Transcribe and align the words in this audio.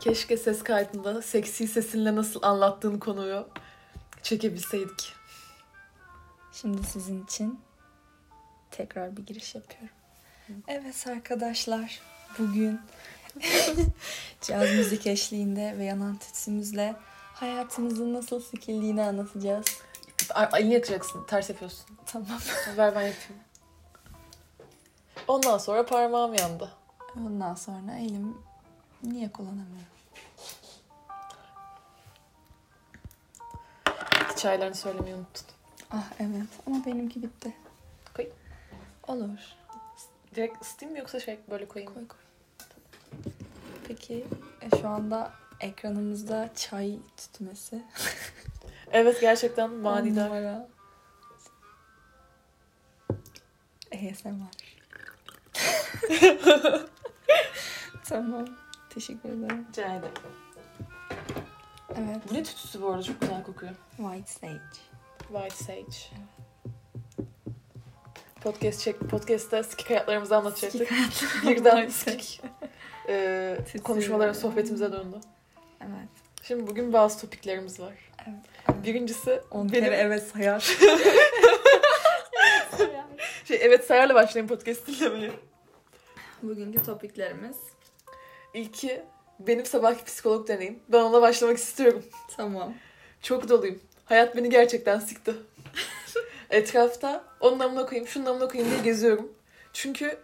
Keşke 0.00 0.36
ses 0.36 0.62
kaydında 0.62 1.22
seksi 1.22 1.68
sesinle 1.68 2.16
nasıl 2.16 2.42
anlattığın 2.42 2.98
konuyu 2.98 3.48
çekebilseydik. 4.22 5.12
Şimdi 6.52 6.82
sizin 6.82 7.24
için 7.24 7.60
tekrar 8.70 9.16
bir 9.16 9.26
giriş 9.26 9.54
yapıyorum. 9.54 9.96
Evet 10.68 11.06
arkadaşlar, 11.06 12.00
bugün 12.38 12.80
caz 14.40 14.70
müzik 14.70 15.06
eşliğinde 15.06 15.78
ve 15.78 15.84
yanan 15.84 16.16
tütsümüzle 16.18 16.96
hayatımızın 17.34 18.14
nasıl 18.14 18.40
sikildiğini 18.40 19.02
anlatacağız. 19.02 19.64
Elini 20.56 20.74
yakacaksın. 20.74 21.26
Ters 21.26 21.50
yapıyorsun. 21.50 21.86
Tamam. 22.06 22.28
Ver 22.76 22.94
ben 22.94 23.00
yapayım. 23.00 23.42
Ondan 25.28 25.58
sonra 25.58 25.86
parmağım 25.86 26.34
yandı. 26.34 26.70
Ondan 27.16 27.54
sonra 27.54 27.92
elim 27.98 28.49
niye 29.02 29.32
kullanamıyorum? 29.32 29.86
Çaylarını 34.36 34.74
söylemeyi 34.74 35.14
unuttun. 35.16 35.44
Ah 35.90 36.04
evet 36.20 36.48
ama 36.66 36.86
benimki 36.86 37.22
bitti. 37.22 37.56
Koy. 38.16 38.28
Olur. 39.08 39.38
Direkt 40.34 40.62
ısıtayım 40.62 40.92
mı 40.92 40.98
yoksa 40.98 41.20
şey 41.20 41.38
böyle 41.50 41.68
koyayım 41.68 41.92
mı? 41.94 42.08
Koy 42.08 42.18
koy. 42.18 43.32
Peki 43.88 44.26
e, 44.60 44.80
şu 44.80 44.88
anda 44.88 45.32
ekranımızda 45.60 46.50
çay 46.56 46.98
tütmesi. 47.16 47.82
Evet 48.92 49.20
gerçekten 49.20 49.68
On 49.68 49.74
manidar. 49.76 50.26
numara. 50.26 50.68
ASMR. 53.94 54.50
tamam. 58.04 58.46
Teşekkür 58.94 59.28
ederim. 59.28 59.66
Rica 59.68 59.94
ederim. 59.94 60.14
Evet. 61.90 62.16
Bu 62.30 62.34
ne 62.34 62.42
tütsüsü 62.42 62.82
bu 62.82 62.90
arada? 62.90 63.02
Çok 63.02 63.20
güzel 63.20 63.42
kokuyor. 63.42 63.72
White 63.96 64.32
Sage. 64.32 64.60
White 65.28 65.64
Sage. 65.64 65.96
Podcast 68.40 68.80
çek, 68.80 69.00
podcast'ta 69.00 69.62
sikik 69.62 69.90
hayatlarımızı 69.90 70.36
anlatacaktık. 70.36 70.90
Birden 71.48 71.88
sikik 71.88 72.40
e, 73.08 73.58
konuşmalara, 73.84 74.34
sohbetimize 74.34 74.92
döndü. 74.92 75.16
Evet. 75.80 76.08
Şimdi 76.42 76.66
bugün 76.66 76.92
bazı 76.92 77.20
topiklerimiz 77.20 77.80
var. 77.80 77.94
evet. 78.28 78.84
Birincisi 78.84 79.40
On 79.50 79.72
benim 79.72 79.84
kere 79.84 79.96
evet 79.96 80.22
sayar. 80.22 80.60
şey 83.44 83.58
evet 83.60 83.84
sayarla 83.84 84.14
başlayayım 84.14 84.48
podcast 84.48 84.86
dinlemeye. 84.86 85.32
Bugünkü 86.42 86.82
topiklerimiz. 86.82 87.56
İlki 88.54 89.02
benim 89.38 89.66
sabahki 89.66 90.04
psikolog 90.04 90.48
deneyim. 90.48 90.78
Ben 90.88 91.00
ona 91.02 91.22
başlamak 91.22 91.56
istiyorum. 91.56 92.04
Tamam. 92.36 92.74
Çok 93.22 93.48
doluyum. 93.48 93.80
Hayat 94.04 94.36
beni 94.36 94.50
gerçekten 94.50 94.98
sıktı. 94.98 95.36
Etrafta 96.50 97.24
onun 97.40 97.58
namına 97.58 97.86
koyayım, 97.86 98.08
şunun 98.08 98.24
namına 98.24 98.48
koyayım 98.48 98.72
diye 98.72 98.82
geziyorum. 98.82 99.32
Çünkü 99.72 100.18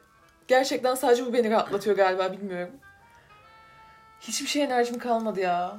gerçekten 0.49 0.95
sadece 0.95 1.27
bu 1.27 1.33
beni 1.33 1.51
rahatlatıyor 1.51 1.97
galiba 1.97 2.33
bilmiyorum. 2.33 2.75
Hiçbir 4.21 4.47
şey 4.47 4.63
enerjim 4.63 4.99
kalmadı 4.99 5.41
ya. 5.41 5.79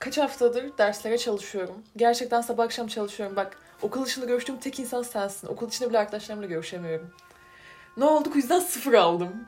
Kaç 0.00 0.18
haftadır 0.18 0.78
derslere 0.78 1.18
çalışıyorum. 1.18 1.84
Gerçekten 1.96 2.40
sabah 2.40 2.64
akşam 2.64 2.86
çalışıyorum. 2.86 3.36
Bak 3.36 3.58
okul 3.82 4.04
dışında 4.04 4.26
görüştüğüm 4.26 4.58
tek 4.58 4.80
insan 4.80 5.02
sensin. 5.02 5.46
Okul 5.48 5.68
içinde 5.68 5.88
bile 5.88 5.98
arkadaşlarımla 5.98 6.46
görüşemiyorum. 6.46 7.10
Ne 7.96 8.04
oldu? 8.04 8.28
Bu 8.34 8.36
yüzden 8.36 8.60
sıfır 8.60 8.94
aldım. 8.94 9.46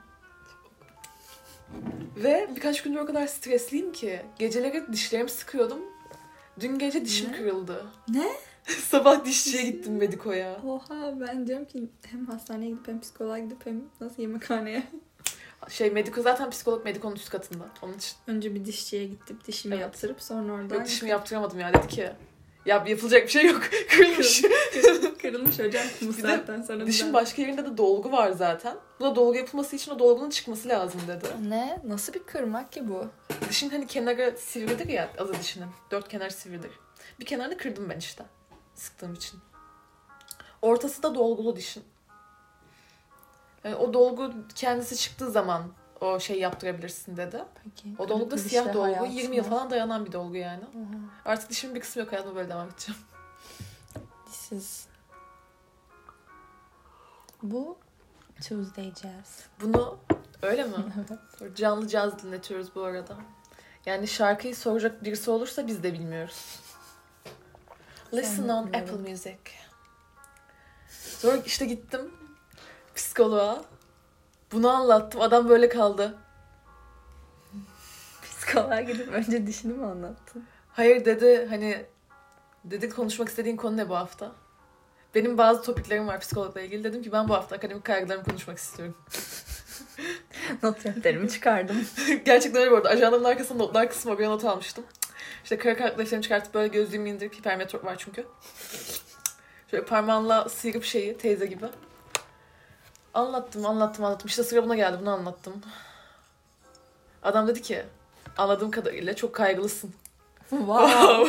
Ve 2.23 2.49
birkaç 2.57 2.83
gündür 2.83 2.99
o 2.99 3.07
kadar 3.07 3.27
stresliyim 3.27 3.93
ki 3.93 4.21
geceleri 4.39 4.93
dişlerimi 4.93 5.31
sıkıyordum. 5.31 5.79
Dün 6.61 6.79
gece 6.79 7.05
dişim 7.05 7.33
Ne? 7.33 7.37
kırıldı. 7.37 7.87
Ne? 8.09 8.29
Sabah 8.65 9.25
dişçiye 9.25 9.63
gittim 9.63 9.97
Mediko'ya. 9.97 10.57
Oha 10.67 11.21
ben 11.21 11.47
diyorum 11.47 11.65
ki 11.65 11.89
hem 12.11 12.27
hastaneye 12.27 12.71
gidip 12.71 12.89
hem 12.89 13.01
psikoloğa 13.01 13.39
gidip 13.39 13.67
hem 13.67 13.83
nasıl 14.01 14.23
yemekhaneye. 14.23 14.83
Şey 15.69 15.91
Mediko 15.91 16.23
zaten 16.23 16.51
psikolog 16.51 16.85
Mediko'nun 16.85 17.17
üst 17.17 17.31
katında. 17.31 17.65
Onun 17.83 17.93
için 17.95 18.13
Önce 18.27 18.55
bir 18.55 18.65
dişçiye 18.65 19.05
gittim 19.05 19.39
dişimi 19.47 19.75
Evet. 19.75 19.83
yaptırıp 19.83 20.23
sonra 20.23 20.53
oradan 20.53 20.75
yok 20.77 20.87
dişimi 20.87 21.11
yaptıramadım 21.11 21.61
ya. 21.61 21.75
Dedi 21.75 21.89
ki 21.89 22.11
ya 22.67 22.85
yapılacak 22.87 23.23
bir 23.23 23.29
şey 23.29 23.47
yok. 23.47 23.63
Kırılmış. 23.91 24.43
Kırılmış 25.23 25.59
hocam 25.59 25.85
bu 26.03 26.17
Bir 26.17 26.23
saatten 26.23 26.63
sonra. 26.63 26.87
Dişin 26.87 27.13
başka 27.13 27.43
yerinde 27.43 27.65
de 27.65 27.77
dolgu 27.77 28.13
var 28.13 28.31
zaten. 28.31 28.77
Buna 29.01 29.17
dolgu 29.17 29.37
yapılması 29.37 29.77
için 29.77 29.93
o 29.93 29.99
dolgunun 29.99 30.31
çıkması 30.31 30.69
lazım 30.69 31.01
dedi. 31.09 31.27
Ne? 31.49 31.81
Nasıl 31.85 32.15
bir 32.15 32.23
kırmak 32.23 32.73
ki 32.73 32.89
bu? 32.89 33.07
Dişin 33.49 33.71
hani 33.71 33.87
kenarı 33.87 34.35
sivridir 34.39 34.89
ya 34.89 35.11
azı 35.19 35.35
dişinin. 35.35 35.69
Dört 35.91 36.09
kenar 36.09 36.31
sivridir. 36.31 36.71
Bir 37.21 37.25
kenarını 37.25 37.57
kırdım 37.57 37.91
ben 37.91 37.99
işte. 37.99 38.25
Sıktığım 38.75 39.15
için. 39.15 39.41
Ortası 40.63 41.03
da 41.03 41.15
dolgulu 41.15 41.57
dişin. 41.57 41.85
Yani 43.65 43.77
o 43.77 43.93
dolgu 43.93 44.33
kendisi 44.55 44.97
çıktığı 44.97 45.31
zaman 45.31 45.63
o 46.01 46.21
şey 46.21 46.39
yaptırabilirsin 46.41 47.17
dedi. 47.17 47.45
Peki. 47.65 47.95
O 47.99 48.09
dolgu 48.09 48.31
da 48.31 48.39
siyah 48.39 48.67
dolgu. 48.75 48.83
hayatına- 48.87 49.07
20 49.13 49.37
yıl 49.37 49.45
falan 49.45 49.71
dayanan 49.71 50.07
bir 50.07 50.13
dolgu 50.13 50.37
yani. 50.37 50.65
Oha. 50.65 50.99
Artık 51.33 51.51
dişimin 51.51 51.75
bir 51.77 51.81
kısmı 51.81 52.03
yok. 52.03 52.13
Hayatıma 52.13 52.37
böyle 52.37 52.49
devam 52.49 52.69
edeceğim. 52.69 53.01
This 54.27 54.53
is... 54.53 54.87
Bu 57.43 57.79
Tuesday 58.49 58.85
Jazz. 58.95 59.45
Bunu 59.61 59.99
öyle 60.43 60.65
mi? 60.65 60.75
Evet. 61.41 61.57
Canlı 61.57 61.89
caz 61.89 62.23
dinletiyoruz 62.23 62.75
bu 62.75 62.83
arada. 62.83 63.17
Yani 63.87 64.09
şarkıyı 64.09 64.57
soracak 64.57 65.05
birisi 65.05 65.31
olursa 65.31 65.67
biz 65.67 65.83
de 65.83 65.93
bilmiyoruz. 65.93 66.61
Listen 68.15 68.49
on. 68.49 68.67
Apple 68.67 69.11
Music. 69.11 69.39
Sonra 71.19 71.37
işte 71.37 71.67
gittim 71.67 72.01
psikoloğa. 72.95 73.65
Bunu 74.53 74.69
anlattım. 74.69 75.21
Adam 75.21 75.49
böyle 75.49 75.69
kaldı. 75.69 76.19
Psikoloğa 78.23 78.81
gidip 78.81 79.09
önce 79.09 79.47
dişini 79.47 79.73
mi 79.73 79.87
anlattın? 79.87 80.45
Hayır 80.73 81.05
dedi 81.05 81.47
hani 81.51 81.87
dedi 82.65 82.91
konuşmak 82.91 83.29
istediğin 83.29 83.57
konu 83.57 83.77
ne 83.77 83.89
bu 83.89 83.97
hafta? 83.97 84.33
Benim 85.15 85.39
bazı 85.39 85.63
topiklerim 85.63 86.07
var 86.07 86.21
psikologla 86.21 86.61
ilgili. 86.61 86.85
Dedim 86.85 87.03
ki 87.03 87.13
ben 87.13 87.29
bu 87.29 87.35
hafta 87.35 87.57
akademik 87.57 87.85
kaygılarımı 87.85 88.25
konuşmak 88.25 88.59
istiyorum. 88.59 88.95
Not 90.63 90.85
defterimi 90.85 91.31
çıkardım. 91.31 91.77
Gerçekten 92.25 92.63
öyle 92.63 92.71
bu 92.71 92.77
arada. 92.77 92.89
Ajandamın 92.89 93.25
arkasında 93.25 93.59
notlar 93.59 93.89
kısmı 93.89 94.13
oraya 94.13 94.29
not 94.29 94.45
almıştım. 94.45 94.85
İşte 95.43 95.59
kara 95.59 95.99
defterimi 95.99 96.23
çıkartıp 96.23 96.55
böyle 96.55 96.69
gözlüğümü 96.69 97.09
indirip 97.09 97.35
hipermetrop 97.35 97.85
var 97.85 97.97
çünkü. 97.99 98.27
Şöyle 99.71 99.85
parmağımla 99.85 100.49
sıyırıp 100.49 100.85
şeyi 100.85 101.17
teyze 101.17 101.47
gibi. 101.47 101.67
Anlattım 103.19 103.67
anlattım 103.67 104.05
anlattım. 104.05 104.29
İşte 104.29 104.43
sıra 104.43 104.65
buna 104.65 104.77
geldi 104.77 104.99
bunu 105.01 105.11
anlattım. 105.11 105.63
Adam 107.23 107.49
dedi 107.49 107.63
ki 107.63 107.83
anladığım 108.37 108.71
kadarıyla 108.71 109.17
çok 109.17 109.35
kaygılısın. 109.35 109.95
wow. 110.51 111.25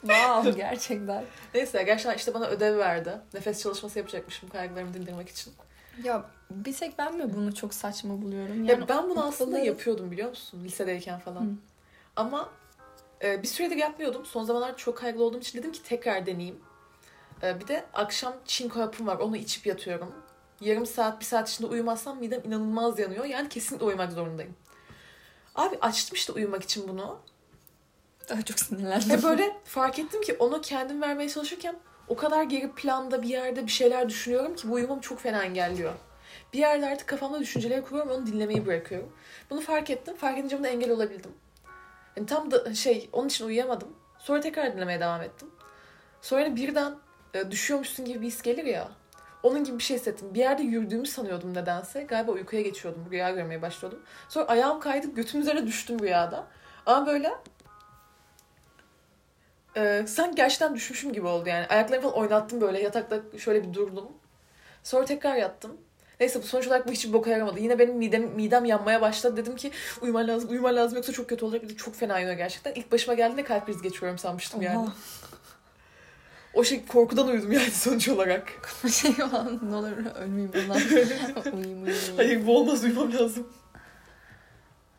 wow 0.00 0.50
gerçekten. 0.50 1.24
Neyse 1.54 1.82
gerçekten 1.82 2.16
işte 2.16 2.34
bana 2.34 2.46
ödev 2.46 2.78
verdi. 2.78 3.18
Nefes 3.34 3.62
çalışması 3.62 3.98
yapacakmışım 3.98 4.48
kaygılarımı 4.48 4.94
dindirmek 4.94 5.28
için. 5.28 5.52
Ya 6.02 6.24
bir 6.50 6.76
tek 6.76 6.98
ben 6.98 7.14
mi 7.14 7.34
bunu 7.34 7.54
çok 7.54 7.74
saçma 7.74 8.22
buluyorum? 8.22 8.64
Ya 8.64 8.88
ben 8.88 9.10
bunu 9.10 9.26
aslında 9.26 9.56
okulları- 9.56 9.66
yapıyordum 9.66 10.10
biliyor 10.10 10.28
musun? 10.28 10.64
Lisedeyken 10.64 11.18
falan. 11.18 11.40
Hı. 11.40 11.50
Ama 12.16 12.48
e, 13.22 13.42
bir 13.42 13.48
süredir 13.48 13.76
yapmıyordum. 13.76 14.26
Son 14.26 14.44
zamanlarda 14.44 14.76
çok 14.76 14.98
kaygılı 14.98 15.24
olduğum 15.24 15.38
için 15.38 15.58
dedim 15.58 15.72
ki 15.72 15.82
tekrar 15.82 16.26
deneyeyim. 16.26 16.60
E, 17.42 17.60
bir 17.60 17.68
de 17.68 17.84
akşam 17.92 18.34
çinko 18.46 18.80
hapım 18.80 19.06
var. 19.06 19.16
Onu 19.16 19.36
içip 19.36 19.66
yatıyorum. 19.66 20.23
Yarım 20.60 20.86
saat, 20.86 21.20
bir 21.20 21.24
saat 21.24 21.50
içinde 21.50 21.66
uyumazsam 21.66 22.18
midem 22.18 22.40
inanılmaz 22.44 22.98
yanıyor. 22.98 23.24
Yani 23.24 23.48
kesinlikle 23.48 23.86
uyumak 23.86 24.12
zorundayım. 24.12 24.54
Abi 25.54 25.78
açtım 25.80 26.14
işte 26.14 26.32
uyumak 26.32 26.62
için 26.62 26.88
bunu. 26.88 27.18
Daha 28.28 28.42
çok 28.42 28.60
sinirlendim. 28.60 29.10
Ve 29.10 29.22
böyle 29.22 29.56
fark 29.64 29.98
ettim 29.98 30.20
ki 30.20 30.36
onu 30.38 30.60
kendim 30.60 31.02
vermeye 31.02 31.28
çalışırken 31.28 31.76
o 32.08 32.16
kadar 32.16 32.42
geri 32.42 32.72
planda 32.72 33.22
bir 33.22 33.28
yerde 33.28 33.66
bir 33.66 33.70
şeyler 33.70 34.08
düşünüyorum 34.08 34.56
ki 34.56 34.68
bu 34.68 34.72
uyumamı 34.72 35.00
çok 35.00 35.20
fena 35.20 35.44
engelliyor. 35.44 35.92
Bir 36.52 36.58
yerde 36.58 36.86
artık 36.86 37.08
kafamda 37.08 37.40
düşünceleri 37.40 37.82
kuruyorum 37.82 38.10
onu 38.10 38.26
dinlemeyi 38.26 38.66
bırakıyorum. 38.66 39.12
Bunu 39.50 39.60
fark 39.60 39.90
ettim. 39.90 40.16
Fark 40.16 40.38
edince 40.38 40.58
buna 40.58 40.68
engel 40.68 40.90
olabildim. 40.90 41.32
Yani 42.16 42.26
tam 42.26 42.50
da 42.50 42.74
şey 42.74 43.08
onun 43.12 43.28
için 43.28 43.46
uyuyamadım. 43.46 43.88
Sonra 44.18 44.40
tekrar 44.40 44.72
dinlemeye 44.72 45.00
devam 45.00 45.22
ettim. 45.22 45.50
Sonra 46.22 46.56
birden 46.56 46.94
e, 47.34 47.50
düşüyormuşsun 47.50 48.06
gibi 48.06 48.20
bir 48.20 48.26
his 48.26 48.42
gelir 48.42 48.64
ya. 48.64 48.88
Onun 49.44 49.64
gibi 49.64 49.78
bir 49.78 49.82
şey 49.82 49.96
hissettim. 49.96 50.34
Bir 50.34 50.38
yerde 50.38 50.62
yürüdüğümü 50.62 51.06
sanıyordum 51.06 51.54
nedense. 51.54 52.02
Galiba 52.02 52.32
uykuya 52.32 52.62
geçiyordum. 52.62 53.06
Rüya 53.10 53.30
görmeye 53.30 53.62
başlıyordum. 53.62 54.02
Sonra 54.28 54.46
ayağım 54.46 54.80
kaydı. 54.80 55.14
Götüm 55.14 55.40
üzerine 55.40 55.66
düştüm 55.66 56.00
rüyada. 56.00 56.46
Ama 56.86 57.06
böyle 57.06 57.32
e, 59.76 60.04
sanki 60.06 60.36
gerçekten 60.36 60.74
düşmüşüm 60.74 61.12
gibi 61.12 61.26
oldu 61.26 61.48
yani. 61.48 61.66
Ayaklarımı 61.66 62.10
falan 62.10 62.22
oynattım 62.22 62.60
böyle. 62.60 62.82
Yatakta 62.82 63.38
şöyle 63.38 63.68
bir 63.68 63.74
durdum. 63.74 64.08
Sonra 64.82 65.04
tekrar 65.04 65.36
yattım. 65.36 65.76
Neyse 66.20 66.42
bu 66.42 66.46
sonuç 66.46 66.66
olarak 66.66 66.88
bu 66.88 66.92
hiçbir 66.92 67.12
boka 67.12 67.30
yaramadı. 67.30 67.60
Yine 67.60 67.78
benim 67.78 67.96
midem, 67.96 68.22
midem 68.22 68.64
yanmaya 68.64 69.00
başladı. 69.00 69.36
Dedim 69.36 69.56
ki 69.56 69.70
uyuman 70.00 70.28
lazım, 70.28 70.50
uyuman 70.50 70.76
lazım 70.76 70.96
yoksa 70.96 71.12
çok 71.12 71.28
kötü 71.28 71.44
olacak. 71.44 71.62
Bir 71.62 71.68
de 71.68 71.76
Çok 71.76 71.94
fena 71.94 72.18
yanıyor 72.18 72.36
gerçekten. 72.36 72.74
İlk 72.74 72.92
başıma 72.92 73.14
geldiğinde 73.14 73.44
kalp 73.44 73.66
krizi 73.66 73.82
geçiyorum 73.82 74.18
sanmıştım 74.18 74.62
yani. 74.62 74.88
O 76.54 76.64
şey 76.64 76.86
korkudan 76.86 77.28
uyudum 77.28 77.52
yani 77.52 77.70
sonuç 77.70 78.08
olarak. 78.08 78.52
şey 78.90 79.12
falan 79.12 79.60
ne 79.70 79.74
olur 79.74 79.90
ölmeyeyim 80.14 80.52
bundan. 80.54 80.76
uyuyayım 81.52 81.82
uyuyayım. 81.82 82.16
Hayır 82.16 82.46
bu 82.46 82.58
olmaz 82.58 82.84
uyumam 82.84 83.12
lazım. 83.12 83.48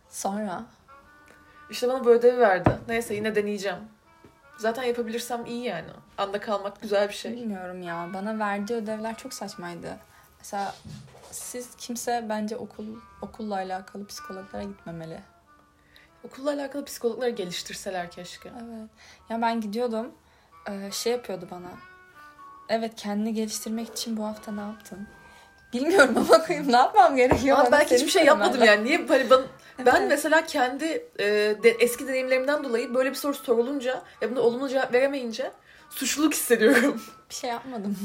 Sonra 0.10 0.64
İşte 1.70 1.88
bana 1.88 2.06
böyle 2.06 2.20
ödevi 2.20 2.40
verdi. 2.40 2.70
Neyse 2.88 3.16
yine 3.16 3.36
deneyeceğim. 3.36 3.78
Zaten 4.58 4.84
yapabilirsem 4.84 5.46
iyi 5.46 5.64
yani. 5.64 5.90
Anda 6.18 6.40
kalmak 6.40 6.82
güzel 6.82 7.10
bir 7.10 7.14
şey. 7.14 7.32
bilmiyorum 7.32 7.82
ya 7.82 8.10
bana 8.14 8.40
verdiği 8.40 8.74
ödevler 8.74 9.18
çok 9.18 9.34
saçmaydı. 9.34 9.98
Mesela 10.40 10.76
siz 11.32 11.76
kimse 11.78 12.26
bence 12.30 12.58
okul 12.58 12.86
okulla 13.22 13.56
alakalı 13.56 14.08
psikologlara 14.08 14.64
gitmemeli. 14.64 15.20
Okulla 16.24 16.52
alakalı 16.52 16.86
psikologları 16.86 17.30
geliştirseler 17.30 18.12
keşke. 18.12 18.50
Evet. 18.50 18.90
Ya 19.30 19.42
ben 19.42 19.62
gidiyordum. 19.62 20.12
E, 20.70 20.92
Şey 20.92 21.12
yapıyordu 21.14 21.48
bana. 21.52 21.68
Evet 22.70 22.96
kendini 22.96 23.34
geliştirmek 23.34 23.90
için 23.90 24.18
bu 24.18 24.26
hafta 24.26 24.52
ne 24.52 24.62
yaptın? 24.62 25.08
Bilmiyorum 25.74 26.18
ama 26.18 26.46
koyayım 26.46 26.72
ne 26.72 26.76
yapmam 26.78 27.16
gerekiyor? 27.16 27.58
Ama 27.60 27.72
belki 27.72 27.96
hiçbir 27.96 28.10
şey 28.12 28.26
yapmadım 28.26 28.52
lazım. 28.54 28.66
yani. 28.68 28.86
Niye 28.86 29.10
ben, 29.10 29.30
ben 29.80 29.96
Evet. 29.96 30.10
mesela 30.10 30.46
kendi 30.46 30.86
e, 31.20 31.26
de, 31.64 31.70
eski 31.80 32.08
deneyimlerimden 32.08 32.64
dolayı 32.64 32.94
böyle 32.94 33.10
bir 33.10 33.16
soru 33.16 33.34
sorulunca 33.34 34.02
ve 34.22 34.32
buna 34.32 34.40
olumlu 34.42 34.70
cevap 34.70 34.94
veremeyince 34.94 35.52
suçluluk 35.90 36.34
hissediyorum. 36.34 37.02
Bir 37.30 37.36
şey 37.36 37.50
yapmadım. 37.50 37.98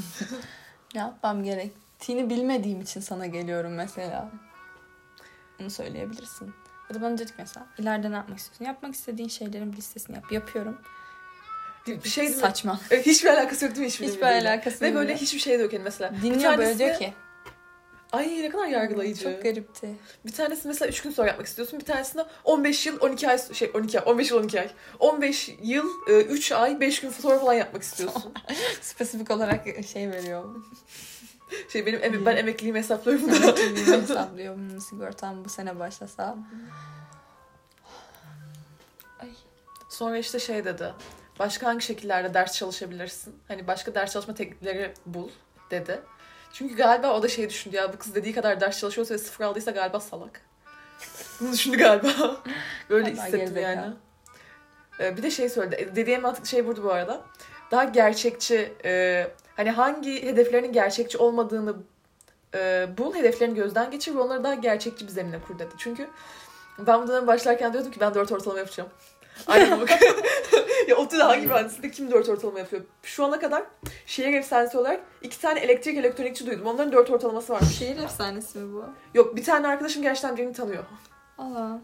ne 0.94 1.00
yapmam 1.00 1.42
gerektiğini 1.44 2.30
bilmediğim 2.30 2.80
için 2.80 3.00
sana 3.00 3.26
geliyorum 3.26 3.74
mesela. 3.74 4.30
Bunu 5.58 5.70
söyleyebilirsin. 5.70 6.54
Ya 6.90 6.94
da 6.96 7.02
bana 7.02 7.18
dedik 7.18 7.34
mesela 7.38 7.66
ileride 7.78 8.10
ne 8.10 8.14
yapmak 8.16 8.38
istiyorsun? 8.38 8.64
Yapmak 8.64 8.94
istediğin 8.94 9.28
şeylerin 9.28 9.72
bir 9.72 9.76
listesini 9.76 10.16
yap. 10.16 10.32
Yapıyorum. 10.32 10.78
Bir 11.86 12.08
şey 12.08 12.24
değil 12.24 12.36
mi? 12.36 12.40
Saçma. 12.42 12.80
Evet, 12.90 13.06
hiçbir 13.06 13.28
alakası 13.30 13.64
yok 13.64 13.74
değil 13.74 13.86
mi 13.86 13.90
hiçbir 13.92 14.06
Hiçbir 14.06 14.20
birbiriyle? 14.20 14.50
alakası 14.50 14.80
Ve 14.80 14.86
yok. 14.88 14.96
böyle 14.96 15.16
hiçbir 15.16 15.38
şey 15.38 15.58
de 15.58 15.62
yok 15.62 15.72
yani 15.72 15.82
mesela. 15.84 16.12
Bir 16.12 16.22
Dinliyor 16.22 16.58
böyle 16.58 16.62
tanesi- 16.72 16.78
diyor 16.78 16.98
ki. 16.98 17.14
Ay 18.12 18.42
ne 18.42 18.50
kadar 18.50 18.66
yargılayıcı. 18.66 19.22
Çok 19.22 19.42
garipti. 19.42 19.94
Bir 20.26 20.32
tanesi 20.32 20.68
mesela 20.68 20.88
3 20.88 21.02
gün 21.02 21.10
sonra 21.10 21.28
yapmak 21.28 21.46
istiyorsun. 21.46 21.80
Bir 21.80 21.84
tanesinde 21.84 22.24
15 22.44 22.86
yıl 22.86 23.00
12 23.00 23.28
ay 23.28 23.38
şey 23.52 23.70
12 23.74 24.00
ay 24.00 24.12
15 24.12 24.30
yıl 24.30 24.38
12 24.38 24.60
ay. 24.60 24.70
15 24.98 25.50
yıl 25.62 25.86
3 26.08 26.52
ay 26.52 26.80
5 26.80 27.00
gün 27.00 27.10
sonra 27.10 27.38
falan 27.38 27.52
yapmak 27.54 27.82
istiyorsun. 27.82 28.32
Spesifik 28.80 29.30
olarak 29.30 29.64
şey 29.92 30.10
veriyor. 30.10 30.44
Şey 31.72 31.86
benim 31.86 32.00
em- 32.04 32.26
ben 32.26 32.36
emekliliğimi 32.36 32.78
hesaplıyorum 32.78 33.30
da. 33.32 33.36
Emekliliğimi 33.36 33.96
hesaplıyor. 34.02 34.54
Hmm, 34.56 34.80
Sigortam 34.80 35.44
bu 35.44 35.48
sene 35.48 35.78
başlasa. 35.78 36.36
Ay. 39.20 39.28
Sonra 39.88 40.18
işte 40.18 40.38
şey 40.38 40.64
dedi. 40.64 40.92
Başka 41.40 41.66
hangi 41.66 41.84
şekillerde 41.84 42.34
ders 42.34 42.52
çalışabilirsin? 42.52 43.34
Hani 43.48 43.66
başka 43.66 43.94
ders 43.94 44.12
çalışma 44.12 44.34
teknikleri 44.34 44.92
bul 45.06 45.28
dedi. 45.70 46.00
Çünkü 46.52 46.76
galiba 46.76 47.12
o 47.12 47.22
da 47.22 47.28
şey 47.28 47.48
düşündü 47.48 47.76
ya 47.76 47.92
bu 47.92 47.98
kız 47.98 48.14
dediği 48.14 48.34
kadar 48.34 48.60
ders 48.60 48.80
çalışıyorsa 48.80 49.14
ve 49.14 49.18
sıfır 49.18 49.44
aldıysa 49.44 49.70
galiba 49.70 50.00
salak. 50.00 50.40
Bunu 51.40 51.52
düşündü 51.52 51.76
galiba. 51.76 52.36
Böyle 52.90 53.10
hissettim 53.10 53.62
yani. 53.62 53.92
Ee, 55.00 55.16
bir 55.16 55.22
de 55.22 55.30
şey 55.30 55.48
söyledi. 55.48 55.92
Dediğim 55.96 56.22
mantıklı 56.22 56.48
şey 56.48 56.66
burada 56.66 56.82
bu 56.82 56.92
arada. 56.92 57.22
Daha 57.70 57.84
gerçekçi 57.84 58.72
e, 58.84 59.26
hani 59.56 59.70
hangi 59.70 60.22
hedeflerinin 60.22 60.72
gerçekçi 60.72 61.18
olmadığını 61.18 61.76
e, 62.54 62.88
bul, 62.98 63.14
hedeflerini 63.14 63.54
gözden 63.54 63.90
geçir 63.90 64.14
ve 64.14 64.20
onları 64.20 64.44
daha 64.44 64.54
gerçekçi 64.54 65.06
bir 65.06 65.12
zemine 65.12 65.40
kur 65.40 65.58
dedi. 65.58 65.74
Çünkü 65.78 66.08
ben 66.78 67.02
bu 67.02 67.08
döneme 67.08 67.26
başlarken 67.26 67.72
diyordum 67.72 67.92
ki 67.92 68.00
ben 68.00 68.14
dört 68.14 68.32
ortalama 68.32 68.58
yapacağım. 68.58 68.90
Aynen 69.46 69.80
bak. 69.80 69.88
ya 70.88 70.96
ODTÜ'de 70.96 71.22
hangi 71.22 71.46
mühendislikte 71.46 71.90
kim 71.90 72.10
dört 72.10 72.28
ortalama 72.28 72.58
yapıyor? 72.58 72.82
Şu 73.02 73.24
ana 73.24 73.40
kadar 73.40 73.62
şehir 74.06 74.34
efsanesi 74.34 74.78
olarak 74.78 75.00
iki 75.22 75.40
tane 75.40 75.60
elektrik 75.60 75.98
elektronikçi 75.98 76.46
duydum. 76.46 76.66
Onların 76.66 76.92
dört 76.92 77.10
ortalaması 77.10 77.52
varmış. 77.52 77.78
Şehir 77.78 78.02
efsanesi 78.02 78.58
mi 78.58 78.74
bu? 78.74 78.84
Yok 79.14 79.36
bir 79.36 79.44
tane 79.44 79.68
arkadaşım 79.68 80.02
gerçekten 80.02 80.36
birini 80.36 80.52
tanıyor. 80.52 80.84
Allah. 81.38 81.80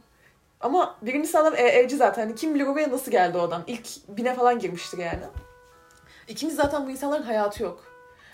Ama 0.61 0.97
birincisi 1.03 1.39
adam 1.39 1.55
EE'ci 1.57 1.97
zaten. 1.97 2.23
Hani 2.23 2.35
kim 2.35 2.55
bilir 2.55 2.67
oraya 2.67 2.91
nasıl 2.91 3.11
geldi 3.11 3.39
o 3.39 3.41
adam? 3.41 3.63
İlk 3.67 3.87
bine 4.09 4.35
falan 4.35 4.59
girmiştir 4.59 4.99
yani. 4.99 5.23
İkincisi 6.29 6.63
zaten 6.63 6.87
bu 6.87 6.91
insanların 6.91 7.23
hayatı 7.23 7.63
yok. 7.63 7.85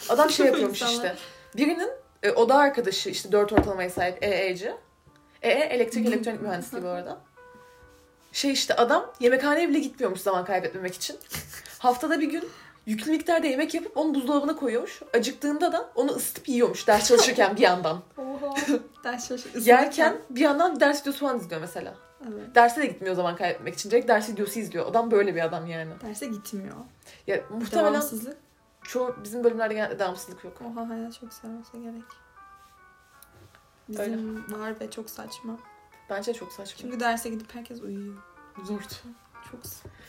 Adam 0.08 0.30
şey 0.30 0.46
yapıyormuş 0.52 0.82
işte. 0.82 1.16
Birinin 1.56 1.90
e, 2.22 2.30
oda 2.30 2.56
arkadaşı 2.56 3.10
işte 3.10 3.32
dört 3.32 3.52
ortalamaya 3.52 3.90
sahip 3.90 4.25
EE'ci. 4.25 4.72
EE 5.42 5.52
elektrik 5.52 6.06
elektronik 6.08 6.42
mühendisliği 6.42 6.82
bu 6.82 6.88
arada. 6.88 7.20
Şey 8.32 8.52
işte 8.52 8.76
adam 8.76 9.12
yemekhaneye 9.20 9.69
bile 9.69 9.79
gitmiyormuş 9.79 10.20
zaman 10.20 10.44
kaybetmemek 10.44 10.94
için. 10.94 11.17
Haftada 11.79 12.20
bir 12.20 12.31
gün 12.31 12.49
yüklü 12.87 13.11
miktarda 13.11 13.46
yemek 13.46 13.75
yapıp 13.75 13.96
onu 13.96 14.14
buzdolabına 14.14 14.56
koyuyormuş. 14.56 15.02
Acıktığında 15.14 15.73
da 15.73 15.90
onu 15.94 16.11
ısıtıp 16.11 16.49
yiyormuş 16.49 16.87
ders 16.87 17.08
çalışırken 17.08 17.56
bir 17.56 17.61
yandan. 17.61 18.02
Oha. 18.19 18.55
Ders 19.05 19.29
çalışırken. 19.29 19.61
Yerken 19.61 20.17
bir 20.31 20.40
yandan 20.40 20.81
ders 20.81 21.00
videosu 21.00 21.19
falan 21.19 21.38
izliyor 21.38 21.61
mesela. 21.61 21.94
Evet. 22.29 22.55
Derse 22.55 22.82
de 22.82 22.87
gitmiyor 22.87 23.14
zaman 23.14 23.37
kaybetmek 23.37 23.75
için. 23.75 23.90
Direkt 23.90 24.08
ders 24.08 24.29
videosu 24.29 24.58
izliyor. 24.58 24.87
Adam 24.87 25.11
böyle 25.11 25.35
bir 25.35 25.44
adam 25.44 25.67
yani. 25.67 25.93
Derse 26.00 26.26
gitmiyor. 26.26 26.76
Ya 27.26 27.40
muhtemelen 27.50 27.93
Devamsızlık. 27.93 28.37
çoğu 28.82 29.17
bizim 29.25 29.44
bölümlerde 29.44 29.75
genelde 29.75 29.99
devamsızlık 29.99 30.44
yok. 30.44 30.62
Oha 30.62 30.88
hayat 30.88 31.20
çok 31.20 31.32
sarması 31.32 31.78
gerek. 31.78 32.02
Bizim 33.88 34.44
var 34.61 34.81
ve 34.81 34.90
çok 34.90 35.11
saçma. 35.11 35.58
Bence 36.12 36.35
çok 36.35 36.53
saçma. 36.53 36.79
Çünkü 36.81 37.00
derse 37.00 37.29
gidip 37.29 37.55
herkes 37.55 37.81
uyuyor. 37.81 38.14
Zordu. 38.64 38.82
Çok 39.50 39.61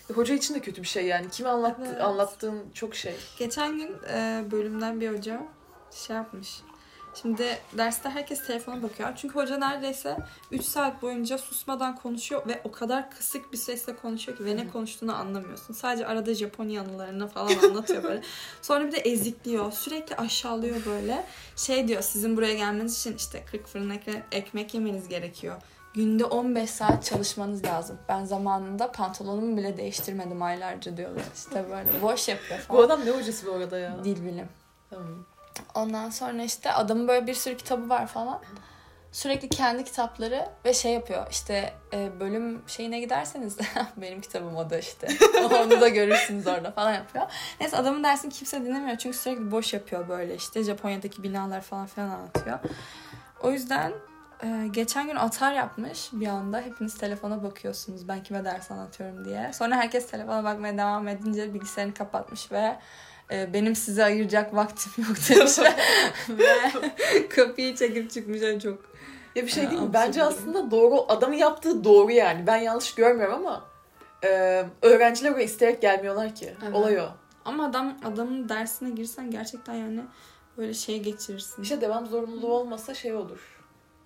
Ya 0.09 0.15
hoca 0.15 0.33
için 0.35 0.55
de 0.55 0.59
kötü 0.59 0.81
bir 0.81 0.87
şey 0.87 1.05
yani. 1.05 1.29
Kime 1.29 1.49
anlattı, 1.49 1.81
Evet. 1.87 2.01
anlattığın 2.01 2.63
çok 2.73 2.95
şey. 2.95 3.15
Geçen 3.39 3.77
gün 3.77 3.95
e, 4.09 4.43
bölümden 4.51 5.01
bir 5.01 5.09
hoca 5.17 5.41
şey 5.91 6.15
yapmış. 6.15 6.61
Şimdi 7.21 7.57
derste 7.77 8.09
herkes 8.09 8.47
telefona 8.47 8.83
bakıyor. 8.83 9.09
Çünkü 9.15 9.35
hoca 9.35 9.57
neredeyse 9.57 10.17
3 10.51 10.63
saat 10.63 11.01
boyunca 11.01 11.37
susmadan 11.37 11.95
konuşuyor 11.95 12.47
ve 12.47 12.61
o 12.63 12.71
kadar 12.71 13.11
kısık 13.11 13.51
bir 13.53 13.57
sesle 13.57 13.95
konuşuyor 13.95 14.37
ki 14.37 14.45
ve 14.45 14.57
ne 14.57 14.67
konuştuğunu 14.67 15.15
anlamıyorsun. 15.15 15.73
Sadece 15.73 16.07
arada 16.07 16.33
Japonya 16.33 16.81
anılarını 16.81 17.27
falan 17.27 17.55
anlatıyor 17.69 18.03
böyle. 18.03 18.21
Sonra 18.61 18.87
bir 18.87 18.91
de 18.91 18.97
ezikliyor. 18.97 19.71
Sürekli 19.71 20.15
aşağılıyor 20.15 20.85
böyle. 20.85 21.25
Şey 21.55 21.87
diyor 21.87 22.01
sizin 22.01 22.37
buraya 22.37 22.53
gelmeniz 22.53 22.99
için 22.99 23.15
işte 23.15 23.45
40 23.51 23.67
fırın 23.67 23.89
ekme- 23.89 24.23
ekmek 24.31 24.73
yemeniz 24.73 25.07
gerekiyor. 25.07 25.61
Günde 25.93 26.25
15 26.25 26.69
saat 26.69 27.05
çalışmanız 27.05 27.65
lazım. 27.65 27.99
Ben 28.09 28.25
zamanında 28.25 28.91
pantolonumu 28.91 29.57
bile 29.57 29.77
değiştirmedim 29.77 30.41
aylarca 30.41 30.97
diyorlar. 30.97 31.23
İşte 31.35 31.65
böyle 31.69 32.01
boş 32.01 32.27
yapıyor 32.27 32.59
falan. 32.59 32.79
Bu 32.79 32.83
adam 32.83 33.05
ne 33.05 33.11
hocası 33.11 33.47
bu 33.47 33.51
arada 33.51 33.79
ya? 33.79 34.03
Dil 34.03 34.25
bilim. 34.25 34.47
Tamam. 34.89 35.25
Ondan 35.75 36.09
sonra 36.09 36.43
işte 36.43 36.71
adamın 36.73 37.07
böyle 37.07 37.27
bir 37.27 37.33
sürü 37.33 37.57
kitabı 37.57 37.89
var 37.89 38.07
falan. 38.07 38.41
Sürekli 39.11 39.49
kendi 39.49 39.83
kitapları 39.83 40.49
ve 40.65 40.73
şey 40.73 40.93
yapıyor 40.93 41.27
işte 41.31 41.73
e, 41.93 42.19
bölüm 42.19 42.61
şeyine 42.67 42.99
giderseniz 42.99 43.59
de 43.59 43.63
benim 43.97 44.21
kitabım 44.21 44.55
o 44.55 44.69
da 44.69 44.79
işte. 44.79 45.07
Onu 45.63 45.81
da 45.81 45.87
görürsünüz 45.87 46.47
orada 46.47 46.71
falan 46.71 46.93
yapıyor. 46.93 47.25
Neyse 47.59 47.77
adamın 47.77 48.03
dersini 48.03 48.33
kimse 48.33 48.65
dinlemiyor 48.65 48.97
çünkü 48.97 49.17
sürekli 49.17 49.51
boş 49.51 49.73
yapıyor 49.73 50.09
böyle 50.09 50.35
işte. 50.35 50.63
Japonya'daki 50.63 51.23
binalar 51.23 51.61
falan 51.61 51.85
filan 51.85 52.09
anlatıyor. 52.09 52.59
O 53.43 53.51
yüzden 53.51 53.93
e, 54.43 54.67
geçen 54.71 55.07
gün 55.07 55.15
atar 55.15 55.53
yapmış 55.53 56.09
bir 56.13 56.27
anda. 56.27 56.61
Hepiniz 56.61 56.97
telefona 56.97 57.43
bakıyorsunuz 57.43 58.07
ben 58.07 58.23
kime 58.23 58.45
ders 58.45 58.71
anlatıyorum 58.71 59.25
diye. 59.25 59.51
Sonra 59.53 59.75
herkes 59.75 60.07
telefona 60.07 60.43
bakmaya 60.43 60.77
devam 60.77 61.07
edince 61.07 61.53
bilgisayarını 61.53 61.93
kapatmış 61.93 62.51
ve 62.51 62.77
e, 63.31 63.53
benim 63.53 63.75
size 63.75 64.03
ayıracak 64.03 64.55
vaktim 64.55 64.91
yok 64.97 65.17
demiş 65.29 65.59
ve, 65.59 65.73
ve 66.37 67.27
kapıyı 67.29 67.75
çekip 67.75 68.11
çıkmış 68.11 68.41
en 68.41 68.59
çok. 68.59 68.93
Ya 69.35 69.43
bir 69.43 69.47
şey 69.47 69.63
Ha, 69.63 69.71
değil 69.71 69.81
mi? 69.81 69.93
Bence 69.93 70.23
aslında 70.23 70.71
doğru, 70.71 71.05
adamın 71.09 71.35
yaptığı 71.35 71.83
doğru 71.83 72.11
yani. 72.11 72.47
Ben 72.47 72.57
yanlış 72.57 72.95
görmüyorum 72.95 73.35
ama 73.35 73.65
e, 74.23 74.63
öğrenciler 74.81 75.31
oraya 75.31 75.43
isteyerek 75.43 75.81
gelmiyorlar 75.81 76.35
ki. 76.35 76.53
Evet. 76.63 76.75
Olay 76.75 76.99
o. 76.99 77.05
Ama 77.45 77.65
adam 77.65 77.97
adamın 78.05 78.49
dersine 78.49 78.89
girsen 78.89 79.31
gerçekten 79.31 79.73
yani 79.73 80.01
böyle 80.57 80.73
şey 80.73 81.03
geçirirsin. 81.03 81.63
İşte 81.63 81.81
devam 81.81 82.05
zorunluluğu 82.05 82.53
olmasa 82.53 82.93
şey 82.93 83.13
olur. 83.13 83.52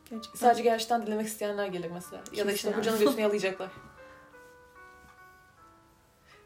Gerçekten. 0.10 0.40
Sadece 0.40 0.64
gerçekten 0.64 1.08
dinlemek 1.08 1.28
isteyenler 1.28 1.68
gelir 1.68 1.92
mesela. 1.92 2.24
Ya 2.34 2.48
da 2.48 2.52
işte 2.52 2.68
Kimse 2.68 2.80
hocanın 2.80 3.00
göğsünü 3.00 3.22
yalayacaklar. 3.22 3.70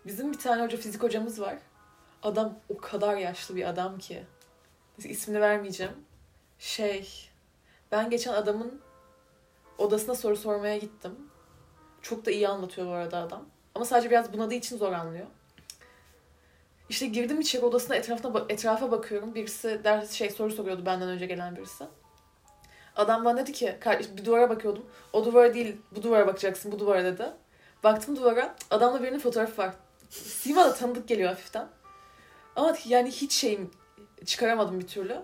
Bizim 0.05 0.31
bir 0.33 0.37
tane 0.37 0.63
hoca 0.63 0.77
fizik 0.77 1.03
hocamız 1.03 1.41
var. 1.41 1.57
Adam 2.23 2.59
o 2.69 2.77
kadar 2.77 3.17
yaşlı 3.17 3.55
bir 3.55 3.69
adam 3.69 3.97
ki. 3.97 4.23
İsmini 4.97 5.41
vermeyeceğim. 5.41 5.93
Şey, 6.59 7.29
ben 7.91 8.09
geçen 8.09 8.33
adamın 8.33 8.81
odasına 9.77 10.15
soru 10.15 10.35
sormaya 10.35 10.77
gittim. 10.77 11.15
Çok 12.01 12.25
da 12.25 12.31
iyi 12.31 12.47
anlatıyor 12.47 12.87
bu 12.87 12.91
arada 12.91 13.17
adam. 13.17 13.45
Ama 13.75 13.85
sadece 13.85 14.09
biraz 14.09 14.33
bunadığı 14.33 14.53
için 14.53 14.77
zor 14.77 14.93
anlıyor. 14.93 15.27
İşte 16.89 17.05
girdim 17.07 17.39
içeri 17.39 17.65
odasına 17.65 17.95
etrafına 17.95 18.45
etrafa 18.49 18.91
bakıyorum. 18.91 19.35
Birisi 19.35 19.81
ders 19.83 20.11
şey 20.11 20.29
soru 20.29 20.51
soruyordu 20.51 20.85
benden 20.85 21.09
önce 21.09 21.25
gelen 21.25 21.55
birisi. 21.55 21.83
Adam 22.95 23.25
bana 23.25 23.37
dedi 23.37 23.51
ki 23.51 23.75
"Kardeş, 23.79 24.07
bir 24.17 24.25
duvara 24.25 24.49
bakıyordum. 24.49 24.85
O 25.13 25.25
duvara 25.25 25.53
değil 25.53 25.75
bu 25.91 26.03
duvara 26.03 26.27
bakacaksın 26.27 26.71
bu 26.71 26.79
duvara 26.79 27.03
dedi. 27.03 27.25
Baktım 27.83 28.15
duvara 28.15 28.55
adamla 28.71 29.03
birinin 29.03 29.19
fotoğrafı 29.19 29.61
var. 29.61 29.73
Sima 30.09 30.65
da 30.65 30.73
tanıdık 30.73 31.07
geliyor 31.07 31.29
hafiften. 31.29 31.67
Ama 32.55 32.75
yani 32.85 33.11
hiç 33.11 33.33
şeyim 33.33 33.71
çıkaramadım 34.25 34.79
bir 34.79 34.87
türlü. 34.87 35.15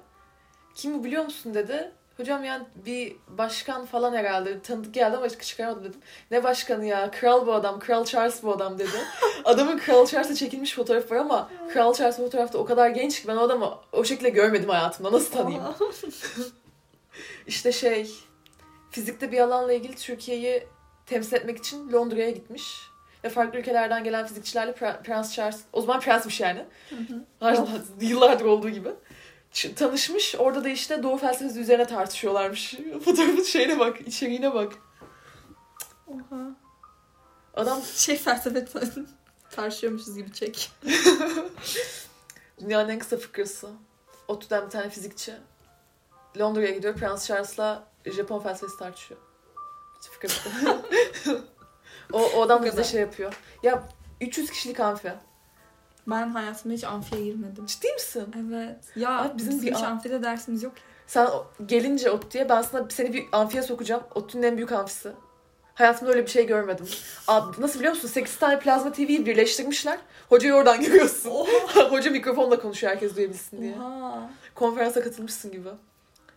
Kim 0.75 0.99
bu 0.99 1.03
biliyor 1.03 1.23
musun 1.23 1.53
dedi. 1.53 1.91
Hocam 2.17 2.43
yani 2.43 2.63
bir 2.85 3.15
başkan 3.27 3.85
falan 3.85 4.13
herhalde. 4.13 4.61
Tanıdık 4.61 4.93
geldi 4.93 5.17
ama 5.17 5.29
çıkaramadım 5.29 5.83
dedim. 5.83 5.99
Ne 6.31 6.43
başkanı 6.43 6.85
ya? 6.85 7.11
Kral 7.11 7.47
bu 7.47 7.53
adam. 7.53 7.79
Kral 7.79 8.05
Charles 8.05 8.43
bu 8.43 8.51
adam 8.53 8.79
dedi. 8.79 8.97
Adamın 9.45 9.77
Kral 9.77 10.05
Charles'la 10.05 10.35
çekilmiş 10.35 10.75
fotoğrafı 10.75 11.15
var 11.15 11.19
ama 11.19 11.49
Kral 11.73 11.93
Charles 11.93 12.17
fotoğrafta 12.17 12.57
o 12.57 12.65
kadar 12.65 12.89
genç 12.89 13.21
ki 13.21 13.27
ben 13.27 13.35
o 13.35 13.39
adamı 13.41 13.73
o 13.91 14.03
şekilde 14.03 14.29
görmedim 14.29 14.69
hayatımda. 14.69 15.11
Nasıl 15.11 15.31
tanıyayım? 15.31 15.63
İşte 17.47 17.71
şey 17.71 18.11
fizikte 18.91 19.31
bir 19.31 19.39
alanla 19.39 19.73
ilgili 19.73 19.95
Türkiye'yi 19.95 20.67
temsil 21.05 21.33
etmek 21.33 21.57
için 21.57 21.91
Londra'ya 21.91 22.29
gitmiş. 22.29 22.81
Ve 23.23 23.29
farklı 23.29 23.59
ülkelerden 23.59 24.03
gelen 24.03 24.27
fizikçilerle 24.27 24.71
Pre- 24.71 25.03
Prens 25.03 25.33
Charles, 25.33 25.59
o 25.73 25.81
zaman 25.81 25.99
prensmiş 25.99 26.39
yani. 26.39 26.65
Her 27.39 27.57
yıllardır 28.01 28.45
olduğu 28.45 28.69
gibi. 28.69 28.89
Tanışmış. 29.75 30.35
Orada 30.35 30.63
da 30.63 30.69
işte 30.69 31.03
doğu 31.03 31.17
felsefesi 31.17 31.59
üzerine 31.59 31.87
tartışıyorlarmış. 31.87 32.75
Fotoğrafın 33.05 33.43
şeyine 33.43 33.79
bak, 33.79 34.01
içeriğine 34.07 34.53
bak. 34.53 34.73
Oha. 36.07 36.55
Adam 37.53 37.81
Şey 37.95 38.17
felsefe 38.17 38.65
tartışıyormuşuz 39.51 40.15
gibi 40.15 40.33
çek. 40.33 40.71
dünyanın 42.59 42.89
en 42.89 42.99
kısa 42.99 43.17
fıkrası. 43.17 43.69
ODTÜ'den 44.27 44.65
bir 44.65 44.71
tane 44.71 44.89
fizikçi. 44.89 45.33
Londra'ya 46.39 46.71
gidiyor. 46.71 46.95
Prens 46.95 47.27
Charles'la 47.27 47.83
Japon 48.05 48.39
felsefesi 48.39 48.77
tartışıyor. 48.79 49.19
Fıkrası. 50.11 50.49
o, 52.13 52.21
o 52.35 52.41
adam 52.41 52.63
kadar. 52.63 52.83
şey 52.83 53.01
yapıyor. 53.01 53.33
Ya 53.63 53.83
300 54.21 54.49
kişilik 54.51 54.79
amfi. 54.79 55.13
Ben 56.07 56.29
hayatımda 56.29 56.75
hiç 56.75 56.83
amfiye 56.83 57.23
girmedim. 57.23 57.65
Ciddi 57.65 57.93
misin? 57.93 58.35
Evet. 58.49 58.77
Ya 58.95 59.21
Abi 59.21 59.37
bizim 59.37 59.51
bizim, 59.51 59.67
bir 59.67 59.75
hiç 59.75 59.83
an- 59.83 59.91
amfide 59.91 60.23
dersimiz 60.23 60.63
yok. 60.63 60.73
Sen 61.07 61.29
gelince 61.65 62.11
ODTÜ'ye 62.11 62.49
ben 62.49 62.61
sana 62.61 62.87
seni 62.89 63.13
bir 63.13 63.25
amfiye 63.31 63.63
sokacağım. 63.63 64.03
ODTÜ'nün 64.15 64.43
en 64.43 64.57
büyük 64.57 64.71
amfisi. 64.71 65.11
Hayatımda 65.73 66.11
öyle 66.11 66.25
bir 66.25 66.29
şey 66.31 66.45
görmedim. 66.47 66.87
Abi, 67.27 67.61
nasıl 67.61 67.79
biliyor 67.79 67.93
musun? 67.93 68.07
8 68.07 68.37
tane 68.39 68.59
plazma 68.59 68.91
TV'yi 68.91 69.25
birleştirmişler. 69.25 69.97
Hocayı 70.29 70.53
oradan 70.53 70.81
görüyorsun. 70.85 71.31
Hoca 71.89 72.11
mikrofonla 72.11 72.59
konuşuyor 72.59 72.93
herkes 72.93 73.15
duyabilsin 73.15 73.61
diye. 73.61 73.75
Oha. 73.75 74.29
Konferansa 74.55 75.03
katılmışsın 75.03 75.51
gibi. 75.51 75.69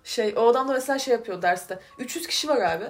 Şey, 0.04 0.34
o 0.36 0.48
adam 0.48 0.68
da 0.68 0.72
mesela 0.72 0.98
şey 0.98 1.14
yapıyor 1.14 1.42
derste. 1.42 1.78
300 1.98 2.26
kişi 2.26 2.48
var 2.48 2.60
abi. 2.60 2.84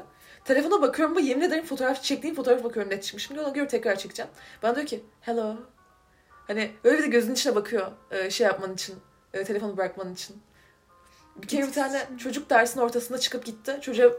Telefona 0.45 0.83
bakıyorum 0.83 1.17
ama 1.17 1.27
yemin 1.27 1.43
ederim 1.43 1.65
fotoğraf 1.65 2.03
çektiğim 2.03 2.37
fotoğraf 2.37 2.65
bakıyorum 2.65 2.93
net 2.93 3.03
çıkmış. 3.05 3.27
Şimdi 3.27 3.41
ona 3.41 3.49
göre 3.49 3.69
tekrar 3.69 3.97
çekeceğim. 3.97 4.31
Ben 4.63 4.75
diyor 4.75 4.87
ki 4.87 5.05
hello. 5.21 5.57
Hani 6.47 6.73
öyle 6.85 6.99
bir 6.99 7.03
de 7.03 7.09
gözünün 7.09 7.35
içine 7.35 7.55
bakıyor 7.55 7.87
e, 8.11 8.31
şey 8.31 8.47
yapman 8.47 8.75
için. 8.75 8.97
e, 9.35 9.45
telefonu 9.45 9.77
bırakman 9.77 10.13
için. 10.13 10.43
Bir 11.37 11.49
kere 11.49 11.67
bir 11.67 11.73
tane 11.73 12.07
çocuk 12.19 12.51
dersin 12.51 12.81
ortasında 12.81 13.19
çıkıp 13.19 13.45
gitti. 13.45 13.79
Çocuğa 13.81 14.11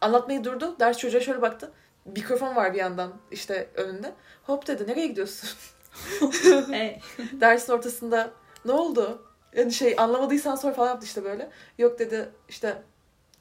anlatmayı 0.00 0.44
durdu. 0.44 0.76
Ders 0.80 0.98
çocuğa 0.98 1.20
şöyle 1.20 1.42
baktı. 1.42 1.72
Mikrofon 2.04 2.56
var 2.56 2.72
bir 2.72 2.78
yandan 2.78 3.12
işte 3.30 3.70
önünde. 3.74 4.14
Hop 4.42 4.66
dedi 4.66 4.86
nereye 4.86 5.06
gidiyorsun? 5.06 5.48
Hey. 6.70 7.00
dersin 7.40 7.72
ortasında 7.72 8.30
ne 8.64 8.72
oldu? 8.72 9.26
Yani 9.56 9.72
şey 9.72 9.94
anlamadıysan 9.98 10.56
sor 10.56 10.72
falan 10.74 10.88
yaptı 10.88 11.06
işte 11.06 11.24
böyle. 11.24 11.50
Yok 11.78 11.98
dedi 11.98 12.28
işte 12.48 12.82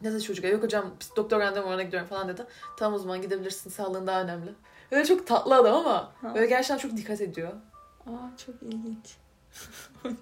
ne 0.02 0.12
dedi 0.14 0.22
çocuğa? 0.24 0.48
Yok 0.50 0.64
hocam 0.64 0.94
doktor 1.16 1.40
randevum 1.40 1.70
ona 1.72 1.84
gidiyorum 1.84 2.08
falan 2.10 2.28
dedi. 2.28 2.46
Tamam 2.78 2.94
o 2.94 3.00
zaman 3.00 3.22
gidebilirsin 3.22 3.70
sağlığın 3.70 4.08
daha 4.08 4.22
önemli. 4.22 4.54
Öyle 4.92 5.06
çok 5.06 5.28
tatlı 5.28 5.56
adam 5.56 5.76
ama 5.76 6.12
Ha. 6.22 6.36
böyle 6.36 6.46
gerçekten 6.46 6.78
çok 6.78 6.98
dikkat 6.98 7.22
ediyor. 7.22 7.52
Aa 8.08 8.38
çok 8.46 8.56
ilginç. 8.64 9.16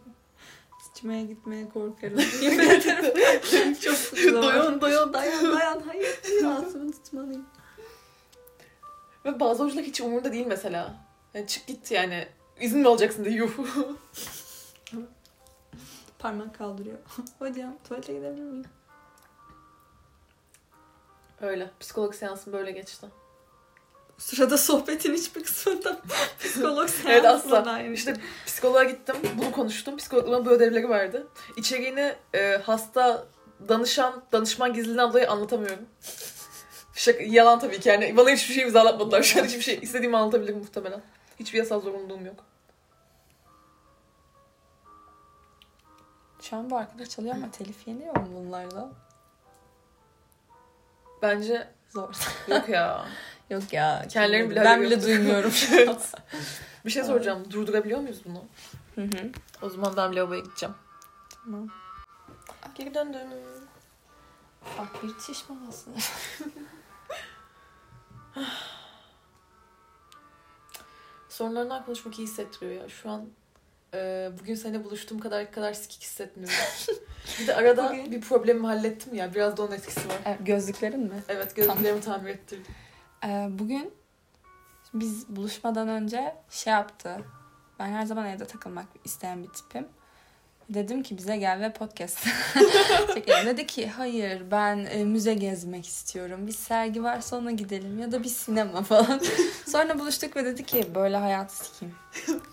Sıçmaya 0.93 1.21
gitmeye 1.23 1.69
korkarım. 1.69 2.19
Yemin 2.41 2.59
ederim. 2.69 3.73
çok 3.81 3.95
sıkıldım. 3.95 4.43
Doyun, 4.43 4.81
doyun 4.81 5.13
dayan 5.13 5.43
dayan. 5.59 5.81
Hayır 5.87 6.19
ağzımı 6.45 6.91
tutmalıyım. 7.03 7.45
Ve 9.25 9.39
bazı 9.39 9.63
hocalar 9.63 9.83
hiç 9.83 10.01
umurunda 10.01 10.31
değil 10.33 10.47
mesela. 10.47 10.93
Yani 11.33 11.47
çık 11.47 11.67
git 11.67 11.91
yani. 11.91 12.27
İzin 12.61 12.79
mi 12.79 12.87
alacaksın 12.87 13.25
diye 13.25 13.35
yuh. 13.35 13.51
Parmak 16.23 16.57
kaldırıyor. 16.57 16.97
Hocam 17.39 17.77
tuvalete 17.83 18.13
gidebilir 18.13 18.41
miyim? 18.41 18.65
Öyle. 21.41 21.71
Psikolog 21.79 22.15
seansım 22.15 22.53
böyle 22.53 22.71
geçti. 22.71 23.07
Sırada 24.17 24.57
sohbetin 24.57 25.13
hiçbir 25.13 25.43
kısmında 25.43 26.01
psikolog 26.39 26.89
Evet 27.07 27.21
seansla 27.23 27.57
asla. 27.57 27.65
dair. 27.65 27.91
İşte 27.91 28.15
psikoloğa 28.45 28.83
gittim. 28.83 29.15
Bunu 29.37 29.51
konuştum. 29.51 29.97
Psikolog 29.97 30.27
bana 30.27 30.45
bu 30.45 30.49
ödevleri 30.49 30.89
verdi. 30.89 31.23
İçeriğini 31.57 32.15
e, 32.35 32.57
hasta 32.63 33.25
danışan, 33.69 34.23
danışman 34.31 34.73
gizliliğinden 34.73 35.09
dolayı 35.09 35.31
anlatamıyorum. 35.31 35.85
Şaka, 36.93 37.23
yalan 37.23 37.59
tabii 37.59 37.79
ki 37.79 37.89
yani. 37.89 38.17
Bana 38.17 38.29
hiçbir 38.29 38.53
şey 38.53 38.63
imzalatmadılar. 38.63 39.23
Şu 39.23 39.39
an 39.41 39.45
hiçbir 39.45 39.61
şey 39.61 39.79
istediğimi 39.81 40.17
anlatabilirim 40.17 40.57
muhtemelen. 40.57 41.01
Hiçbir 41.39 41.59
yasal 41.59 41.81
zorunluluğum 41.81 42.25
yok. 42.25 42.52
Şu 46.43 46.55
an 46.55 46.69
bu 46.69 46.77
arkadaş 46.77 47.09
çalıyor 47.09 47.35
ama 47.35 47.51
telif 47.51 47.87
yeniyor 47.87 48.17
mu 48.17 48.27
bunlarla? 48.35 48.91
Bence 51.21 51.67
Zor. 51.89 52.13
yok 52.47 52.69
ya. 52.69 53.05
Yok 53.49 53.73
ya. 53.73 54.05
Kendilerini 54.09 54.49
bile 54.49 54.63
Ben 54.63 54.81
bile 54.81 55.03
duymuyorum 55.03 55.51
şu 55.51 55.91
an. 55.91 55.97
Bir 56.85 56.91
şey 56.91 57.03
soracağım. 57.03 57.51
Durdurabiliyor 57.51 57.99
muyuz 57.99 58.21
bunu? 58.25 58.45
Hı 58.95 59.01
hı. 59.01 59.31
O 59.61 59.69
zaman 59.69 59.93
ben 59.97 60.15
lavaboya 60.15 60.39
gideceğim. 60.39 60.75
Tamam. 61.43 61.67
Geri 62.75 62.93
döndüm. 62.93 63.27
Bak 64.79 65.03
bir 65.03 65.19
çiş 65.19 65.49
molası. 65.49 65.89
Sorunlarından 71.29 71.85
konuşmak 71.85 72.19
iyi 72.19 72.27
hissettiriyor 72.27 72.81
ya. 72.81 72.89
Şu 72.89 73.09
an 73.09 73.29
e, 73.93 74.29
bugün 74.39 74.55
seninle 74.55 74.83
buluştuğum 74.83 75.19
kadar 75.19 75.51
kadar 75.51 75.73
sikik 75.73 76.01
hissetmiyorum. 76.01 76.55
bir 77.39 77.47
de 77.47 77.55
arada 77.55 77.89
Bugün- 77.89 78.11
bir 78.11 78.21
problemimi 78.21 78.67
hallettim 78.67 79.13
ya. 79.13 79.33
Biraz 79.33 79.57
da 79.57 79.63
onun 79.63 79.71
etkisi 79.71 80.09
var. 80.09 80.15
Evet, 80.25 80.39
gözlüklerin 80.45 80.99
mi? 80.99 81.23
Evet 81.29 81.55
gözlüklerimi 81.55 82.01
tamir 82.01 82.29
ettirdim. 82.29 82.73
Ee, 83.25 83.47
bugün 83.49 83.93
biz 84.93 85.29
buluşmadan 85.35 85.87
önce 85.87 86.35
şey 86.49 86.73
yaptı. 86.73 87.17
Ben 87.79 87.87
her 87.89 88.05
zaman 88.05 88.25
evde 88.25 88.45
takılmak 88.45 88.85
isteyen 89.05 89.43
bir 89.43 89.49
tipim. 89.49 89.87
Dedim 90.69 91.03
ki 91.03 91.17
bize 91.17 91.37
gel 91.37 91.59
ve 91.59 91.73
podcast 91.73 92.17
çekelim. 93.13 93.45
Dedi 93.45 93.67
ki 93.67 93.87
hayır 93.87 94.51
ben 94.51 94.77
e, 94.91 95.03
müze 95.03 95.33
gezmek 95.33 95.87
istiyorum. 95.87 96.47
Bir 96.47 96.51
sergi 96.51 97.03
varsa 97.03 97.37
ona 97.37 97.51
gidelim 97.51 97.99
ya 97.99 98.11
da 98.11 98.23
bir 98.23 98.29
sinema 98.29 98.81
falan. 98.83 99.21
Sonra 99.67 99.99
buluştuk 99.99 100.35
ve 100.35 100.45
dedi 100.45 100.65
ki 100.65 100.95
böyle 100.95 101.17
hayatı 101.17 101.57
sikeyim. 101.57 101.95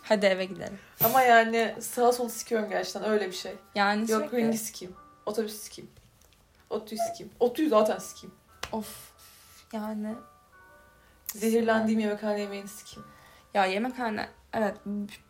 Hadi 0.02 0.26
eve 0.26 0.44
gidelim. 0.44 0.78
Ama 1.04 1.22
yani 1.22 1.74
sağa 1.80 2.12
solu 2.12 2.30
sikiyorum 2.30 2.68
gerçekten 2.68 3.04
öyle 3.04 3.26
bir 3.26 3.36
şey. 3.36 3.52
Yani 3.74 4.00
Yok 4.10 4.20
sürekli 4.20 4.36
ringi 4.36 4.58
sikeyim. 4.58 4.94
Otobüs 5.26 5.56
sikeyim. 5.56 5.90
Otüyü 6.70 7.00
sikeyim. 7.08 7.32
Otüyü 7.40 7.68
zaten 7.68 7.98
sikeyim. 7.98 8.34
of 8.72 9.10
yani 9.72 10.14
Zehirlendiğim 11.34 12.00
yemekhane 12.00 12.40
yemeğini 12.40 12.68
sikeyim. 12.68 13.08
Ya 13.54 13.66
yemekhane 13.66 14.28
evet 14.52 14.74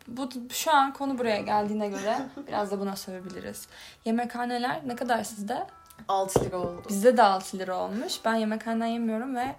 bu 0.07 0.29
şu 0.49 0.71
an 0.71 0.93
konu 0.93 1.17
buraya 1.17 1.41
geldiğine 1.41 1.87
göre 1.87 2.17
biraz 2.47 2.71
da 2.71 2.79
buna 2.79 2.95
sövebiliriz. 2.95 3.67
Yemekhaneler 4.05 4.81
ne 4.87 4.95
kadar 4.95 5.23
sizde? 5.23 5.67
6 6.07 6.45
lira 6.45 6.57
oldu. 6.57 6.83
Bizde 6.89 7.17
de 7.17 7.23
6 7.23 7.59
lira 7.59 7.77
olmuş. 7.77 8.19
Ben 8.25 8.35
yemekhaneden 8.35 8.85
yemiyorum 8.85 9.35
ve 9.35 9.55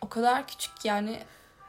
o 0.00 0.08
kadar 0.08 0.46
küçük 0.46 0.84
yani 0.84 1.18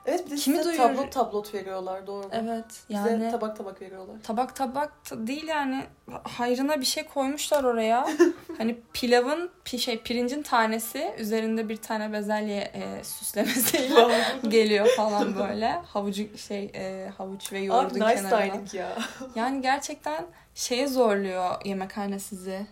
Evet 0.07 0.25
bir 0.25 0.31
de 0.31 0.35
Kimi 0.35 0.57
size 0.57 0.69
duyuyor? 0.69 0.89
tablot 0.95 1.11
tablot 1.11 1.53
veriyorlar 1.53 2.07
doğru. 2.07 2.29
evet 2.31 2.65
Bize 2.89 2.99
yani 2.99 3.31
tabak 3.31 3.57
tabak 3.57 3.81
veriyorlar. 3.81 4.15
tabak 4.23 4.55
tabak 4.55 5.05
ta- 5.05 5.27
değil 5.27 5.47
yani 5.47 5.85
hayrına 6.23 6.79
bir 6.81 6.85
şey 6.85 7.03
koymuşlar 7.03 7.63
oraya. 7.63 8.09
hani 8.57 8.77
pilavın 8.93 9.49
pi- 9.65 9.79
şey 9.79 10.01
pirincin 10.01 10.41
tanesi 10.43 11.13
üzerinde 11.17 11.69
bir 11.69 11.77
tane 11.77 12.13
bezelye 12.13 12.61
e, 12.61 13.03
süslemesiyle 13.03 14.23
geliyor 14.47 14.87
falan 14.97 15.35
böyle. 15.39 15.71
Havucu 15.71 16.37
şey 16.37 16.71
e, 16.75 17.11
havuç 17.17 17.53
ve 17.53 17.59
yoğurdun 17.59 17.99
Abi 17.99 18.11
nice 18.11 18.15
kenarına. 18.15 18.53
dining 18.53 18.73
ya. 18.73 18.97
Yani 19.35 19.61
gerçekten 19.61 20.25
şeye 20.55 20.87
zorluyor 20.87 21.65
yemekhane 21.65 22.19
sizi. 22.19 22.67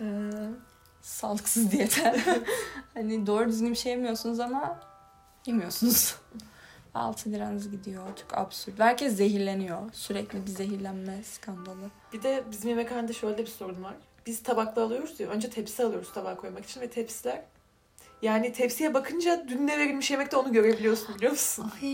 Ee, 0.00 0.04
sağlıksız 1.02 1.70
diyete. 1.72 2.16
hani 2.94 3.26
doğru 3.26 3.48
düzgün 3.48 3.70
bir 3.70 3.76
şey 3.76 3.92
yemiyorsunuz 3.92 4.40
ama 4.40 4.80
yemiyorsunuz. 5.46 6.16
6 6.98 7.32
liranız 7.32 7.70
gidiyor. 7.70 8.02
Çok 8.16 8.38
absürt. 8.38 8.78
Herkes 8.80 9.16
zehirleniyor. 9.16 9.78
Sürekli 9.92 10.46
bir 10.46 10.50
zehirlenme 10.50 11.22
skandalı. 11.22 11.90
Bir 12.12 12.22
de 12.22 12.44
bizim 12.50 12.70
yemekhanede 12.70 13.12
şöyle 13.12 13.38
bir 13.38 13.46
sorun 13.46 13.82
var. 13.84 13.94
biz 14.26 14.42
tabakta 14.42 14.82
alıyoruz 14.82 15.20
ya. 15.20 15.28
Önce 15.28 15.50
tepsi 15.50 15.84
alıyoruz 15.84 16.12
tabağa 16.12 16.36
koymak 16.36 16.64
için 16.64 16.80
ve 16.80 16.90
tepsiler 16.90 17.42
yani 18.22 18.52
tepsiye 18.52 18.94
bakınca 18.94 19.44
dün 19.48 19.66
ne 19.66 19.78
verilmiş 19.78 20.10
yemekte 20.10 20.36
onu 20.36 20.52
görebiliyorsun 20.52 21.14
biliyor 21.14 21.32
musun? 21.32 21.72
Ay. 21.82 21.90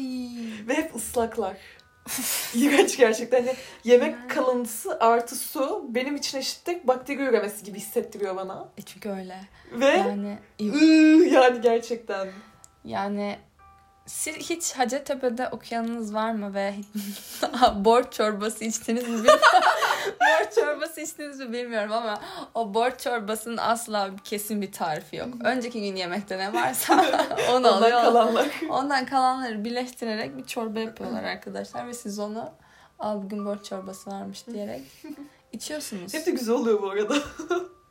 Ve 0.68 0.74
hep 0.74 0.96
ıslaklar. 0.96 1.56
İğrenç 2.54 2.96
gerçekten. 2.96 3.40
Hani 3.46 3.54
yemek 3.84 4.14
Yani. 4.14 4.28
kalıntısı 4.28 4.98
artı 5.00 5.36
su 5.36 5.86
benim 5.88 6.16
için 6.16 6.38
eşittir 6.38 6.78
bakteri 6.84 7.22
üremesi 7.22 7.64
gibi 7.64 7.78
hissettiriyor 7.78 8.36
bana. 8.36 8.68
E 8.78 8.82
çünkü 8.82 9.08
öyle. 9.10 9.40
Ve 9.72 9.86
Yani 9.86 10.38
ıı, 10.62 11.24
yani 11.24 11.60
gerçekten. 11.60 12.28
yani 12.84 13.38
siz 14.06 14.36
hiç 14.36 14.72
Hacettepe'de 14.72 15.48
okuyanınız 15.48 16.14
var 16.14 16.32
mı 16.32 16.54
ve 16.54 16.74
borç 17.74 18.12
çorbası 18.12 18.64
içtiniz 18.64 19.08
mi 19.08 19.14
bilmiyorum. 19.14 19.40
borç 20.20 20.54
çorbası 20.54 21.00
içtiniz 21.00 21.40
mi 21.40 21.52
bilmiyorum 21.52 21.92
ama 21.92 22.20
o 22.54 22.74
borç 22.74 23.00
çorbasının 23.00 23.56
asla 23.56 24.10
kesin 24.24 24.62
bir 24.62 24.72
tarifi 24.72 25.16
yok. 25.16 25.28
Önceki 25.44 25.80
gün 25.80 25.96
yemekte 25.96 26.38
ne 26.38 26.52
varsa 26.52 26.94
onu 27.50 27.56
Ondan 27.56 27.72
alıyor. 27.72 28.02
kalanlar. 28.02 28.48
Ondan 28.70 29.06
kalanları 29.06 29.64
birleştirerek 29.64 30.36
bir 30.36 30.44
çorba 30.44 30.80
yapıyorlar 30.80 31.24
arkadaşlar 31.24 31.86
ve 31.88 31.94
siz 31.94 32.18
onu 32.18 32.50
al 32.98 33.22
bugün 33.22 33.44
borç 33.46 33.64
çorbası 33.64 34.10
varmış 34.10 34.46
diyerek 34.46 34.82
içiyorsunuz. 35.52 36.14
Hep 36.14 36.26
de 36.26 36.30
güzel 36.30 36.54
oluyor 36.54 36.82
bu 36.82 36.90
arada. 36.90 37.14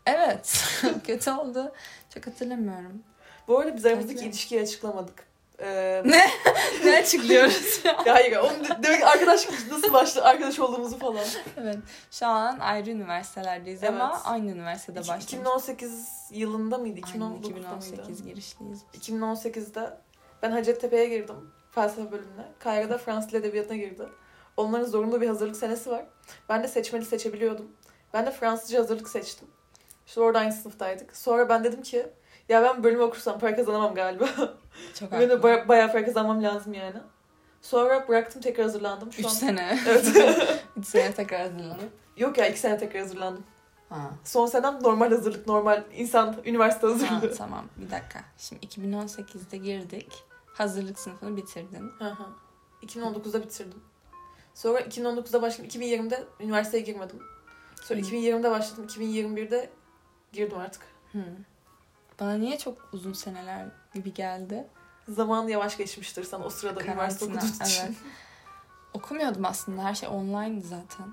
Evet. 0.06 0.64
Kötü 1.08 1.32
oldu. 1.32 1.72
Çok 2.14 2.28
hatırlamıyorum. 2.28 3.04
Bu 3.48 3.60
arada 3.60 3.76
biz 3.76 3.86
aramızdaki 3.86 4.26
ilişkiyi 4.26 4.62
açıklamadık. 4.62 5.33
Ee, 5.64 6.04
Ne 6.86 6.98
açıklıyoruz 6.98 7.82
ya? 7.86 7.92
ya 8.06 8.14
hayır, 8.16 8.38
onu 8.38 8.50
de- 8.64 8.84
demek 8.84 9.04
arkadaş 9.04 9.48
nasıl 9.72 9.94
başladı, 9.94 10.26
arkadaş 10.26 10.60
olduğumuzu 10.60 10.98
falan. 11.00 11.26
Evet. 11.58 11.78
Şu 12.12 12.26
an 12.26 12.60
ayrı 12.60 12.90
üniversitelerdeyiz 12.90 13.84
ama 13.84 14.12
Evet. 14.14 14.22
aynı 14.26 14.52
üniversitede 14.52 15.00
İki- 15.00 15.10
başladık. 15.10 15.24
2018 15.34 16.10
yılında 16.32 16.78
mıydı? 16.78 17.02
Aynen, 17.14 17.26
2019'da 17.26 17.48
2018 17.48 18.08
mıydı? 18.08 18.24
girişliyiz. 18.24 18.82
2018'de 19.00 19.98
ben 20.42 20.52
Hacettepe'ye 20.52 21.08
girdim. 21.10 21.36
Felsefe 21.72 22.12
bölümüne. 22.12 22.46
Kayra'da 22.60 22.98
Fransız 22.98 23.32
Dil 23.32 23.36
Edebiyatı'na 23.38 23.78
girdi. 23.78 24.04
Onların 24.58 24.86
zorunlu 24.86 25.22
bir 25.22 25.28
hazırlık 25.28 25.56
senesi 25.56 25.90
var. 25.90 26.06
Ben 26.50 26.64
de 26.64 26.68
seçmeli 26.68 27.06
seçebiliyordum. 27.06 27.72
Ben 28.14 28.26
de 28.26 28.32
Fransızca 28.32 28.80
hazırlık 28.80 29.10
seçtim. 29.10 29.48
İşte 30.08 30.22
orada 30.22 30.40
aynı 30.40 30.54
sınıftaydık. 30.54 31.18
Sonra 31.18 31.50
ben 31.50 31.64
dedim 31.64 31.82
ki 31.82 32.08
ya 32.50 32.64
ben 32.64 32.84
bölümü 32.84 33.04
okursam 33.04 33.40
para 33.40 33.56
kazanamam 33.56 33.96
galiba. 33.96 34.26
Çok 35.00 35.12
Benim 35.12 35.30
haklı. 35.30 35.44
baya- 35.44 35.68
bayağı 35.68 35.92
para 35.92 36.06
kazanmam 36.06 36.44
lazım 36.44 36.74
yani. 36.74 36.98
Sonra 37.62 38.08
bıraktım 38.08 38.42
tekrar 38.42 38.66
hazırlandım. 38.66 39.14
Şu 39.14 39.20
3 39.20 39.26
an... 39.26 39.30
sene. 39.30 39.80
Evet. 39.88 40.08
3 40.78 40.86
sene 40.88 41.14
tekrar 41.14 41.42
hazırlanıp. 41.42 41.90
Yok 42.18 42.38
ya 42.38 42.48
iki 42.48 42.60
sene 42.60 42.78
tekrar 42.78 43.02
hazırlandım. 43.02 43.44
Ha. 43.90 44.12
Son 44.24 44.46
senem 44.46 44.84
normal 44.84 45.10
hazırlık, 45.12 45.48
normal 45.48 45.84
insan 45.96 46.36
üniversite 46.46 46.88
ha. 46.88 46.94
hazırlığı. 46.94 47.36
Tamam 47.36 47.66
bir 47.78 47.92
dakika. 47.92 48.20
Şimdi 48.38 48.66
2018'de 48.66 49.58
girdik. 49.58 50.24
Hazırlık 50.54 51.00
sınıfını 51.00 51.38
bitirdin. 51.38 51.92
Hı 52.00 52.10
hı. 52.10 52.24
2019'da 52.86 53.44
bitirdim. 53.44 53.82
Sonra 54.54 54.80
2019'da 54.82 55.42
başladım. 55.42 55.70
2020'de 55.70 56.24
üniversiteye 56.40 56.84
girmedim. 56.84 57.20
Sonra 57.82 58.00
Hı. 58.00 58.04
2020'de 58.04 58.52
başladım. 58.52 58.86
2021'de 58.90 59.70
girdim 60.34 60.58
artık. 60.58 60.82
Hı. 61.12 61.20
Bana 62.20 62.34
niye 62.34 62.58
çok 62.58 62.90
uzun 62.94 63.14
seneler 63.14 63.66
gibi 63.94 64.14
geldi? 64.14 64.68
Zaman 65.10 65.48
yavaş 65.48 65.78
geçmiştir 65.78 66.24
sana 66.24 66.46
o 66.46 66.50
sırada 66.50 66.84
üniversite 66.84 67.26
Karantina, 67.26 67.52
okuduğun 67.52 67.66
için. 67.66 67.84
evet. 67.86 67.96
Okumuyordum 68.94 69.46
aslında. 69.46 69.84
Her 69.84 69.96
şey 69.96 70.10
online'dı 70.10 70.68
zaten. 70.68 71.08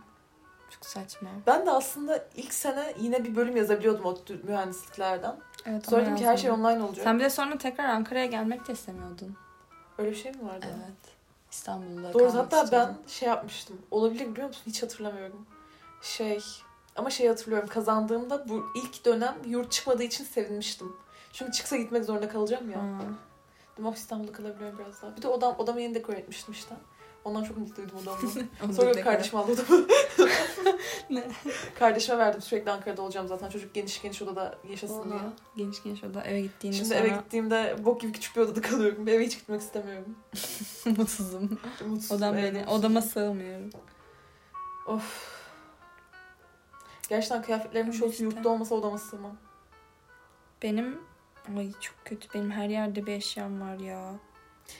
Çok 0.70 0.86
saçma. 0.86 1.28
Ben 1.46 1.66
de 1.66 1.70
aslında 1.70 2.24
ilk 2.36 2.54
sene 2.54 2.94
yine 3.00 3.24
bir 3.24 3.36
bölüm 3.36 3.56
yazabiliyordum 3.56 4.04
o 4.04 4.18
mühendisliklerden. 4.42 5.36
Evet, 5.66 5.90
Sonra 5.90 6.02
dedim 6.02 6.16
ki 6.16 6.26
her 6.26 6.36
şey 6.36 6.50
online 6.50 6.82
olacak. 6.82 7.04
Sen 7.04 7.18
bir 7.18 7.24
de 7.24 7.30
sonra 7.30 7.58
tekrar 7.58 7.84
Ankara'ya 7.84 8.26
gelmek 8.26 8.68
de 8.68 8.72
istemiyordun. 8.72 9.36
Öyle 9.98 10.10
bir 10.10 10.16
şey 10.16 10.32
mi 10.32 10.48
vardı? 10.48 10.66
Evet. 10.68 11.14
İstanbul'da 11.50 12.12
Doğru 12.12 12.34
hatta 12.34 12.64
istiyordun. 12.64 12.96
ben 13.04 13.08
şey 13.08 13.28
yapmıştım. 13.28 13.82
Olabilir 13.90 14.32
biliyor 14.32 14.48
musun? 14.48 14.62
Hiç 14.66 14.82
hatırlamıyorum. 14.82 15.46
Şey 16.02 16.44
ama 17.00 17.10
şey 17.10 17.28
hatırlıyorum. 17.28 17.68
Kazandığımda 17.68 18.48
bu 18.48 18.66
ilk 18.74 19.04
dönem 19.04 19.36
yurt 19.46 19.72
çıkmadığı 19.72 20.02
için 20.02 20.24
sevinmiştim. 20.24 20.92
Çünkü 21.32 21.52
çıksa 21.52 21.76
gitmek 21.76 22.04
zorunda 22.04 22.28
kalacağım 22.28 22.70
ya. 22.70 22.80
Dedim 23.72 23.86
oh 23.86 23.94
İstanbul'da 23.94 24.32
kalabiliyorum 24.32 24.78
biraz 24.78 25.02
daha. 25.02 25.16
Bir 25.16 25.22
de 25.22 25.28
odam, 25.28 25.54
odamı 25.58 25.80
yeni 25.80 25.94
dekore 25.94 26.16
etmiştim 26.18 26.54
işte. 26.54 26.74
Ondan 27.24 27.44
çok 27.44 27.56
mutluydum 27.56 27.98
odamda. 27.98 28.72
Sonra 28.72 28.92
kardeşim 28.92 29.38
aldı 29.38 29.52
odamı. 29.52 29.86
Ne? 31.10 31.24
Kardeşime 31.78 32.18
verdim 32.18 32.42
sürekli 32.42 32.70
Ankara'da 32.70 33.02
olacağım 33.02 33.28
zaten. 33.28 33.48
Çocuk 33.48 33.74
geniş 33.74 34.02
geniş 34.02 34.22
odada 34.22 34.58
yaşasın 34.70 35.04
diye. 35.04 35.14
Oha. 35.14 35.32
Geniş 35.56 35.82
geniş 35.82 36.04
oda 36.04 36.22
eve 36.22 36.40
gittiğinde 36.40 36.76
Şimdi 36.76 36.88
sonra 36.88 37.00
eve 37.00 37.08
gittiğimde 37.08 37.76
bok 37.84 38.00
gibi 38.00 38.12
küçük 38.12 38.36
bir 38.36 38.40
odada 38.40 38.60
kalıyorum. 38.60 39.08
Eve 39.08 39.26
hiç 39.26 39.38
gitmek 39.38 39.60
istemiyorum. 39.60 40.16
mutsuzum. 40.96 41.58
Mutsuzum. 41.86 42.16
Odam 42.16 42.38
evet, 42.38 42.54
beni. 42.54 42.66
Odama 42.66 43.02
sığmıyorum. 43.02 43.70
Of. 44.86 45.39
Gerçekten 47.10 47.42
kıyafetlerimin 47.42 47.92
çoğu 47.92 48.08
işte. 48.08 48.24
yurtta 48.24 48.48
olmasa 48.48 48.74
odama 48.74 48.98
sığmam. 48.98 49.36
Benim 50.62 51.00
ay 51.58 51.72
çok 51.80 51.94
kötü. 52.04 52.28
Benim 52.34 52.50
her 52.50 52.68
yerde 52.68 53.06
bir 53.06 53.12
eşyam 53.12 53.60
var 53.60 53.78
ya. 53.78 54.12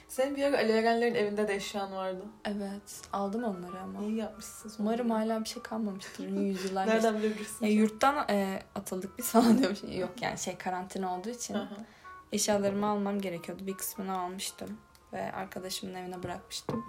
Senin 0.09 0.37
bir 0.37 0.45
ara 0.45 0.59
Ali 0.59 0.73
Erenler'in 0.73 1.15
evinde 1.15 1.49
de 1.49 1.55
eşyan 1.55 1.93
vardı. 1.93 2.25
Evet. 2.45 3.03
Aldım 3.13 3.45
onları 3.45 3.81
ama. 3.81 4.03
İyi 4.03 4.17
yapmışsın. 4.17 4.73
Umarım 4.79 5.11
hala 5.11 5.45
bir 5.45 5.49
şey 5.49 5.63
kalmamıştır. 5.63 6.29
Yüzyıllar. 6.29 6.87
Nereden 6.87 7.19
bilebilirsin? 7.19 7.67
Ya 7.67 7.73
yurttan 7.73 8.29
e, 8.31 8.63
atıldık 8.75 9.19
biz 9.19 9.31
falan 9.31 9.59
diyormuş. 9.59 9.81
Yok 9.83 10.23
yani 10.23 10.39
şey 10.39 10.57
karantina 10.59 11.19
olduğu 11.19 11.31
için. 11.31 11.57
Eşyalarımı 12.33 12.87
almam 12.87 13.21
gerekiyordu. 13.21 13.67
Bir 13.67 13.75
kısmını 13.75 14.19
almıştım. 14.19 14.79
Ve 15.13 15.33
arkadaşımın 15.33 15.95
evine 15.95 16.23
bırakmıştım. 16.23 16.85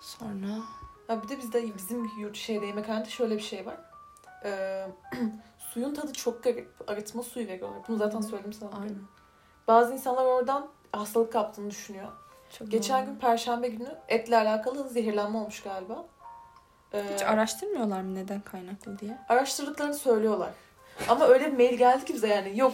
Sonra 0.00 0.58
Ha 1.10 1.22
bir 1.22 1.28
de 1.28 1.38
bizde 1.38 1.76
bizim 1.76 2.10
yurt 2.18 2.36
şeyde 2.36 2.66
yemekhanede 2.66 3.08
şöyle 3.08 3.36
bir 3.36 3.42
şey 3.42 3.66
var. 3.66 3.76
Ee, 4.44 4.86
suyun 5.58 5.94
tadı 5.94 6.12
çok 6.12 6.42
garip. 6.42 6.68
Arıtma 6.86 7.22
suyu 7.22 7.46
veriyorlar. 7.48 7.78
Bunu 7.88 7.96
zaten 7.96 8.20
söyledim 8.20 8.52
sana. 8.52 8.70
Aynen. 8.82 8.98
Bazı 9.68 9.92
insanlar 9.92 10.24
oradan 10.24 10.68
hastalık 10.92 11.32
kaptığını 11.32 11.70
düşünüyor. 11.70 12.08
çok 12.58 12.70
Geçen 12.70 13.00
normal. 13.00 13.12
gün 13.12 13.20
perşembe 13.20 13.68
günü 13.68 13.98
etle 14.08 14.36
alakalı 14.36 14.88
zehirlenme 14.88 15.38
olmuş 15.38 15.62
galiba. 15.62 16.04
Ee, 16.94 17.04
hiç 17.14 17.22
araştırmıyorlar 17.22 18.00
mı 18.00 18.14
neden 18.14 18.40
kaynaklı 18.40 18.98
diye? 18.98 19.18
araştırdıklarını 19.28 19.94
söylüyorlar. 19.94 20.50
Ama 21.08 21.26
öyle 21.26 21.46
bir 21.52 21.56
mail 21.56 21.78
geldi 21.78 22.04
ki 22.04 22.14
bize 22.14 22.28
yani 22.28 22.58
yok 22.58 22.72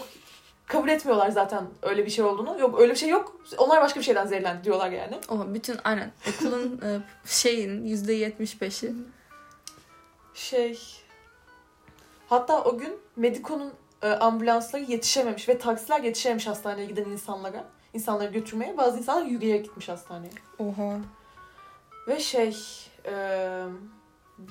kabul 0.66 0.88
etmiyorlar 0.88 1.30
zaten 1.30 1.66
öyle 1.82 2.06
bir 2.06 2.10
şey 2.10 2.24
olduğunu. 2.24 2.60
Yok 2.60 2.80
öyle 2.80 2.92
bir 2.92 2.98
şey 2.98 3.08
yok. 3.08 3.40
Onlar 3.58 3.82
başka 3.82 4.00
bir 4.00 4.04
şeyden 4.04 4.26
zehirlendi 4.26 4.64
diyorlar 4.64 4.90
yani. 4.90 5.18
O 5.28 5.54
bütün 5.54 5.78
aynen 5.84 6.12
okulun 6.28 6.80
e, 6.84 7.00
şeyin 7.24 7.84
yüzde 7.84 8.12
yetmiş 8.12 8.60
beşi. 8.60 8.92
Şey 10.34 10.80
hatta 12.28 12.64
o 12.64 12.78
gün 12.78 12.98
Mediko'nun 13.16 13.72
e, 14.02 14.08
ambulansları 14.08 14.82
yetişememiş 14.82 15.48
ve 15.48 15.58
taksiler 15.58 16.00
yetişememiş 16.00 16.46
hastaneye 16.46 16.86
giden 16.86 17.04
insanlara. 17.04 17.64
insanları 17.94 18.32
götürmeye. 18.32 18.76
Bazı 18.76 18.98
insanlar 18.98 19.26
yürüyerek 19.26 19.64
gitmiş 19.64 19.88
hastaneye. 19.88 20.32
Oha. 20.58 20.98
Ve 22.08 22.20
şey 22.20 22.56
e, 23.06 23.12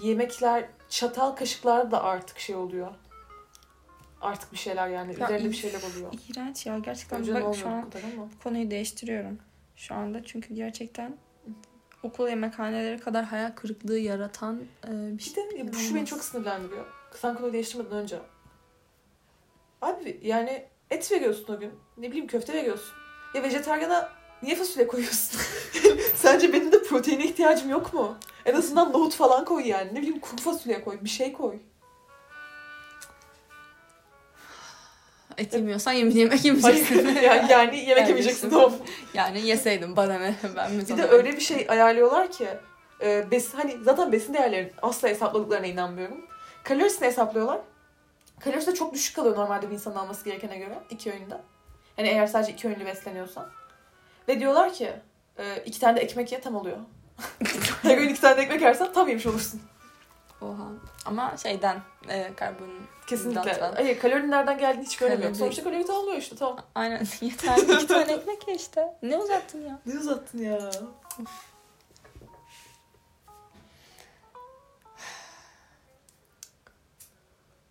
yemekler 0.01 0.65
çatal 0.89 1.32
kaşıklar 1.32 1.91
da 1.91 2.04
artık 2.04 2.39
şey 2.39 2.56
oluyor. 2.56 2.91
Artık 4.26 4.52
bir 4.52 4.58
şeyler 4.58 4.88
yani. 4.88 5.16
Ya 5.20 5.26
Üzerinde 5.28 5.50
bir 5.50 5.56
şeyler 5.56 5.82
oluyor. 5.82 6.14
İğrenç 6.30 6.66
ya 6.66 6.78
gerçekten. 6.80 7.20
Önceden 7.20 7.44
Bak 7.44 7.56
şu 7.56 7.70
an 7.70 7.92
bu 8.18 8.44
konuyu 8.44 8.72
değiştiriyorum. 8.72 9.40
Şu 9.76 9.96
anda 9.96 10.24
çünkü 10.24 10.54
gerçekten 10.54 11.18
okul 12.04 12.28
yemekhaneleri 12.28 13.00
kadar 13.00 13.26
hayal 13.26 13.52
kırıklığı 13.52 13.98
yaratan 13.98 14.62
e, 14.88 14.92
bir 14.92 15.18
Bir 15.18 15.24
şey. 15.24 15.36
de 15.36 15.58
ya 15.58 15.68
bu 15.68 15.74
şu 15.74 15.96
beni 15.96 16.06
çok 16.06 16.24
sinirlendiriyor. 16.24 16.86
Sen 17.16 17.36
konuyu 17.36 17.54
değiştirmeden 17.54 17.98
önce. 17.98 18.20
Abi 19.82 20.20
yani 20.24 20.66
et 20.90 21.12
veriyorsun 21.12 21.54
o 21.56 21.60
gün. 21.60 21.72
Ne 21.98 22.08
bileyim 22.08 22.28
köfte 22.28 22.54
veriyorsun. 22.54 22.94
Ya 23.34 23.44
vejetaryana 23.44 24.10
niye 24.44 24.56
fasulye 24.56 24.88
koyuyorsun? 24.88 25.40
Sence 26.16 26.54
benim 26.54 26.72
de 26.72 26.84
proteine 26.84 27.26
ihtiyacım 27.26 27.70
yok 27.70 27.94
mu? 27.94 28.18
En 28.46 28.54
azından 28.54 28.94
nohut 28.94 29.16
falan 29.16 29.46
koy 29.46 29.68
yani. 29.68 29.94
Ne 29.94 29.98
bileyim 29.98 30.20
kuru 30.20 30.42
fasulye 30.42 30.84
koy. 30.84 31.00
Bir 31.04 31.10
şey 31.10 31.34
koy. 31.34 31.60
Et 35.38 35.54
yemiyorsan 35.54 35.91
yemin 35.91 36.15
yemek 36.15 36.45
yemeyeceksin. 36.45 37.08
Yani, 37.08 37.52
yani 37.52 37.78
yemek 37.78 38.08
yemeyeceksin. 38.08 38.50
Tamam. 38.50 38.74
yani 39.13 39.48
yeseydim 39.48 39.95
bana 39.95 40.19
ne 40.19 40.36
ben 40.56 40.71
mi 40.71 40.84
Bir 40.89 40.98
de 40.98 41.08
öyle 41.08 41.32
bir 41.34 41.41
şey 41.41 41.65
ayarlıyorlar 41.69 42.32
ki 42.32 42.48
e, 43.02 43.32
besin 43.32 43.58
hani 43.58 43.78
zaten 43.84 44.12
besin 44.12 44.34
değerlerini 44.34 44.71
asla 44.82 45.08
hesapladıklarına 45.08 45.65
inanmıyorum. 45.65 46.26
Kalorisini 46.63 47.08
hesaplıyorlar. 47.08 47.60
Kalorisi 48.39 48.67
de 48.67 48.76
çok 48.76 48.93
düşük 48.93 49.15
kalıyor 49.15 49.36
normalde 49.36 49.69
bir 49.69 49.74
insanın 49.74 49.95
alması 49.95 50.26
gerekene 50.26 50.58
göre 50.58 50.80
iki 50.89 51.12
öğünde. 51.12 51.38
Yani 51.98 52.08
eğer 52.08 52.28
sadece 52.28 52.52
iki 52.52 52.67
öğünlü 52.67 52.86
besleniyorsan. 52.86 53.45
Ve 54.28 54.39
diyorlar 54.39 54.74
ki 54.74 54.93
e, 55.38 55.63
iki 55.65 55.80
tane 55.80 55.98
de 55.98 56.02
ekmek 56.02 56.32
ye 56.32 56.41
tam 56.41 56.56
oluyor. 56.56 56.78
Her 57.82 57.98
gün 57.98 58.10
iki 58.10 58.21
tane 58.21 58.38
de 58.38 58.41
ekmek 58.41 58.62
yersen 58.62 58.93
tam 58.93 59.08
yemiş 59.10 59.26
olursun. 59.26 59.62
Oha. 60.41 60.67
Ama 61.06 61.38
şeyden 61.38 61.82
e, 62.10 62.32
karbon 62.36 62.69
Kesinlikle. 63.08 63.41
hidrattan. 63.41 63.74
Hayır 63.76 64.00
kalorinin 64.00 64.32
nereden 64.32 64.58
geldiğini 64.58 64.86
hiç 64.86 64.98
göremiyorum. 64.98 65.34
Kalori- 65.36 65.39
Sonuçta 65.39 65.63
kalori 65.63 65.91
almıyor 65.91 66.18
işte 66.18 66.36
tamam. 66.36 66.60
Aynen 66.76 67.06
yeter. 67.22 67.58
İki 67.58 67.88
tane 67.88 68.13
ekmek 68.13 68.48
ya 68.48 68.54
işte. 68.56 68.98
Ne 69.02 69.18
uzattın 69.18 69.62
ya? 69.62 69.80
Ne 69.86 70.00
uzattın 70.00 70.38
ya? 70.39 70.72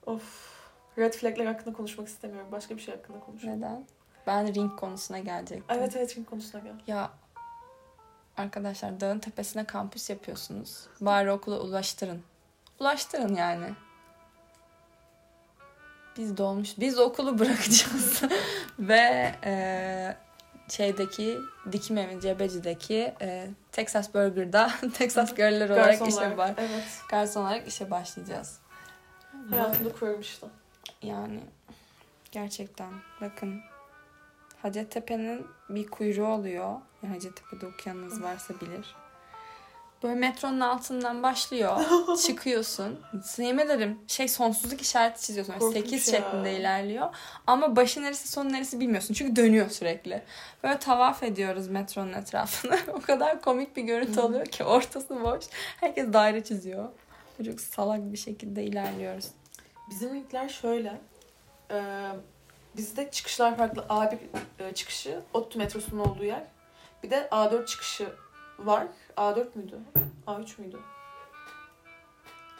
of. 0.06 0.54
Red 0.98 1.12
flagler 1.14 1.46
hakkında 1.46 1.76
konuşmak 1.76 2.08
istemiyorum. 2.08 2.52
Başka 2.52 2.76
bir 2.76 2.80
şey 2.82 2.94
hakkında 2.96 3.20
konuşalım. 3.20 3.56
Neden? 3.58 3.86
Ben 4.26 4.54
ring 4.54 4.76
konusuna 4.80 5.18
gelecektim. 5.18 5.64
Evet 5.78 5.96
evet 5.96 6.14
şimdi 6.14 6.26
konusuna 6.30 6.60
gel. 6.60 6.72
Ya 6.86 7.10
arkadaşlar 8.36 9.00
dağın 9.00 9.18
tepesine 9.18 9.64
kampüs 9.64 10.10
yapıyorsunuz. 10.10 10.86
Bari 11.00 11.32
okula 11.32 11.60
ulaştırın. 11.60 12.22
Ulaştırın 12.80 13.34
yani. 13.34 13.74
Biz 16.16 16.36
dolmuş. 16.36 16.78
Biz 16.78 16.98
okulu 16.98 17.38
bırakacağız. 17.38 18.22
Ve 18.78 19.34
e, 19.44 20.16
şeydeki 20.68 21.38
dikim 21.72 21.98
evi 21.98 22.20
Cebeci'deki 22.20 23.14
e, 23.20 23.46
Texas 23.72 24.14
Burger'da 24.14 24.70
Texas 24.98 25.34
Girl'ler 25.34 25.70
olarak 25.70 25.86
Garson 25.86 26.06
işe 26.06 26.16
olarak. 26.16 26.38
baş 26.38 26.50
Evet. 26.58 26.84
garson 27.10 27.42
olarak 27.42 27.68
işe 27.68 27.90
başlayacağız. 27.90 28.58
Hayatımda 29.50 30.18
işte. 30.20 30.46
Yani 31.02 31.40
gerçekten 32.32 32.92
bakın 33.20 33.60
Hacettepe'nin 34.62 35.46
bir 35.68 35.86
kuyruğu 35.86 36.26
oluyor. 36.26 36.74
Yani 37.02 37.14
Hacettepe'de 37.14 37.66
okuyanınız 37.66 38.22
varsa 38.22 38.54
bilir. 38.60 38.94
Böyle 40.04 40.14
metronun 40.14 40.60
altından 40.60 41.22
başlıyor. 41.22 41.80
çıkıyorsun. 42.26 43.00
Yemin 43.38 43.62
ederim 43.62 43.98
şey 44.06 44.28
sonsuzluk 44.28 44.80
işareti 44.80 45.22
çiziyorsun. 45.22 45.52
Korkunç 45.52 45.74
8 45.74 46.08
ya. 46.08 46.20
şeklinde 46.20 46.56
ilerliyor. 46.56 47.14
Ama 47.46 47.76
başı 47.76 48.02
neresi 48.02 48.28
sonu 48.28 48.52
neresi 48.52 48.80
bilmiyorsun. 48.80 49.14
Çünkü 49.14 49.36
dönüyor 49.36 49.70
sürekli. 49.70 50.22
Böyle 50.62 50.78
tavaf 50.78 51.22
ediyoruz 51.22 51.68
metronun 51.68 52.12
etrafını. 52.12 52.78
o 52.92 53.00
kadar 53.00 53.40
komik 53.40 53.76
bir 53.76 53.82
görüntü 53.82 54.20
oluyor 54.20 54.46
ki 54.46 54.64
ortası 54.64 55.24
boş. 55.24 55.44
Herkes 55.80 56.12
daire 56.12 56.44
çiziyor. 56.44 56.88
Çok 57.44 57.60
salak 57.60 58.12
bir 58.12 58.18
şekilde 58.18 58.64
ilerliyoruz. 58.64 59.26
Bizim 59.90 60.14
linkler 60.14 60.48
şöyle. 60.48 61.00
Ee, 61.70 61.82
bizde 62.76 63.10
çıkışlar 63.10 63.56
farklı. 63.56 63.82
A1 63.82 64.16
e, 64.58 64.74
çıkışı 64.74 65.20
ODTÜ 65.34 65.58
metrosunun 65.58 66.00
olduğu 66.00 66.24
yer. 66.24 66.42
Bir 67.02 67.10
de 67.10 67.28
A4 67.30 67.66
çıkışı 67.66 68.08
var. 68.58 68.86
A4 69.16 69.46
müydü? 69.54 69.78
A3 70.26 70.60
müydü? 70.60 70.78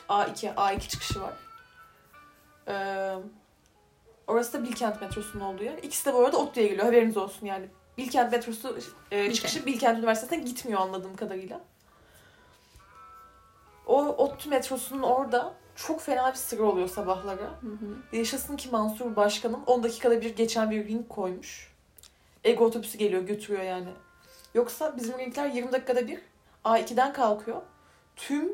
A2, 0.08 0.54
A2 0.54 0.88
çıkışı 0.88 1.20
var. 1.22 1.32
Ee, 2.68 3.14
orası 4.26 4.52
da 4.52 4.62
Bilkent 4.62 5.00
metrosunun 5.00 5.44
olduğu 5.44 5.62
yer. 5.62 5.78
İkisi 5.78 6.06
de 6.06 6.14
bu 6.14 6.24
arada 6.24 6.36
ODTÜ'ye 6.36 6.66
geliyor. 6.66 6.86
Haberiniz 6.86 7.16
olsun 7.16 7.46
yani. 7.46 7.66
Bilkent 7.98 8.32
metrosu 8.32 8.78
e, 9.10 9.32
çıkışı 9.32 9.66
Bilkent 9.66 9.98
Üniversitesi'ne 9.98 10.44
gitmiyor 10.44 10.80
anladığım 10.80 11.16
kadarıyla. 11.16 11.60
O 13.86 14.02
ODTÜ 14.02 14.48
metrosunun 14.48 15.02
orada 15.02 15.54
çok 15.76 16.00
fena 16.00 16.30
bir 16.30 16.36
sıra 16.36 16.62
oluyor 16.62 16.88
sabahları. 16.88 17.42
Hı 17.42 17.66
hı. 17.66 18.16
Yaşasın 18.16 18.56
ki 18.56 18.68
Mansur 18.70 19.16
Başkanım 19.16 19.60
10 19.66 19.82
dakikada 19.82 20.20
bir 20.20 20.36
geçen 20.36 20.70
bir 20.70 20.88
ring 20.88 21.08
koymuş. 21.08 21.74
Ego 22.44 22.64
otobüsü 22.64 22.98
geliyor 22.98 23.22
götürüyor 23.22 23.62
yani. 23.62 23.88
Yoksa 24.54 24.96
bizim 24.96 25.18
ringler 25.18 25.48
20 25.48 25.72
dakikada 25.72 26.08
bir 26.08 26.20
A2'den 26.64 27.12
kalkıyor. 27.12 27.62
Tüm 28.16 28.53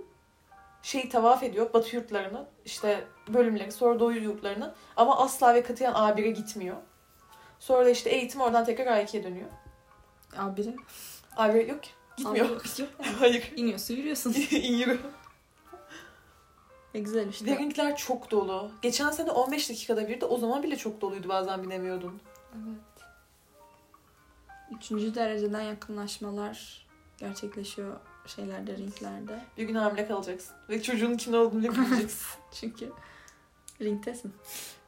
şeyi 0.82 1.08
tavaf 1.08 1.42
ediyor 1.42 1.72
Batı 1.72 1.96
yurtlarını, 1.96 2.46
işte 2.64 3.04
bölümleri, 3.28 3.72
sonra 3.72 4.00
Doğu 4.00 4.12
yurtlarını 4.12 4.74
ama 4.96 5.18
asla 5.18 5.54
ve 5.54 5.62
katiyen 5.62 5.92
A1'e 5.92 6.30
gitmiyor. 6.30 6.76
Sonra 7.58 7.84
da 7.84 7.90
işte 7.90 8.10
eğitim 8.10 8.40
oradan 8.40 8.64
tekrar 8.64 8.86
A2'ye 8.86 9.24
dönüyor. 9.24 9.48
A1'e. 10.32 10.76
A1 11.36 11.70
yok 11.70 11.82
ki. 11.82 11.90
Gitmiyor. 12.16 12.48
Yok 12.48 12.62
yani. 12.78 12.88
Hayır. 13.18 13.52
İniyorsun 13.56 13.94
yürüyorsun. 13.94 14.32
Yürü. 14.50 15.00
Ne 16.94 17.00
güzel 17.00 17.28
işte. 17.28 17.46
Ve 17.46 17.58
ringler 17.58 17.96
çok 17.96 18.30
dolu. 18.30 18.70
Geçen 18.82 19.10
sene 19.10 19.30
15 19.30 19.70
dakikada 19.70 20.08
bir 20.08 20.20
de 20.20 20.24
o 20.24 20.38
zaman 20.38 20.62
bile 20.62 20.76
çok 20.76 21.00
doluydu 21.00 21.28
bazen 21.28 21.62
binemiyordun. 21.62 22.20
Evet. 22.54 23.06
Üçüncü 24.78 25.14
dereceden 25.14 25.60
yakınlaşmalar 25.60 26.86
gerçekleşiyor 27.20 27.96
şeylerde, 28.26 28.76
ringlerde. 28.76 29.44
Bir 29.58 29.64
gün 29.64 29.74
hamile 29.74 30.06
kalacaksın. 30.08 30.56
Ve 30.68 30.82
çocuğun 30.82 31.16
kim 31.16 31.34
olduğunu 31.34 31.62
bile 31.62 31.72
bileceksin. 31.72 32.26
Çünkü 32.52 32.92
ringtesin. 33.80 34.32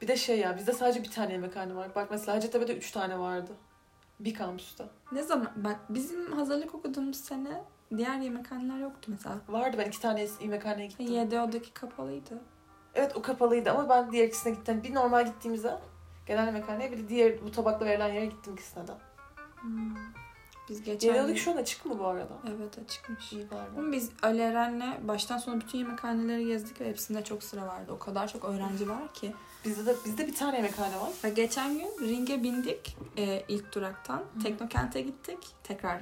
bir 0.00 0.08
de 0.08 0.16
şey 0.16 0.38
ya 0.38 0.56
bizde 0.56 0.72
sadece 0.72 1.02
bir 1.02 1.10
tane 1.10 1.32
yemekhane 1.32 1.74
var. 1.74 1.94
Bak 1.94 2.10
mesela 2.10 2.36
Hacettepe'de 2.36 2.76
üç 2.76 2.90
tane 2.90 3.18
vardı. 3.18 3.52
Bir 4.20 4.34
kampüste. 4.34 4.84
Ne 5.12 5.22
zaman? 5.22 5.52
Bak 5.56 5.76
bizim 5.88 6.32
hazırlık 6.32 6.74
okuduğumuz 6.74 7.16
sene 7.16 7.64
diğer 7.96 8.18
yemekhaneler 8.18 8.78
yoktu 8.78 9.10
mesela. 9.10 9.36
Vardı 9.48 9.76
ben 9.78 9.88
iki 9.88 10.00
tane 10.00 10.28
yemekhaneye 10.40 10.86
gittim. 10.86 11.06
YDO'daki 11.06 11.72
kapalıydı. 11.72 12.40
Evet 12.94 13.16
o 13.16 13.22
kapalıydı 13.22 13.70
ama 13.70 13.88
ben 13.88 14.12
diğer 14.12 14.28
ikisine 14.28 14.52
gittim. 14.52 14.80
Bir 14.82 14.94
normal 14.94 15.26
gittiğimizde 15.26 15.78
genel 16.26 16.46
yemekhaneye 16.46 16.92
bir 16.92 16.98
de 16.98 17.08
diğer 17.08 17.42
bu 17.42 17.50
tabakla 17.50 17.86
verilen 17.86 18.12
yere 18.12 18.26
gittim 18.26 18.54
ikisine 18.54 18.88
de. 18.88 18.92
Hmm. 19.60 19.94
Biz 20.68 20.82
geçen 20.82 21.14
yıl- 21.28 21.36
şu 21.36 21.50
an 21.52 21.56
açık 21.56 21.86
mı 21.86 21.98
bu 21.98 22.06
arada? 22.06 22.32
Evet 22.56 22.78
açıkmış. 22.84 23.32
İyi 23.32 23.50
bari. 23.50 23.68
Ama 23.78 23.92
biz 23.92 24.10
Ali 24.22 24.40
Eren'le 24.40 25.08
baştan 25.08 25.38
sona 25.38 25.60
bütün 25.60 25.78
yemekhaneleri 25.78 26.46
gezdik 26.46 26.80
ve 26.80 26.88
hepsinde 26.88 27.24
çok 27.24 27.42
sıra 27.42 27.66
vardı. 27.66 27.92
O 27.92 27.98
kadar 27.98 28.28
çok 28.28 28.44
öğrenci 28.44 28.88
var 28.88 29.14
ki. 29.14 29.32
Bizde 29.64 29.86
de 29.86 29.94
bizde 30.04 30.26
bir 30.26 30.34
tane 30.34 30.56
yemekhane 30.56 30.96
var. 31.00 31.10
Ve 31.24 31.30
geçen 31.30 31.74
gün 31.78 31.88
ringe 32.08 32.42
bindik 32.42 32.96
e, 33.18 33.42
ilk 33.48 33.74
duraktan. 33.74 34.18
Hı. 34.18 34.42
Teknokent'e 34.42 35.00
gittik. 35.00 35.38
Tekrar 35.64 35.96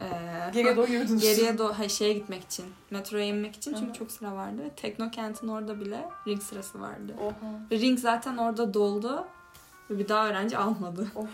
e, 0.00 0.50
Geriye 0.52 0.76
doğru 0.76 0.86
yürüdünüz. 0.92 1.22
geriye 1.22 1.58
doğru 1.58 1.78
ha, 1.78 1.88
şeye 1.88 2.12
gitmek 2.12 2.42
için. 2.42 2.64
Metroya 2.90 3.24
inmek 3.24 3.56
için 3.56 3.74
çünkü 3.74 3.88
Hı 3.90 3.92
çok 3.92 4.10
sıra 4.10 4.34
vardı. 4.34 4.62
Teknokent'in 4.76 5.48
orada 5.48 5.80
bile 5.80 6.08
ring 6.26 6.42
sırası 6.42 6.80
vardı. 6.80 7.14
Oha. 7.20 7.78
Ring 7.78 7.98
zaten 7.98 8.36
orada 8.36 8.74
doldu. 8.74 9.26
Ve 9.90 9.98
bir 9.98 10.08
daha 10.08 10.28
öğrenci 10.28 10.58
almadı. 10.58 11.06
Of. 11.14 11.28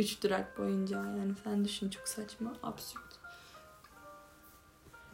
Üç 0.00 0.22
durak 0.22 0.58
boyunca 0.58 0.96
yani 0.96 1.32
sen 1.44 1.64
düşün 1.64 1.90
çok 1.90 2.08
saçma. 2.08 2.52
Absürt. 2.62 3.02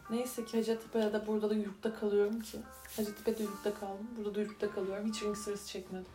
Neyse 0.09 0.45
ki 0.45 0.57
Hacettepe'de 0.57 1.13
de 1.13 1.27
burada 1.27 1.49
da 1.49 1.53
yurtta 1.53 1.99
kalıyorum 1.99 2.39
ki. 2.39 2.61
Hacettepe'de 2.95 3.43
yurtta 3.43 3.73
kaldım. 3.73 4.07
Burada 4.17 4.35
da 4.35 4.41
yurtta 4.41 4.71
kalıyorum. 4.71 5.07
Hiç 5.07 5.23
ring 5.23 5.37
sırası 5.37 5.67
çekmedim. 5.67 6.11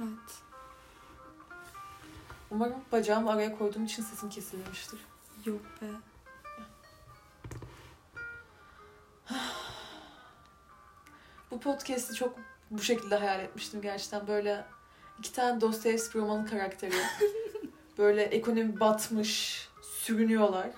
Evet. 0.00 0.42
Umarım 2.50 2.84
bacağımı 2.92 3.30
araya 3.30 3.58
koyduğum 3.58 3.84
için 3.84 4.02
sesim 4.02 4.30
kesilmemiştir. 4.30 5.00
Yok 5.44 5.60
be. 5.82 5.86
Bu 11.50 11.60
podcast'i 11.60 12.14
çok 12.14 12.38
bu 12.70 12.82
şekilde 12.82 13.16
hayal 13.16 13.40
etmiştim 13.40 13.82
gerçekten. 13.82 14.26
Böyle 14.26 14.64
iki 15.18 15.32
tane 15.32 15.60
Dostoyevski 15.60 16.18
romanı 16.18 16.50
karakteri. 16.50 16.94
Böyle 18.00 18.22
ekonomi 18.22 18.80
batmış, 18.80 19.68
sürünüyorlar. 19.82 20.70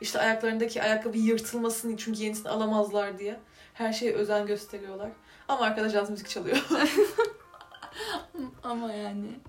İşte 0.00 0.20
ayaklarındaki 0.20 0.82
ayakkabı 0.82 1.18
yırtılmasın 1.18 1.96
çünkü 1.96 2.22
yenisini 2.22 2.48
alamazlar 2.48 3.18
diye. 3.18 3.40
Her 3.74 3.92
şeye 3.92 4.14
özen 4.14 4.46
gösteriyorlar. 4.46 5.10
Ama 5.48 5.64
arkada 5.64 5.88
caz 5.88 6.10
müzik 6.10 6.28
çalıyor. 6.28 6.66
Ama 8.62 8.92
yani 8.92 9.40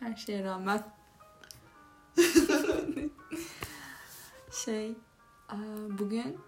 her 0.00 0.16
şeye 0.16 0.44
rağmen 0.44 0.82
şey 4.64 4.94
bugün 5.88 6.38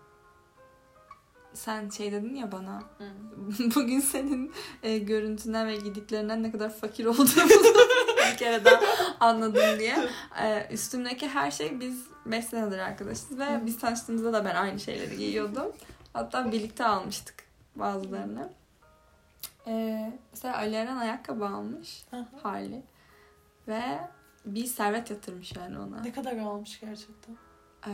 sen 1.55 1.89
şey 1.89 2.13
dedin 2.13 2.35
ya 2.35 2.53
bana 2.53 2.83
bugün 3.75 4.01
senin 4.01 4.53
e, 4.83 4.99
görüntünden 4.99 5.67
ve 5.67 5.77
gidiklerinden 5.77 6.43
ne 6.43 6.53
kadar 6.53 6.75
fakir 6.75 7.05
olduğumuzu 7.05 7.88
bir 8.33 8.37
kere 8.37 8.65
daha 8.65 8.81
anladım 9.21 9.79
diye. 9.79 9.97
E, 10.43 10.69
üstümdeki 10.71 11.29
her 11.29 11.51
şey 11.51 11.81
biz 11.81 12.07
5 12.27 12.45
senedir 12.45 12.79
arkadaşız 12.79 13.39
ve 13.39 13.57
Hı. 13.57 13.67
biz 13.67 13.79
tanıştığımızda 13.79 14.33
da 14.33 14.45
ben 14.45 14.55
aynı 14.55 14.81
şeyleri 14.81 15.17
giyiyordum. 15.17 15.73
Hatta 16.13 16.53
birlikte 16.53 16.85
almıştık 16.85 17.35
bazılarını. 17.77 18.49
E, 19.67 20.13
mesela 20.33 20.57
Ali 20.57 20.75
Eren 20.75 20.97
ayakkabı 20.97 21.47
almış. 21.47 22.05
Hı. 22.11 22.27
Harley. 22.43 22.83
Ve 23.69 23.83
bir 24.47 24.65
servet 24.67 25.11
yatırmış 25.11 25.57
yani 25.57 25.79
ona. 25.79 26.01
ne 26.01 26.13
kadar 26.13 26.39
almış 26.39 26.81
gerçekten. 26.81 27.37
Ee, 27.87 27.91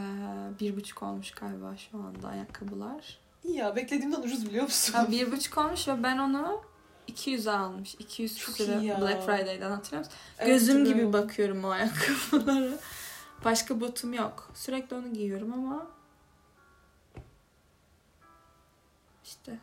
bir 0.60 0.76
buçuk 0.76 1.02
olmuş 1.02 1.30
galiba 1.30 1.76
şu 1.76 1.98
anda 1.98 2.28
ayakkabılar. 2.28 3.18
İyi 3.44 3.56
ya 3.56 3.76
beklediğimden 3.76 4.20
ucuz 4.22 4.46
biliyor 4.46 4.64
musun? 4.64 4.92
Ha, 4.92 5.10
bir 5.10 5.32
buçuk 5.32 5.58
olmuş 5.58 5.88
ve 5.88 6.02
ben 6.02 6.18
onu 6.18 6.62
200'e 7.08 7.50
almış. 7.52 7.94
200 7.94 8.38
Çok 8.38 8.60
ya. 8.60 9.00
Black 9.00 9.22
Friday'den 9.26 9.70
hatırlıyor 9.70 10.04
musun? 10.04 10.18
Evet, 10.38 10.48
Gözüm 10.48 10.84
gibi 10.84 11.12
bakıyorum 11.12 11.64
o 11.64 11.68
ayakkabılara. 11.70 12.78
Başka 13.44 13.80
botum 13.80 14.12
yok. 14.12 14.50
Sürekli 14.54 14.96
onu 14.96 15.12
giyiyorum 15.12 15.52
ama 15.52 15.86
işte 19.24 19.58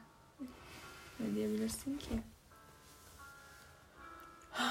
Ne 1.20 1.36
diyebilirsin 1.36 1.98
ki? 1.98 2.22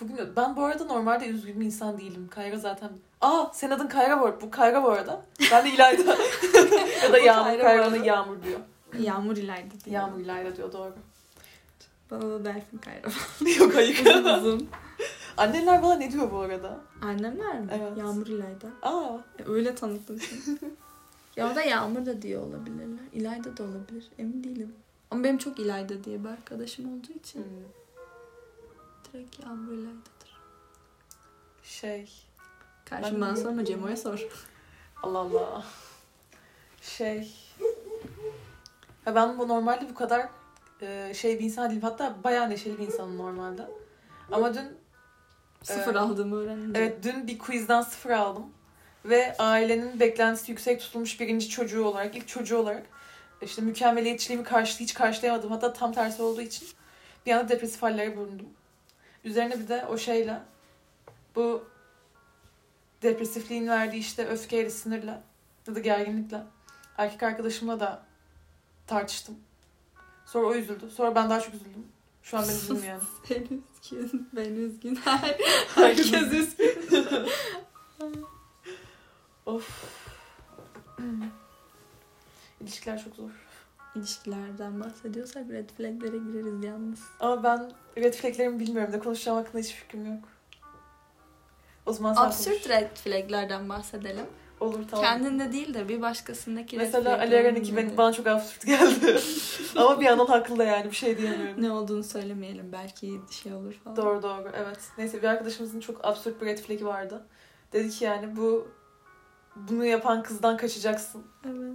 Bugün 0.00 0.36
ben 0.36 0.56
bu 0.56 0.64
arada 0.64 0.84
normalde 0.84 1.26
üzgün 1.26 1.60
bir 1.60 1.66
insan 1.66 1.98
değilim. 1.98 2.28
Kayra 2.30 2.58
zaten. 2.58 2.90
Aa 3.20 3.46
senin 3.52 3.72
adın 3.72 3.88
Kayra 3.88 4.20
bu. 4.20 4.40
Bu 4.46 4.50
Kayra 4.50 4.82
bu 4.82 4.90
arada. 4.90 5.22
Ben 5.52 5.64
de 5.64 5.70
İlayda. 5.70 6.02
ya 7.02 7.12
da 7.12 7.18
Yağmur. 7.18 7.44
Kayra 7.44 7.58
bu 7.58 7.62
Kayra 7.62 7.82
arada. 7.82 7.96
bana 7.96 8.04
Yağmur 8.04 8.42
diyor. 8.42 8.60
Yağmur 8.98 9.36
ileride 9.36 9.80
diyor. 9.84 9.94
Yağmur 9.94 10.20
İlayda 10.20 10.56
diyor 10.56 10.72
doğru. 10.72 10.94
Bana 12.10 12.22
da 12.22 12.44
Delfin 12.44 12.78
Kayra. 12.78 13.08
Yok 13.58 13.74
hayır. 13.74 14.04
uzun 14.04 14.38
uzun. 14.38 14.68
Anneler 15.36 15.82
bana 15.82 15.94
ne 15.94 16.12
diyor 16.12 16.30
bu 16.32 16.38
arada? 16.38 16.80
Annemler 17.02 17.60
mi? 17.60 17.68
Evet. 17.80 17.98
Yağmur 17.98 18.26
İlayda. 18.26 18.66
Aa. 18.82 19.18
E, 19.38 19.44
Öyle 19.50 19.74
tanıttım 19.74 20.18
seni. 20.20 20.58
ya 21.36 21.54
da 21.56 21.62
Yağmur 21.62 22.06
da 22.06 22.22
diyor 22.22 22.42
olabilirler. 22.42 23.04
İlayda 23.12 23.56
da 23.56 23.62
olabilir. 23.62 24.06
Emin 24.18 24.44
değilim. 24.44 24.74
Ama 25.10 25.24
benim 25.24 25.38
çok 25.38 25.58
İlayda 25.58 26.04
diye 26.04 26.24
bir 26.24 26.28
arkadaşım 26.28 26.94
olduğu 26.98 27.12
için 27.12 27.40
Hmm. 27.44 27.50
direkt 29.12 29.44
Yağmur 29.44 29.72
İlayda'dır. 29.72 30.36
Şey. 31.62 32.12
Karşımdan 32.84 33.36
Ben- 33.36 33.42
sorma 33.42 33.64
Cemo'ya 33.64 33.96
sor. 33.96 34.28
Allah 35.02 35.18
Allah. 35.18 35.64
Şey. 36.82 37.32
Ya 39.06 39.14
ben 39.14 39.38
bu 39.38 39.48
normalde 39.48 39.88
bu 39.90 39.94
kadar 39.94 40.28
e, 40.82 41.14
şey 41.14 41.38
bir 41.38 41.44
insan 41.44 41.70
değilim. 41.70 41.82
Hatta 41.82 42.16
bayağı 42.24 42.50
neşeli 42.50 42.78
bir 42.78 42.86
insanım 42.86 43.18
normalde. 43.18 43.68
Ama 44.32 44.54
dün 44.54 44.78
Sıfır 45.62 45.94
Ee, 45.94 45.98
aldığımı 45.98 46.36
öğrenince. 46.36 46.80
Evet 46.80 47.04
dün 47.04 47.26
bir 47.26 47.38
quizden 47.38 47.82
sıfır 47.82 48.10
aldım. 48.10 48.46
Ve 49.04 49.36
ailenin 49.38 50.00
beklentisi 50.00 50.50
yüksek 50.50 50.80
tutulmuş 50.80 51.20
birinci 51.20 51.48
çocuğu 51.48 51.84
olarak, 51.84 52.16
ilk 52.16 52.28
çocuğu 52.28 52.56
olarak 52.58 52.86
işte 53.42 53.62
mükemmeliyetçiliğimi 53.62 54.44
karşı, 54.44 54.78
hiç 54.78 54.94
karşılayamadım. 54.94 55.50
Hatta 55.50 55.72
tam 55.72 55.92
tersi 55.92 56.22
olduğu 56.22 56.40
için 56.40 56.68
bir 57.26 57.32
anda 57.32 57.48
depresif 57.48 57.82
hallere 57.82 58.16
büründüm. 58.16 58.48
Üzerine 59.24 59.60
bir 59.60 59.68
de 59.68 59.84
o 59.90 59.98
şeyle 59.98 60.40
bu 61.34 61.64
depresifliğin 63.02 63.68
verdiği 63.68 63.98
işte 63.98 64.26
öfkeyle, 64.26 64.70
sinirle 64.70 65.20
ya 65.68 65.74
da 65.74 65.80
gerginlikle 65.80 66.42
erkek 66.98 67.22
arkadaşımla 67.22 67.80
da 67.80 68.02
tartıştım. 68.86 69.36
Sonra 70.26 70.46
o 70.46 70.54
üzüldü. 70.54 70.90
Sonra 70.90 71.14
ben 71.14 71.30
daha 71.30 71.40
çok 71.40 71.54
üzüldüm. 71.54 71.86
Şu 72.22 72.38
an 72.38 72.44
ben 72.48 72.54
üzüldüm 72.54 72.84
yani. 72.84 73.02
Sen 73.28 73.42
üzgün, 73.42 74.28
ben 74.32 74.50
üzgün. 74.54 74.94
Her- 75.04 75.38
Herkes 75.74 76.12
üzgün. 76.12 76.78
Of. 79.46 79.84
İlişkiler 82.60 83.04
çok 83.04 83.16
zor. 83.16 83.30
İlişkilerden 83.94 84.80
bahsediyorsak 84.80 85.50
red 85.50 85.70
flaglere 85.70 86.16
gireriz 86.18 86.64
yalnız. 86.64 87.00
Ama 87.20 87.42
ben 87.42 87.72
red 87.96 88.14
flaglerimi 88.14 88.58
bilmiyorum 88.60 88.92
da 88.92 88.98
konuşacağım 88.98 89.38
hakkında 89.38 89.58
hiç 89.62 89.72
fikrim 89.72 90.06
yok. 90.06 90.24
O 91.86 91.92
zaman 91.92 92.14
sen 92.14 92.22
Absürt 92.22 92.62
konuş. 92.62 92.68
red 92.68 92.96
flaglerden 92.96 93.68
bahsedelim. 93.68 94.26
Olur 94.60 94.80
tamam. 94.90 95.04
Kendinde 95.04 95.52
değil 95.52 95.74
de 95.74 95.88
bir 95.88 96.02
başkasındaki 96.02 96.76
Mesela 96.76 97.18
Ali 97.18 97.34
Eren'inki 97.34 97.76
ben, 97.76 97.96
bana 97.96 98.12
çok 98.12 98.26
absürt 98.26 98.66
geldi. 98.66 99.20
Ama 99.76 100.00
bir 100.00 100.04
yandan 100.04 100.26
haklı 100.26 100.58
da 100.58 100.64
yani 100.64 100.90
bir 100.90 100.96
şey 100.96 101.18
diyemiyorum. 101.18 101.62
Ne 101.62 101.70
olduğunu 101.70 102.04
söylemeyelim. 102.04 102.72
Belki 102.72 103.20
şey 103.30 103.54
olur 103.54 103.74
falan. 103.84 103.96
Doğru 103.96 104.22
doğru 104.22 104.52
evet. 104.56 104.78
Neyse 104.98 105.22
bir 105.22 105.28
arkadaşımızın 105.28 105.80
çok 105.80 106.04
absürt 106.04 106.40
bir 106.40 106.46
red 106.46 106.58
flag'i 106.58 106.86
vardı. 106.86 107.26
Dedi 107.72 107.90
ki 107.90 108.04
yani 108.04 108.36
bu 108.36 108.68
bunu 109.56 109.84
yapan 109.84 110.22
kızdan 110.22 110.56
kaçacaksın. 110.56 111.26
Evet. 111.46 111.72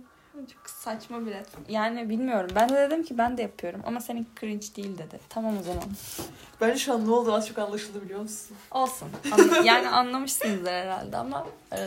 Çok 0.53 0.69
saçma 0.69 1.25
bir 1.25 1.31
red 1.31 1.45
flag. 1.45 1.69
Yani 1.69 2.09
bilmiyorum. 2.09 2.49
Ben 2.55 2.69
de 2.69 2.75
dedim 2.75 3.03
ki 3.03 3.17
ben 3.17 3.37
de 3.37 3.41
yapıyorum. 3.41 3.81
Ama 3.85 3.99
senin 3.99 4.27
cringe 4.39 4.67
değil 4.75 4.97
dedi. 4.97 5.19
Tamam 5.29 5.57
o 5.59 5.63
zaman. 5.63 5.83
Bence 6.61 6.79
şu 6.79 6.93
an 6.93 7.07
ne 7.07 7.11
oldu 7.11 7.33
az 7.33 7.47
çok 7.47 7.57
anlaşıldı 7.57 8.01
biliyor 8.01 8.21
musun? 8.21 8.57
Olsun. 8.71 9.07
Anla- 9.31 9.65
yani 9.65 9.89
anlamışsınızdır 9.89 10.71
herhalde 10.71 11.17
ama 11.17 11.47
e, 11.73 11.77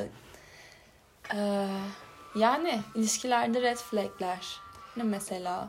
e, 1.34 1.68
yani 2.34 2.82
ilişkilerde 2.94 3.62
red 3.62 3.76
flagler 3.76 4.60
ne 4.96 5.02
mesela? 5.02 5.68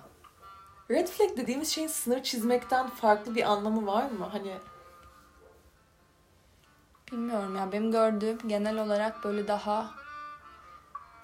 Red 0.92 1.08
flag 1.08 1.38
dediğimiz 1.38 1.70
şeyin 1.70 1.88
sınır 1.88 2.24
çizmekten 2.24 2.90
farklı 2.90 3.36
bir 3.36 3.52
anlamı 3.52 3.88
var 3.88 4.10
mı? 4.10 4.30
Hani 4.32 4.58
Bilmiyorum 7.12 7.56
ya 7.56 7.72
benim 7.72 7.92
gördüğüm 7.92 8.38
genel 8.48 8.84
olarak 8.84 9.24
böyle 9.24 9.48
daha 9.48 9.92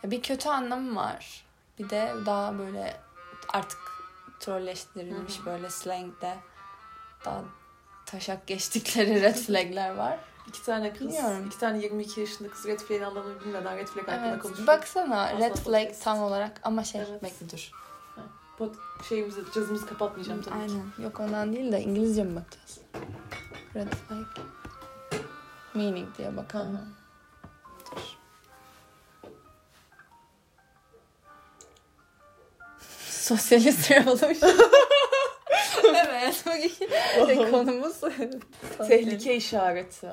ya 0.04 0.12
bir 0.12 0.22
kötü 0.22 0.50
anlamı 0.50 0.96
var. 0.96 1.46
Bir 1.80 1.90
de 1.90 2.14
daha 2.26 2.60
böyle 2.60 2.98
artık 3.54 3.80
trolleştirilmiş 4.40 5.46
böyle 5.46 5.70
slangde 5.70 6.38
daha 7.26 7.42
taşak 8.06 8.48
geçtikleri 8.48 9.22
red 9.22 9.36
flagler 9.36 9.96
var. 9.96 10.20
İki 10.48 10.64
tane 10.66 10.94
kız, 10.94 11.02
Bilmiyorum. 11.08 11.44
iki 11.48 11.60
tane 11.60 11.78
22 11.84 12.20
yaşında 12.20 12.50
kız 12.50 12.66
red 12.66 12.80
flag'in 12.80 13.04
anlamını 13.04 13.40
bilmeden 13.42 13.78
red 13.78 13.88
flag 13.88 14.08
hakkında 14.08 14.28
Evet. 14.28 14.42
konuşuyor. 14.42 14.68
Baksana 14.68 15.22
Aslında 15.26 15.46
red 15.50 15.56
flag 15.56 15.82
podcast. 15.84 16.04
tam 16.04 16.20
olarak 16.24 16.60
ama 16.64 16.84
şey 16.84 17.02
Evet. 17.02 17.24
bekle 17.24 17.50
dur. 17.50 17.72
Pot 18.58 18.76
şeyimizi, 19.10 19.42
cazımızı 19.56 19.86
kapatmayacağım 19.86 20.42
tabii 20.42 20.68
ki. 20.68 20.74
Aynen. 20.74 21.06
Yok 21.10 21.20
ondan 21.20 21.54
değil 21.54 21.72
de 21.72 21.82
İngilizce 21.82 22.24
mi 22.24 22.36
bakacağız? 22.36 22.80
Red 23.76 23.88
flag. 23.94 24.26
Meaning 25.74 26.18
diye 26.18 26.38
bakalım. 26.38 26.76
hı. 26.76 26.86
Dur. 27.96 28.02
Sosyalist 33.10 33.92
revolution. 33.92 34.52
evet. 35.96 36.44
Bugün 37.20 37.52
konumuz 37.52 37.96
Tehlike 38.88 39.36
işareti. 39.36 40.08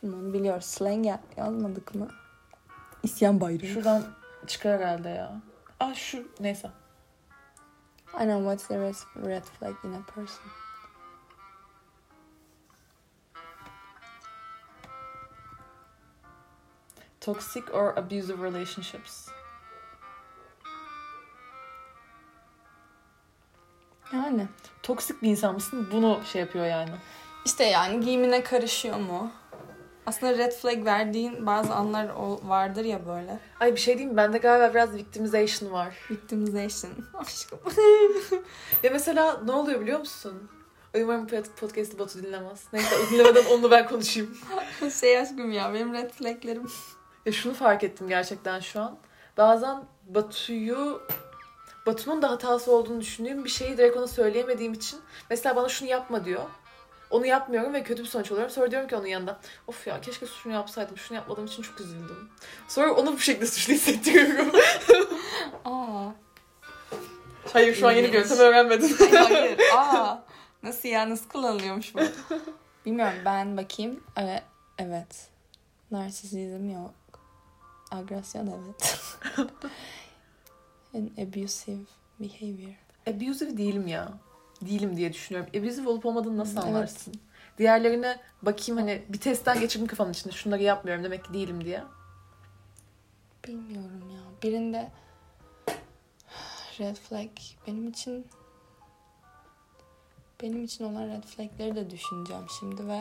Tamam 0.00 0.32
biliyoruz. 0.32 0.64
Slang 0.64 1.06
ya- 1.06 1.20
yazmadık 1.36 1.94
mı? 1.94 2.08
İsyan 3.02 3.40
bayrağı. 3.40 3.68
Şuradan 3.68 4.02
çıkar 4.46 4.80
herhalde 4.80 5.08
ya. 5.08 5.32
Ah 5.80 5.94
şu 5.94 6.28
neyse. 6.40 6.70
I 8.14 8.18
know 8.22 8.42
what's 8.42 8.66
the 8.68 8.78
red, 8.78 8.94
red 9.26 9.44
flag 9.44 9.74
in 9.84 9.92
a 9.92 10.02
person. 10.14 10.44
Toxic 17.20 17.64
or 17.72 17.94
abusive 17.96 18.42
relationships. 18.42 19.28
Yani. 24.12 24.48
Toksik 24.82 25.22
bir 25.22 25.28
insan 25.30 25.54
mısın? 25.54 25.88
Bunu 25.92 26.20
şey 26.32 26.40
yapıyor 26.40 26.66
yani. 26.66 26.90
İşte 27.44 27.64
yani 27.64 28.00
giyimine 28.04 28.42
karışıyor 28.44 28.96
mu? 28.96 29.32
Aslında 30.06 30.38
red 30.38 30.52
flag 30.52 30.84
verdiğin 30.84 31.46
bazı 31.46 31.74
anlar 31.74 32.08
vardır 32.42 32.84
ya 32.84 33.06
böyle. 33.06 33.38
Ay 33.60 33.72
bir 33.72 33.80
şey 33.80 33.94
diyeyim 33.94 34.10
mi? 34.10 34.16
Bende 34.16 34.38
galiba 34.38 34.74
biraz 34.74 34.94
victimization 34.94 35.72
var. 35.72 35.96
Victimization. 36.10 36.92
Aşkım. 37.14 37.58
Ya 38.82 38.90
mesela 38.92 39.40
ne 39.44 39.52
oluyor 39.52 39.80
biliyor 39.80 39.98
musun? 39.98 40.50
Umarım 40.94 41.26
podcast'ı 41.60 41.98
Batu 41.98 42.22
dinlemez. 42.22 42.64
Neyse 42.72 42.94
o 42.96 43.10
dinlemeden 43.14 43.44
onu 43.44 43.70
ben 43.70 43.88
konuşayım. 43.88 44.38
şey 45.00 45.18
aşkım 45.18 45.52
ya 45.52 45.74
benim 45.74 45.94
red 45.94 46.10
flaglerim. 46.10 46.66
Ya 47.26 47.32
şunu 47.32 47.54
fark 47.54 47.84
ettim 47.84 48.08
gerçekten 48.08 48.60
şu 48.60 48.80
an. 48.80 48.98
Bazen 49.36 49.84
Batu'yu 50.08 51.02
Batu'nun 51.86 52.22
da 52.22 52.30
hatası 52.30 52.72
olduğunu 52.72 53.00
düşündüğüm 53.00 53.44
bir 53.44 53.50
şeyi 53.50 53.78
direkt 53.78 53.96
ona 53.96 54.06
söyleyemediğim 54.06 54.72
için 54.72 55.00
mesela 55.30 55.56
bana 55.56 55.68
şunu 55.68 55.88
yapma 55.88 56.24
diyor. 56.24 56.42
Onu 57.10 57.26
yapmıyorum 57.26 57.74
ve 57.74 57.82
kötü 57.82 58.02
bir 58.02 58.08
sonuç 58.08 58.32
alıyorum. 58.32 58.50
Sonra 58.50 58.70
diyorum 58.70 58.88
ki 58.88 58.96
onun 58.96 59.06
yanında 59.06 59.38
of 59.66 59.86
ya 59.86 60.00
keşke 60.00 60.26
şunu 60.26 60.52
yapsaydım. 60.52 60.96
Şunu 60.96 61.16
yapmadığım 61.16 61.46
için 61.46 61.62
çok 61.62 61.80
üzüldüm. 61.80 62.30
Sonra 62.68 62.92
onu 62.92 63.12
bu 63.12 63.18
şekilde 63.18 63.46
suçlu 63.46 63.74
hissettiriyorum. 63.74 64.52
Aa. 65.64 66.10
Hayır 67.52 67.74
şu 67.74 67.88
an 67.88 67.92
yeni 67.92 68.08
bir 68.08 68.12
yöntem 68.12 68.38
öğrenmedim. 68.38 68.96
Hayır. 69.12 69.58
Aa. 69.76 70.22
Nasıl 70.62 70.88
ya? 70.88 71.10
Nasıl 71.10 71.28
kullanılıyormuş 71.28 71.94
bu? 71.94 72.00
Bilmiyorum 72.86 73.18
ben 73.24 73.56
bakayım. 73.56 74.00
Evet. 74.16 74.42
evet. 74.78 75.28
Narsisizm 75.90 76.70
yok. 76.70 76.94
Agresyon 77.90 78.46
evet. 78.46 79.08
And 80.94 81.08
abusive 81.18 81.76
behavior. 82.20 82.74
Abusive 83.06 83.56
değilim 83.56 83.86
ya. 83.86 84.08
Değilim 84.62 84.96
diye 84.96 85.12
düşünüyorum. 85.12 85.50
Abusive 85.58 85.88
olup 85.88 86.06
olmadığını 86.06 86.36
nasıl 86.36 86.56
Evet. 86.56 86.64
anlarsın? 86.64 87.14
Diğerlerine 87.58 88.20
bakayım 88.42 88.80
hani 88.80 89.02
bir 89.08 89.20
testten 89.20 89.60
geçirdim 89.60 89.86
kafamın 89.86 90.12
içinde. 90.12 90.34
Şunları 90.34 90.62
yapmıyorum 90.62 91.04
demek 91.04 91.24
ki 91.24 91.32
değilim 91.32 91.64
diye. 91.64 91.84
Bilmiyorum 93.48 94.10
ya. 94.10 94.20
Birinde 94.42 94.90
red 96.80 96.96
flag 96.96 97.28
benim 97.66 97.88
için 97.88 98.26
benim 100.42 100.64
için 100.64 100.84
olan 100.84 101.08
red 101.08 101.22
flagleri 101.24 101.76
de 101.76 101.90
düşüneceğim 101.90 102.46
şimdi 102.58 102.88
ve 102.88 103.00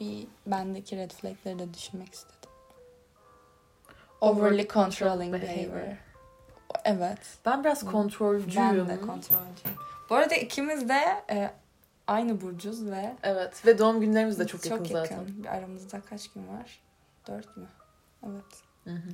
bir 0.00 0.26
bendeki 0.46 0.96
red 0.96 1.10
flagleri 1.10 1.58
de 1.58 1.74
düşünmek 1.74 2.14
istedim. 2.14 2.50
Overly 4.20 4.68
controlling 4.68 5.34
behavior. 5.34 5.96
Evet. 6.84 7.18
Ben 7.46 7.64
biraz 7.64 7.84
kontrolcüyüm. 7.84 8.78
Ben 8.78 8.88
de 8.88 9.00
kontrolcüyüm. 9.00 9.78
Bu 10.10 10.14
arada 10.14 10.34
ikimiz 10.34 10.88
de 10.88 11.24
e, 11.30 11.50
aynı 12.06 12.40
burcuz 12.40 12.86
ve 12.90 13.16
Evet 13.22 13.66
ve 13.66 13.78
doğum 13.78 14.00
günlerimiz 14.00 14.38
de 14.38 14.46
çok, 14.46 14.66
yakın, 14.66 14.84
zaten. 14.84 15.26
Bir 15.26 15.46
aramızda 15.46 16.00
kaç 16.00 16.28
gün 16.28 16.48
var? 16.48 16.80
Dört 17.28 17.56
mü? 17.56 17.66
Evet. 18.26 18.62
Hı 18.84 18.90
hı. 18.90 19.10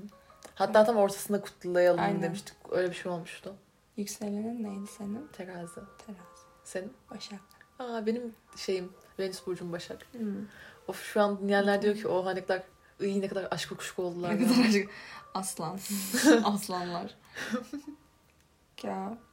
Hatta 0.55 0.85
tam 0.85 0.96
ortasında 0.96 1.40
kutlayalım 1.40 2.01
Aynen. 2.01 2.22
demiştik. 2.22 2.55
Öyle 2.70 2.90
bir 2.90 2.94
şey 2.94 3.12
olmuştu. 3.12 3.55
Yükselenin 3.96 4.64
neydi 4.64 4.87
senin? 4.98 5.29
Terazi. 5.33 5.81
Terazi. 6.07 6.42
Senin? 6.64 6.92
Başak. 7.11 7.40
Aa 7.79 8.07
benim 8.07 8.35
şeyim 8.57 8.92
Venüs 9.18 9.46
burcum 9.46 9.72
Başak. 9.72 10.07
Hmm. 10.12 10.46
Of 10.88 11.03
şu 11.03 11.20
an 11.20 11.38
dinleyenler 11.38 11.83
diyor 11.83 11.96
ki 11.96 12.09
oha 12.09 12.31
ne 12.31 12.40
kadar 12.40 12.62
iyi 13.01 13.20
ne 13.20 13.29
kadar 13.29 13.48
aşk 13.51 13.79
kuşku 13.79 14.03
oldular. 14.03 14.38
Ne 14.38 14.42
ya." 14.42 14.48
kadar 14.48 14.64
acı. 14.68 14.87
Aslan. 15.35 15.79
Aslanlar. 16.44 17.14
ya 18.83 19.16
çok 19.16 19.27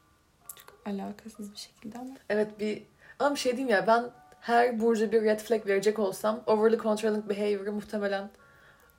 alakasız 0.85 1.51
bir 1.51 1.57
şekilde 1.57 1.97
ama. 1.99 2.09
Evet 2.29 2.59
bir 2.59 2.83
ama 3.19 3.35
bir 3.35 3.39
şey 3.39 3.51
diyeyim 3.51 3.69
ya 3.69 3.87
ben 3.87 4.05
her 4.41 4.79
burca 4.79 5.11
bir 5.11 5.21
red 5.23 5.39
flag 5.39 5.67
verecek 5.67 5.99
olsam 5.99 6.39
overly 6.47 6.77
controlling 6.77 7.29
behavior'ı 7.29 7.71
muhtemelen 7.71 8.29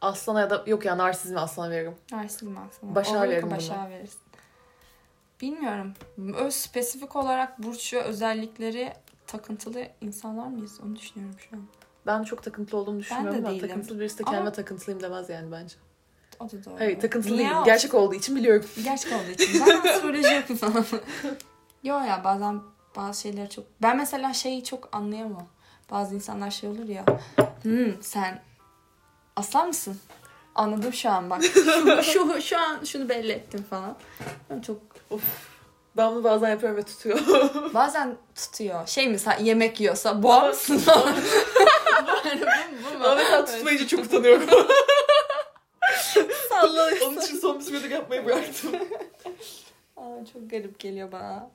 aslana 0.00 0.40
ya 0.40 0.50
da 0.50 0.64
yok 0.66 0.84
ya 0.84 0.98
narsizmi 0.98 1.38
aslana 1.38 1.70
veririm. 1.70 1.94
Narsizm 2.12 2.56
aslında. 2.68 2.94
Başak'a 2.94 3.18
Overlook'u 3.18 3.50
veririm 3.50 3.68
bunu. 3.70 3.90
Verirsin. 3.90 4.20
Bilmiyorum. 5.40 5.94
Öz 6.38 6.54
spesifik 6.54 7.16
olarak 7.16 7.62
burç 7.62 7.94
ve 7.94 8.02
özellikleri 8.02 8.92
takıntılı 9.26 9.86
insanlar 10.00 10.46
mıyız? 10.46 10.80
Onu 10.84 10.96
düşünüyorum 10.96 11.36
şu 11.50 11.56
an. 11.56 11.62
Ben 12.06 12.22
çok 12.22 12.42
takıntılı 12.42 12.80
olduğumu 12.80 13.00
düşünmüyorum 13.00 13.38
ama 13.44 13.50
değilim. 13.50 13.68
takıntılı 13.68 14.00
birisi 14.00 14.18
de 14.18 14.22
Ama- 14.22 14.32
kendime 14.32 14.52
takıntılıyım 14.52 15.02
demez 15.02 15.28
yani 15.28 15.52
bence. 15.52 15.74
O 16.40 16.44
da 16.50 16.64
doğru. 16.64 16.78
Hayır 16.78 17.00
takıntılı 17.00 17.36
Niye 17.36 17.46
değilim. 17.46 17.58
o? 17.62 17.64
Gerçek 17.64 17.94
olduğu 17.94 18.14
için 18.14 18.36
biliyorum. 18.36 18.66
Gerçek 18.84 19.12
olduğu 19.12 19.30
için. 19.30 19.62
Ben 19.66 19.88
astroloji 19.90 20.34
yapıyorum 20.34 20.56
falan. 20.56 20.84
Yo 21.82 22.00
ya 22.00 22.24
bazen 22.24 22.60
bazı 22.96 23.20
şeyleri 23.20 23.50
çok... 23.50 23.64
Ben 23.82 23.96
mesela 23.96 24.34
şeyi 24.34 24.64
çok 24.64 24.88
anlayamam. 24.92 25.46
Bazı 25.90 26.14
insanlar 26.14 26.50
şey 26.50 26.70
olur 26.70 26.88
ya. 26.88 27.04
Hmm, 27.62 28.02
sen 28.02 28.42
aslan 29.36 29.66
mısın? 29.66 30.00
Anladım 30.54 30.92
şu 30.92 31.10
an 31.10 31.30
bak. 31.30 31.42
Şu, 31.44 32.02
şu, 32.02 32.42
şu 32.42 32.58
an 32.58 32.84
şunu 32.84 33.08
belli 33.08 33.32
ettim 33.32 33.64
falan. 33.70 33.96
Ben 34.50 34.60
çok 34.60 34.78
Ben 35.96 36.14
bunu 36.14 36.24
bazen 36.24 36.50
yapıyorum 36.50 36.78
ve 36.78 36.82
tutuyor. 36.82 37.18
bazen 37.74 38.16
tutuyor. 38.34 38.86
Şey 38.86 39.08
mi 39.08 39.18
sen 39.18 39.38
yemek 39.44 39.80
yiyorsa 39.80 40.22
boğa 40.22 40.48
mısın. 40.48 40.82
Yani 42.24 42.40
bu, 42.42 42.94
bu 42.94 42.98
mu? 42.98 43.04
Ama 43.04 43.14
mesela 43.14 43.44
tutmayınca 43.44 43.86
çok 43.86 44.04
utanıyorum. 44.04 44.46
Sallıyorsun. 46.48 47.06
Onun 47.06 47.20
için 47.20 47.38
son 47.38 47.58
bir 47.58 47.64
süredir 47.64 47.90
yapmayı 47.90 48.26
bıraktım. 48.26 48.72
Aa, 49.96 50.24
çok 50.32 50.50
garip 50.50 50.78
geliyor 50.78 51.12
bana. 51.12 51.50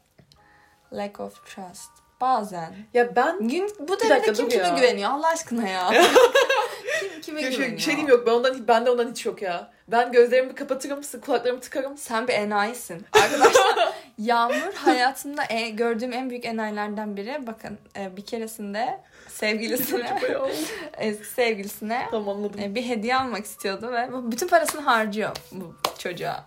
Lack 0.94 1.20
of 1.20 1.46
trust. 1.46 1.92
Bazen. 2.22 2.76
Ya 2.94 3.16
ben 3.16 3.48
Gün, 3.48 3.72
bu 3.80 4.00
devirde 4.00 4.34
kim 4.34 4.50
kime 4.50 4.64
ya. 4.64 4.76
güveniyor 4.76 5.10
Allah 5.10 5.28
aşkına 5.28 5.68
ya. 5.68 5.92
kim 7.00 7.22
kime 7.22 7.42
şey, 7.42 7.52
güveniyor? 7.52 7.78
bir 7.78 7.82
şey 7.82 7.94
diyeyim 7.94 8.10
yok. 8.10 8.28
Ben 8.28 8.32
ondan 8.32 8.68
bende 8.68 8.92
ondan 8.92 9.12
hiç 9.12 9.26
yok 9.26 9.42
ya. 9.42 9.72
Ben 9.88 10.12
gözlerimi 10.12 10.56
kapatırım, 10.56 11.02
kulaklarımı 11.26 11.62
tıkarım. 11.62 11.98
Sen 11.98 12.28
bir 12.28 12.34
enayisin. 12.34 13.06
Arkadaşlar 13.14 13.94
Yağmur 14.18 14.74
hayatımda 14.76 15.44
e- 15.50 15.70
gördüğüm 15.70 16.14
en 16.14 16.30
büyük 16.30 16.46
enayilerden 16.46 17.18
biri. 17.18 17.48
Bakın 17.48 17.78
e, 17.98 18.18
bir 18.18 18.26
keresinde 18.26 19.00
sevgilisine 19.28 20.20
eski 20.98 21.26
sevgilisine 21.26 22.08
tamam 22.12 22.46
e, 22.60 22.76
bir 22.76 22.84
hediye 22.84 23.16
almak 23.16 23.46
istiyordu 23.46 23.92
ve 23.92 24.10
bütün 24.32 24.48
parasını 24.48 24.82
harcıyor 24.82 25.32
bu 25.52 25.76
çocuğa. 25.98 26.46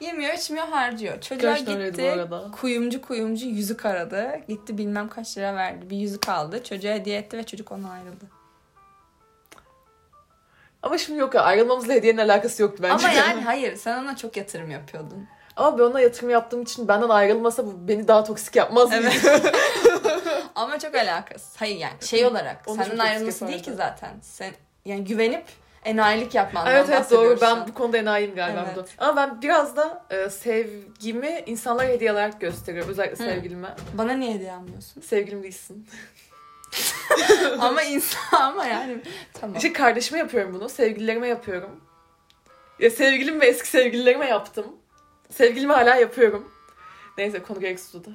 Yemiyor 0.00 0.32
içmiyor 0.32 0.66
harcıyor. 0.66 1.20
Çocuğa 1.20 1.54
bu 1.54 1.58
gitti 1.58 2.28
kuyumcu 2.60 3.02
kuyumcu 3.02 3.46
yüzük 3.46 3.86
aradı. 3.86 4.40
Gitti 4.48 4.78
bilmem 4.78 5.08
kaç 5.08 5.38
lira 5.38 5.54
verdi. 5.54 5.90
Bir 5.90 5.96
yüzük 5.96 6.28
aldı. 6.28 6.64
Çocuğa 6.64 6.92
hediye 6.92 7.18
etti 7.18 7.38
ve 7.38 7.46
çocuk 7.46 7.72
ondan 7.72 7.90
ayrıldı. 7.90 8.24
Ama 10.82 10.98
şimdi 10.98 11.18
yok 11.18 11.34
ya 11.34 11.42
ayrılmamızla 11.42 11.92
hediyenin 11.92 12.18
alakası 12.18 12.62
yoktu 12.62 12.82
bence. 12.82 13.08
Ama 13.08 13.16
yani 13.16 13.40
hayır 13.44 13.76
sen 13.76 14.02
ona 14.02 14.16
çok 14.16 14.36
yatırım 14.36 14.70
yapıyordun. 14.70 15.28
Ama 15.56 15.78
ben 15.78 15.82
ona 15.82 16.00
yatırım 16.00 16.30
yaptığım 16.30 16.62
için 16.62 16.88
benden 16.88 17.08
ayrılmasa 17.08 17.66
bu 17.66 17.88
beni 17.88 18.08
daha 18.08 18.24
toksik 18.24 18.56
yapmaz 18.56 18.90
mıydı? 18.90 19.08
Evet. 19.24 19.54
Ama 20.54 20.78
çok 20.78 20.94
alakasız. 20.94 21.56
Hayır 21.56 21.76
yani 21.76 21.94
şey 22.00 22.26
olarak 22.26 22.62
Onu 22.66 22.84
senden 22.84 22.98
ayrılması 22.98 23.48
değil 23.48 23.62
ki 23.62 23.72
zaten. 23.72 24.10
Sen 24.22 24.52
yani 24.84 25.04
güvenip 25.04 25.44
enayilik 25.86 26.34
yapmandan 26.34 26.72
evet 26.72 26.88
evet 26.90 27.10
doğru 27.10 27.40
ben 27.40 27.68
bu 27.68 27.74
konuda 27.74 27.98
enayiyim 27.98 28.34
galiba. 28.34 28.66
Evet. 28.76 28.94
Ama 28.98 29.16
ben 29.16 29.42
biraz 29.42 29.76
da 29.76 30.04
e, 30.10 30.30
sevgimi 30.30 31.42
insanlara 31.46 31.88
hediye 31.88 32.12
olarak 32.12 32.40
gösteriyorum. 32.40 32.90
Özellikle 32.90 33.24
Hı. 33.24 33.30
sevgilime. 33.30 33.68
Bana 33.94 34.12
niye 34.12 34.34
hediye 34.34 34.52
almıyorsun? 34.52 35.00
Sevgilim 35.00 35.42
değilsin. 35.42 35.88
ama 37.60 37.82
insan 37.82 38.40
ama 38.40 38.66
yani 38.66 39.02
tamam. 39.32 39.56
İşte 39.56 39.72
kardeşime 39.72 40.18
yapıyorum 40.18 40.54
bunu. 40.54 40.68
Sevgililerime 40.68 41.28
yapıyorum. 41.28 41.80
Ya 42.78 42.90
sevgilim 42.90 43.40
ve 43.40 43.46
eski 43.46 43.68
sevgililerime 43.68 44.26
yaptım. 44.26 44.66
Sevgilime 45.30 45.74
hala 45.74 45.94
yapıyorum. 45.96 46.52
Neyse 47.18 47.42
konu 47.42 47.60
gereksiz 47.60 47.94
oldu. 47.94 48.12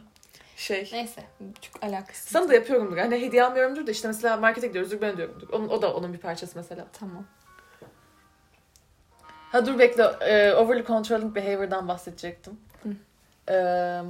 Şey. 0.57 0.89
Neyse 0.93 1.23
çok 1.61 1.83
alakasız. 1.83 2.27
Sana 2.31 2.49
da 2.49 2.53
yapıyorumdur. 2.53 2.97
Hani 2.97 3.21
hediye 3.21 3.43
almıyorumdur 3.43 3.87
da 3.87 3.91
işte 3.91 4.07
mesela 4.07 4.37
markete 4.37 4.67
gidiyoruzdur 4.67 5.01
ben 5.01 5.13
ödüyorumdur. 5.13 5.49
Onun, 5.49 5.69
o 5.69 5.81
da 5.81 5.93
onun 5.93 6.13
bir 6.13 6.17
parçası 6.17 6.53
mesela. 6.55 6.87
Tamam. 6.93 7.25
Ha 9.51 9.65
dur 9.65 9.79
bekle. 9.79 10.03
Ee, 10.21 10.53
overly 10.53 10.85
controlling 10.85 11.35
behavior'dan 11.35 11.87
bahsedecektim. 11.87 12.59
Ee, 13.49 14.01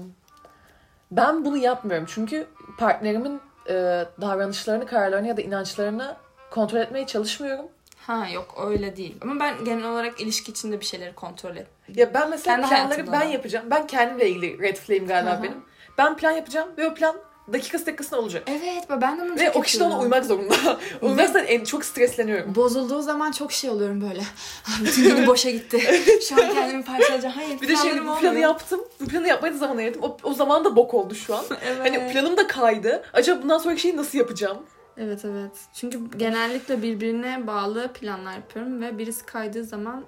ben 1.12 1.46
bunu 1.46 1.58
yapmıyorum. 1.58 2.08
Çünkü 2.10 2.48
partnerimin 2.78 3.42
e, 3.70 3.74
davranışlarını, 4.22 4.86
kararlarını 4.86 5.28
ya 5.28 5.38
da 5.38 5.42
inançlarını 5.42 6.16
kontrol 6.52 6.80
etmeye 6.80 7.08
çalışmıyorum. 7.08 7.66
Ha 8.08 8.28
yok 8.34 8.64
öyle 8.68 8.98
değil. 8.98 9.16
Ama 9.22 9.40
ben 9.40 9.66
genel 9.66 9.86
olarak 9.86 10.22
ilişki 10.22 10.52
içinde 10.52 10.80
bir 10.80 10.86
şeyleri 10.86 11.16
kontrol 11.16 11.56
et. 11.56 11.68
Ya 11.96 12.14
ben 12.14 12.30
mesela 12.30 12.56
Kendi 12.56 12.70
planları 12.76 13.12
ben 13.12 13.22
da. 13.22 13.24
yapacağım. 13.26 13.66
Ben 13.72 13.88
kendimle 13.88 14.30
ilgili 14.30 14.60
red 14.62 14.76
flag'im 14.78 15.08
galiba 15.08 15.32
Hı 15.32 15.38
hı. 15.38 15.44
benim. 15.44 15.64
Ben 15.98 16.18
plan 16.18 16.32
yapacağım 16.32 16.70
ve 16.78 16.88
o 16.88 16.94
plan 16.94 17.16
dakikası 17.54 17.86
dakikasına 17.86 18.20
olacak. 18.20 18.44
Evet 18.48 19.02
ben 19.02 19.18
de 19.20 19.22
bunu 19.24 19.36
Ve 19.40 19.52
o 19.52 19.62
kişi 19.62 19.80
de 19.80 19.84
ona 19.84 20.00
uymak 20.00 20.26
zorunda. 20.26 20.56
Uymazsa 21.02 21.40
en 21.40 21.64
çok 21.64 21.86
stresleniyorum. 21.86 22.56
Bozulduğu 22.56 23.02
zaman 23.02 23.32
çok 23.32 23.52
şey 23.52 23.70
oluyorum 23.70 24.02
böyle. 24.02 24.22
Bütün 24.86 25.04
günü 25.04 25.28
boşa 25.28 25.50
gitti. 25.50 25.82
Şu 26.30 26.44
an 26.44 26.54
kendimi 26.54 26.84
parçalayacağım. 26.84 27.36
Hayır 27.36 27.62
Bir 27.62 27.68
de 27.68 27.76
şey 27.76 27.92
bu 27.92 27.96
planı 27.96 28.12
olmuyor. 28.18 28.36
yaptım. 28.36 28.82
Bu 29.02 29.06
planı 29.08 29.28
yapmaya 29.28 29.54
da 29.54 29.58
zaman 29.58 29.78
ayırdım. 29.78 30.02
O, 30.04 30.18
o 30.24 30.34
zaman 30.34 30.66
da 30.66 30.76
bok 30.76 30.94
oldu 30.94 31.16
şu 31.16 31.36
an. 31.36 31.46
Evet. 31.66 31.80
Hani 31.80 32.12
planım 32.14 32.38
da 32.38 32.48
kaydı. 32.48 33.04
Acaba 33.14 33.44
bundan 33.44 33.58
sonraki 33.58 33.82
şeyi 33.82 33.98
nasıl 33.98 34.18
yapacağım? 34.18 34.58
Evet 34.98 35.26
evet. 35.26 35.52
Çünkü 35.74 36.00
genellikle 36.18 36.82
birbirine 36.82 37.48
bağlı 37.48 37.94
planlar 37.94 38.34
yapıyorum 38.34 38.82
ve 38.82 38.98
birisi 38.98 39.26
kaydığı 39.26 39.64
zaman 39.64 40.06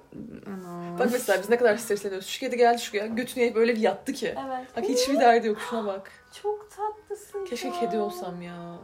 Ana. 0.48 1.00
Bak 1.00 1.10
mesela 1.12 1.42
biz 1.42 1.50
ne 1.50 1.58
kadar 1.58 1.78
stresleniyoruz. 1.78 2.28
Şu 2.28 2.40
kedi 2.40 2.58
geldi 2.58 2.82
şuraya. 2.82 3.08
Götüne 3.08 3.56
böyle 3.56 3.76
bir 3.76 3.82
yattı 3.82 4.14
ki. 4.14 4.28
Evet. 4.28 4.68
Bak 4.78 4.84
hiçbir 4.84 5.20
derdi 5.20 5.48
yok. 5.48 5.58
Şuna 5.70 5.86
bak. 5.86 6.12
Çok 6.42 6.72
tatlısın. 6.72 7.46
Keşke 7.46 7.68
ya. 7.68 7.80
kedi 7.80 8.00
olsam 8.00 8.42
ya. 8.42 8.78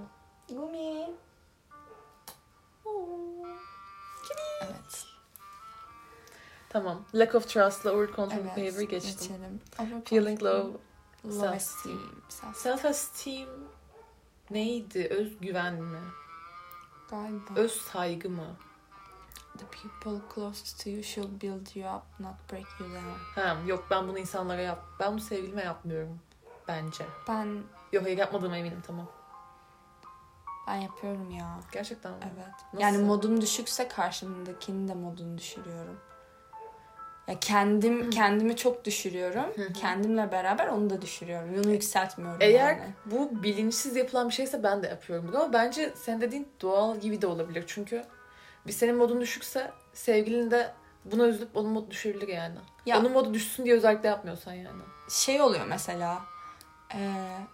Gumi. 0.50 1.12
Evet. 4.62 5.06
Tamam. 6.70 7.06
Lack 7.16 7.36
of 7.36 7.50
trust'la 7.50 7.92
over 7.92 8.08
control 8.16 8.40
Evet. 8.40 8.58
behavior 8.58 8.90
geçtim. 8.90 9.38
Geçelim. 9.78 10.02
Feeling 10.06 10.44
low. 10.44 10.80
Low 11.26 11.48
self- 11.48 11.56
esteem. 11.56 12.00
Self 12.56 12.86
esteem 12.86 13.50
neydi? 14.52 15.08
Özgüven 15.12 15.74
mi? 15.74 16.00
galiba. 17.10 17.54
Öz 17.56 17.72
saygı 17.72 18.30
mı? 18.30 18.48
The 19.58 19.66
people 19.66 20.22
close 20.36 20.84
to 20.84 20.90
you 20.90 21.04
should 21.04 21.42
build 21.42 21.76
you 21.76 21.96
up, 21.96 22.04
not 22.20 22.52
break 22.52 22.66
you 22.80 22.90
down. 22.90 23.42
Ha, 23.42 23.58
yok 23.68 23.86
ben 23.92 24.08
bunu 24.08 24.20
insanlara 24.20 24.62
yap. 24.62 24.86
Ben 25.00 25.12
bunu 25.12 25.20
sevgilime 25.20 25.64
yapmıyorum. 25.64 26.20
Bence. 26.70 27.04
Ben 27.28 27.64
Yok 27.94 28.04
hayır 28.06 28.18
yapmadığıma 28.18 28.58
eminim 28.58 28.82
tamam. 28.88 29.08
ben 30.68 30.76
yapıyorum 30.76 31.32
ya. 31.32 31.60
Gerçekten 31.72 32.12
mi? 32.12 32.18
Evet. 32.24 32.48
Nasıl? 32.74 32.82
Yani 32.86 32.98
modum 32.98 33.42
düşükse 33.42 33.88
karşımdakinin 33.88 34.88
de 34.88 34.94
modunu 34.94 35.38
düşürüyorum. 35.38 36.00
Ya 37.28 37.40
kendim 37.40 38.10
kendimi 38.10 38.56
çok 38.56 38.86
düşürüyorum. 38.86 39.74
Kendimle 39.74 40.32
beraber 40.32 40.68
onu 40.68 40.90
da 40.90 41.02
düşürüyorum. 41.02 41.50
Onu 41.60 41.72
yükseltmiyorum 41.72 42.38
Eğer 42.42 42.70
yani. 42.78 42.94
bu 43.06 43.44
bilinçsiz 43.44 43.96
yapılan 43.96 44.30
bir 44.30 44.34
şeyse 44.34 44.64
ben 44.64 44.84
de 44.84 44.88
yapıyorum 44.88 45.28
bunu 45.28 45.42
ama 45.44 45.54
bence 45.54 45.94
sen 45.96 46.22
dediğin 46.22 46.48
doğal 46.62 46.98
gibi 46.98 47.22
de 47.22 47.28
olabilir. 47.28 47.64
Çünkü 47.68 48.04
bir 48.68 48.72
senin 48.72 48.96
modun 48.96 49.22
düşükse 49.22 49.72
sevgilin 49.94 50.52
de 50.52 50.72
buna 51.06 51.28
üzülüp 51.28 51.58
onun 51.58 51.70
modu 51.72 51.92
düşebilir 51.92 52.28
yani. 52.28 52.56
Ya- 52.86 53.00
Onun 53.00 53.12
modu 53.12 53.34
düşsün 53.34 53.66
diye 53.66 53.76
özellikle 53.76 54.10
yapmıyorsan 54.10 54.54
yani. 54.54 54.82
Şey 55.10 55.42
oluyor 55.42 55.66
mesela. 55.66 56.20
Eee, 56.94 57.48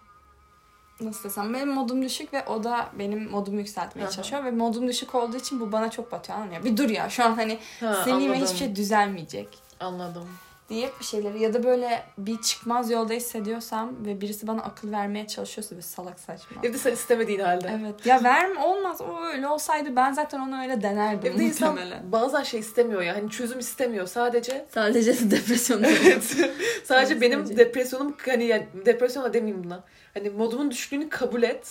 nasıl 1.00 1.24
desem 1.24 1.54
benim 1.54 1.68
modum 1.68 2.02
düşük 2.02 2.32
ve 2.34 2.44
o 2.46 2.64
da 2.64 2.88
benim 2.98 3.30
modumu 3.30 3.58
yükseltmeye 3.58 4.04
çalışıyor 4.10 4.44
ve 4.44 4.50
modum 4.50 4.88
düşük 4.88 5.14
olduğu 5.14 5.36
için 5.36 5.60
bu 5.60 5.72
bana 5.72 5.90
çok 5.90 6.12
batıyor 6.12 6.38
mı? 6.38 6.50
Bir 6.64 6.76
dur 6.76 6.88
ya 6.88 7.10
şu 7.10 7.24
an 7.24 7.34
hani 7.34 7.58
Ha, 7.80 8.02
seninle 8.04 8.34
hiçbir 8.40 8.56
şey 8.58 8.76
düzelmeyecek. 8.76 9.48
Anladım. 9.80 10.28
Deyip 10.68 11.00
bir 11.00 11.04
şeyleri 11.04 11.42
ya 11.42 11.54
da 11.54 11.64
böyle 11.64 12.02
bir 12.18 12.42
çıkmaz 12.42 12.90
yolda 12.90 13.12
hissediyorsam 13.12 14.06
ve 14.06 14.20
birisi 14.20 14.46
bana 14.46 14.62
akıl 14.62 14.92
vermeye 14.92 15.26
çalışıyorsa 15.26 15.76
bir 15.76 15.82
salak 15.82 16.20
saçma. 16.20 16.56
Evde 16.62 16.78
sen 16.78 16.92
istemediğin 16.92 17.40
halde. 17.40 17.80
Evet. 17.80 18.06
Ya 18.06 18.24
verme 18.24 18.60
olmaz. 18.60 19.00
O 19.00 19.24
öyle 19.24 19.48
olsaydı 19.48 19.96
ben 19.96 20.12
zaten 20.12 20.40
onu 20.40 20.62
öyle 20.62 20.82
denerdim 20.82 21.32
Evde 21.32 21.44
insan 21.44 21.72
muhtemelen. 21.74 22.12
bazen 22.12 22.42
şey 22.42 22.60
istemiyor 22.60 23.02
ya. 23.02 23.16
Hani 23.16 23.30
çözüm 23.30 23.58
istemiyor. 23.58 24.06
Sadece 24.06 24.66
Sadece 24.74 25.30
depresyon. 25.30 25.82
Evet. 25.82 26.36
Sadece 26.84 27.12
Evet, 27.12 27.22
benim 27.22 27.46
sadece. 27.46 27.56
depresyonum 27.64 28.16
hani 28.26 28.44
yani 28.44 28.66
depresyon 28.86 29.24
da 29.24 29.34
demeyeyim 29.34 29.64
buna. 29.64 29.84
Hani 30.14 30.30
modumun 30.30 30.70
düştüğünü 30.70 31.08
kabul 31.08 31.42
et 31.42 31.68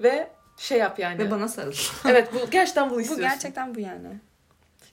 ve 0.00 0.30
şey 0.56 0.78
yap 0.78 0.98
yani. 0.98 1.18
Ve 1.18 1.30
bana 1.30 1.48
sarıl. 1.48 1.72
Evet 2.08 2.28
bu 2.34 2.50
gerçekten 2.50 2.90
bunu 2.90 2.96
Bu 2.98 3.00
istiyorsun. 3.00 3.28
gerçekten 3.30 3.74
bu 3.74 3.80
yani. 3.80 4.08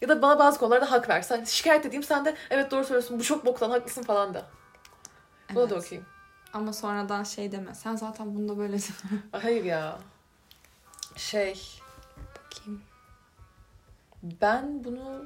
Ya 0.05 0.09
da 0.09 0.21
bana 0.21 0.39
bazı 0.39 0.59
konularda 0.59 0.91
hak 0.91 1.09
ver. 1.09 1.21
Sen 1.21 1.43
şikayet 1.43 1.85
edeyim 1.85 2.03
sen 2.03 2.25
de 2.25 2.35
evet 2.49 2.71
doğru 2.71 2.83
söylüyorsun 2.83 3.19
bu 3.19 3.23
çok 3.23 3.45
boktan 3.45 3.69
haklısın 3.69 4.03
falan 4.03 4.33
da. 4.33 4.45
Buna 5.49 5.69
da 5.69 5.73
Evet. 5.75 5.85
okuyayım. 5.85 6.07
Ama 6.53 6.73
sonradan 6.73 7.23
şey 7.23 7.51
deme. 7.51 7.75
Sen 7.75 7.95
zaten 7.95 8.35
bunda 8.35 8.57
böylesin. 8.57 8.95
Ay, 9.33 9.41
Hayır 9.41 9.63
ya. 9.63 9.97
Şey 11.15 11.79
Bakayım. 12.45 12.81
ben 14.23 14.83
bunu 14.83 15.25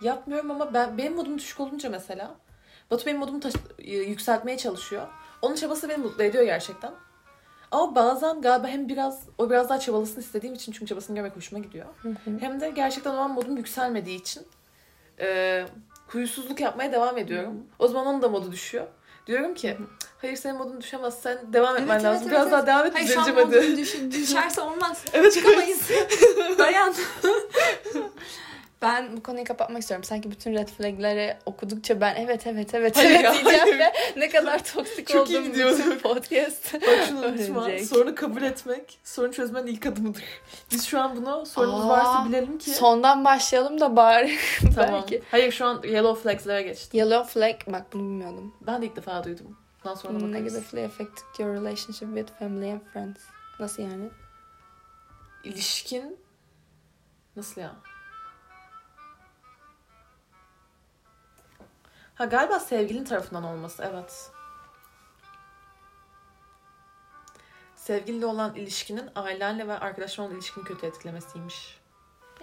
yapmıyorum 0.00 0.50
ama 0.50 0.74
ben 0.74 0.98
benim 0.98 1.14
modum 1.14 1.38
düşük 1.38 1.60
olunca 1.60 1.90
mesela 1.90 2.34
Batu 2.90 3.06
benim 3.06 3.18
modumu 3.18 3.40
taş- 3.40 3.54
yükseltmeye 3.78 4.58
çalışıyor. 4.58 5.06
Onun 5.42 5.54
çabası 5.54 5.88
beni 5.88 5.98
mutlu 5.98 6.22
ediyor 6.22 6.44
gerçekten. 6.44 6.92
Ama 7.70 7.94
bazen 7.94 8.40
galiba 8.42 8.66
hem 8.68 8.88
biraz 8.88 9.20
o 9.38 9.50
biraz 9.50 9.68
daha 9.68 9.80
çabalasını 9.80 10.20
istediğim 10.24 10.54
için 10.54 10.72
çünkü 10.72 10.86
çabasını 10.86 11.16
görmek 11.16 11.36
hoşuma 11.36 11.62
gidiyor. 11.62 11.86
Hem 12.40 12.60
de 12.60 12.70
gerçekten 12.70 13.10
o 13.14 13.16
an 13.16 13.30
modum 13.30 13.56
yükselmediği 13.56 14.20
için 14.20 14.42
e, 15.20 15.64
kuyusuzluk 16.10 16.60
yapmaya 16.60 16.92
devam 16.92 17.18
ediyorum. 17.18 17.66
O 17.78 17.88
zaman 17.88 18.06
onun 18.06 18.22
da 18.22 18.28
modu 18.28 18.52
düşüyor. 18.52 18.86
Diyorum 19.26 19.54
ki 19.54 19.76
hayır 20.20 20.36
senin 20.36 20.56
modun 20.56 20.80
düşemez 20.80 21.14
sen 21.22 21.38
devam 21.52 21.76
etmen 21.76 21.94
Evet, 21.94 22.04
lazım. 22.04 22.22
evet, 22.22 22.30
biraz 22.32 22.42
evet, 22.42 22.52
daha 22.52 22.66
devam 22.66 22.86
et 22.86 22.94
Hayır 22.94 23.06
düzeleceğim 23.08 23.38
hadi. 23.40 23.56
modun 23.56 23.76
düş- 23.76 24.10
düşerse 24.10 24.60
olmaz. 24.60 25.04
Evet 25.12 25.34
Çıkamayız. 25.34 25.88
Dayan. 26.58 26.94
ben 28.84 29.16
bu 29.16 29.22
konuyu 29.22 29.44
kapatmak 29.44 29.82
istiyorum. 29.82 30.04
Sanki 30.04 30.30
bütün 30.30 30.54
red 30.54 30.68
flag'leri 30.68 31.36
okudukça 31.46 32.00
ben 32.00 32.14
evet 32.16 32.46
evet 32.46 32.74
evet 32.74 32.96
Hayır 32.96 33.10
evet 33.10 33.24
ya, 33.24 33.32
diyeceğim 33.32 33.60
hayır. 33.60 33.78
ve 33.78 33.92
ne 34.16 34.28
kadar 34.28 34.64
toksik 34.64 35.08
Çok 35.08 35.30
olduğum 35.30 35.44
bütün 35.44 35.98
podcast. 35.98 36.74
Bak 36.74 37.04
şunu 37.08 37.26
unutma. 37.26 37.68
Sorunu 37.78 38.14
kabul 38.14 38.42
etmek, 38.42 38.98
sorunu 39.04 39.32
çözmenin 39.32 39.66
ilk 39.66 39.86
adımıdır. 39.86 40.24
Biz 40.70 40.86
şu 40.86 41.00
an 41.00 41.16
bunu 41.16 41.46
sorunumuz 41.46 41.84
Aa, 41.84 41.88
varsa 41.88 42.28
bilelim 42.28 42.58
ki. 42.58 42.70
Sondan 42.70 43.24
başlayalım 43.24 43.80
da 43.80 43.96
bari. 43.96 44.38
tamam. 44.74 44.92
belki. 44.92 45.22
Hayır 45.30 45.52
şu 45.52 45.66
an 45.66 45.82
yellow 45.84 46.22
flags'lere 46.22 46.62
geçti. 46.62 46.96
Yellow 46.96 47.32
flag. 47.32 47.54
Bak 47.66 47.92
bunu 47.92 48.02
bilmiyordum. 48.02 48.54
Ben 48.66 48.82
de 48.82 48.86
ilk 48.86 48.96
defa 48.96 49.24
duydum. 49.24 49.58
Bundan 49.84 49.94
sonra 49.94 50.14
bakarız. 50.14 50.32
Negatively 50.32 50.84
affected 50.84 51.24
your 51.38 51.54
relationship 51.54 52.08
with 52.16 52.38
family 52.38 52.72
and 52.72 52.80
friends. 52.92 53.20
Nasıl 53.60 53.82
yani? 53.82 54.08
İlişkin 55.44 56.16
nasıl 57.36 57.60
ya? 57.60 57.74
Ha 62.14 62.24
galiba 62.24 62.58
sevgilin 62.58 63.04
tarafından 63.04 63.44
olması 63.44 63.90
evet. 63.92 64.30
Sevgiliyle 67.74 68.26
olan 68.26 68.54
ilişkinin 68.54 69.10
ailenle 69.14 69.68
ve 69.68 69.78
arkadaşlarla 69.78 70.28
olan 70.28 70.36
ilişkini 70.36 70.64
kötü 70.64 70.86
etkilemesiymiş. 70.86 71.80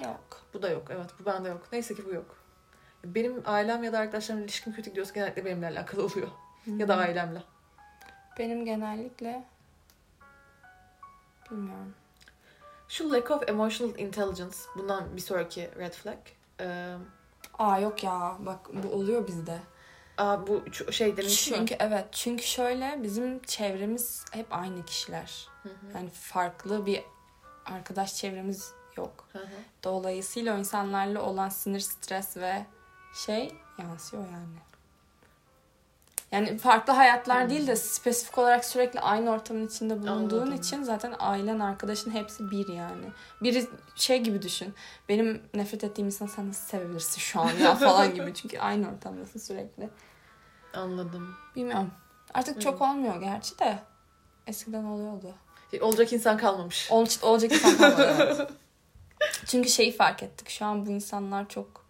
Yok. 0.04 0.42
Bu 0.54 0.62
da 0.62 0.70
yok 0.70 0.88
evet 0.90 1.10
bu 1.20 1.26
bende 1.26 1.50
yok. 1.50 1.68
Neyse 1.72 1.96
ki 1.96 2.06
bu 2.06 2.14
yok. 2.14 2.38
Benim 3.04 3.42
ailem 3.46 3.84
ya 3.84 3.94
da 3.94 4.00
arkadaşlarımla 4.00 4.46
ilişkim 4.46 4.74
kötü 4.74 4.90
gidiyorsa 4.90 5.14
genellikle 5.14 5.46
benimle 5.46 5.68
alakalı 5.68 6.06
oluyor. 6.06 6.28
Ya 6.66 6.88
da 6.88 6.96
ailemle. 6.96 7.44
Benim 8.40 8.66
genellikle 8.66 9.44
bilmiyorum. 11.52 11.94
Şu 12.88 13.12
lack 13.12 13.32
of 13.32 13.50
emotional 13.50 14.00
intelligence 14.00 14.58
bundan 14.76 15.16
bir 15.16 15.22
sonraki 15.22 15.70
red 15.78 15.94
flag. 15.94 16.18
Ee, 16.60 16.96
Aa 17.62 17.80
yok 17.80 18.04
ya 18.04 18.38
bak 18.40 18.60
bu 18.84 18.88
oluyor 18.96 19.28
bizde. 19.28 19.60
aa, 20.18 20.48
bu 20.48 20.64
şey 20.92 21.18
demiş 21.18 21.52
mi? 21.52 21.58
Çünkü 21.58 21.76
evet 21.80 22.06
çünkü 22.12 22.44
şöyle 22.44 23.00
bizim 23.04 23.42
çevremiz 23.42 24.26
hep 24.32 24.48
aynı 24.50 24.86
kişiler. 24.86 25.48
Hı 25.64 25.70
hı, 25.70 25.98
Yani 25.98 26.10
farklı 26.10 26.86
bir 26.86 27.04
arkadaş 27.66 28.16
çevremiz 28.16 28.74
yok. 28.98 29.28
hı 29.34 29.40
hı. 29.40 29.46
Dolayısıyla 29.84 30.56
o 30.56 30.58
insanlarla 30.58 31.22
olan 31.22 31.50
sinir, 31.50 31.80
stres 31.80 32.38
ve 32.38 32.66
şey 33.26 33.52
yansıyor 33.78 34.24
yani. 34.24 34.58
Yani 36.32 36.58
farklı 36.58 36.94
hayatlar 36.94 37.42
Hmm. 37.44 37.50
değil 37.50 37.68
de 37.68 37.76
spesifik 37.76 38.38
olarak 38.38 38.66
sürekli 38.66 39.00
aynı 39.00 39.30
ortamın 39.32 39.68
içinde 39.68 40.02
bulunduğun 40.02 40.42
Anladım. 40.42 40.54
için 40.54 40.84
zaten 40.84 41.14
ailen, 41.20 41.60
arkadaşın 41.60 42.12
hepsi 42.12 42.52
bir 42.52 42.68
yani. 42.68 43.06
Biri 43.44 43.68
şey 43.96 44.24
gibi 44.24 44.42
düşün. 44.42 44.74
Benim 45.10 45.42
nefret 45.54 45.84
ettiğim 45.84 46.06
insan 46.08 46.28
sen 46.28 46.50
nasıl 46.50 46.68
sevebilirsin 46.68 47.20
şu 47.22 47.42
an 47.42 47.50
ya 47.62 47.76
falan 47.80 48.14
gibi. 48.16 48.34
Çünkü 48.34 48.60
aynı 48.60 48.92
ortamdasın 48.92 49.40
sürekli. 49.40 49.90
Anladım. 50.74 51.36
Bilmiyorum. 51.56 51.92
Artık 52.34 52.62
çok 52.62 52.82
olmuyor 52.82 53.22
gerçi 53.22 53.60
de. 53.60 53.80
Eskiden 54.48 54.84
oluyordu. 54.84 55.36
Şey, 55.72 55.82
Olacak 55.82 56.14
insan 56.14 56.38
kalmamış. 56.38 56.88
Ol, 56.92 57.06
olacak 57.22 57.52
insan 57.52 57.78
kalmadı, 57.78 58.16
evet. 58.20 58.50
Çünkü 59.46 59.70
şeyi 59.70 59.92
fark 59.98 60.24
ettik. 60.24 60.50
Şu 60.50 60.66
an 60.66 60.86
bu 60.86 60.90
insanlar 60.90 61.50
çok 61.50 61.81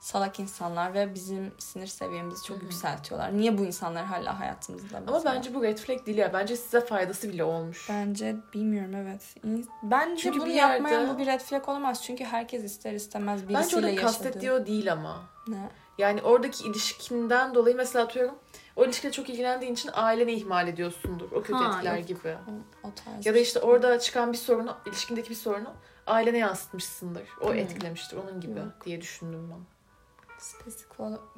salak 0.00 0.40
insanlar 0.40 0.94
ve 0.94 1.14
bizim 1.14 1.52
sinir 1.58 1.86
seviyemizi 1.86 2.44
çok 2.44 2.56
Hı 2.56 2.60
hı. 2.60 2.64
yükseltiyorlar. 2.64 3.36
Niye 3.36 3.58
bu 3.58 3.64
insanlar 3.64 4.04
hala 4.04 4.40
hayatımızda? 4.40 4.96
Ama 4.98 5.12
mesela? 5.12 5.34
bence 5.34 5.54
bu 5.54 5.62
red 5.62 5.78
flag 5.78 6.06
değil 6.06 6.18
ya. 6.18 6.32
Bence 6.32 6.56
size 6.56 6.80
faydası 6.80 7.28
bile 7.28 7.44
olmuş. 7.44 7.86
Bence 7.90 8.36
bilmiyorum 8.54 8.94
evet. 8.94 9.34
Bence 9.82 10.22
Çünkü 10.22 10.38
bunu 10.40 10.48
bir 10.48 10.54
yapmayan 10.54 11.00
yerde- 11.00 11.14
bu 11.14 11.18
bir 11.18 11.26
red 11.26 11.40
flag 11.40 11.68
olamaz. 11.68 12.02
Çünkü 12.04 12.24
herkes 12.24 12.64
ister 12.64 12.92
istemez 12.92 13.48
birisiyle 13.48 13.60
Bence 13.64 13.76
orada 13.76 13.88
yaşadı. 13.88 14.02
kastettiği 14.06 14.52
o 14.52 14.66
değil 14.66 14.92
ama. 14.92 15.20
Ne? 15.48 15.68
Yani 15.98 16.22
oradaki 16.22 16.64
ilişkinden 16.68 17.54
dolayı 17.54 17.76
mesela 17.76 18.04
atıyorum 18.04 18.38
o 18.76 18.84
ilişkide 18.84 19.12
çok 19.12 19.28
ilgilendiğin 19.30 19.72
için 19.72 19.90
aileni 19.92 20.32
ihmal 20.32 20.68
ediyorsundur. 20.68 21.32
O 21.32 21.42
kötü 21.42 21.54
Ha, 21.64 21.74
etkiler 21.74 21.96
yok. 21.98 22.08
gibi. 22.08 22.36
O, 22.48 22.88
o 22.88 22.92
tarz. 23.04 23.26
Ya 23.26 23.34
da 23.34 23.38
işte 23.38 23.60
orada 23.60 23.98
çıkan 23.98 24.32
bir 24.32 24.38
sorunu, 24.38 24.76
ilişkindeki 24.86 25.30
bir 25.30 25.34
sorunu 25.34 25.72
ailene 26.06 26.38
yansıtmışsındır. 26.38 27.28
O 27.40 27.48
Hmm. 27.50 27.58
etkilemiştir 27.58 28.16
onun 28.16 28.40
gibi 28.40 28.58
Yok. 28.58 28.68
diye 28.84 29.00
düşündüm 29.00 29.50
ben. 29.50 29.77
Spesifik 30.38 30.92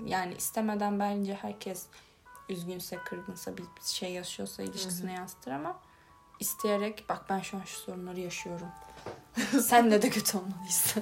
yani 0.05 0.35
istemeden 0.35 1.01
bence 1.01 1.35
herkes 1.35 1.87
üzgünse, 2.49 2.99
kırgınsa, 3.05 3.57
bir 3.57 3.65
şey 3.85 4.13
yaşıyorsa 4.13 4.63
ilişkisine 4.63 5.13
yansıtır 5.13 5.51
ama 5.51 5.81
isteyerek 6.41 7.05
bak 7.09 7.25
ben 7.31 7.41
şu 7.41 7.57
an 7.57 7.63
şu 7.63 7.79
sorunları 7.79 8.21
yaşıyorum. 8.21 8.69
Sen 9.63 9.91
de 9.91 10.03
de 10.03 10.11
kötü 10.11 10.39
olmalıyız. 10.39 10.95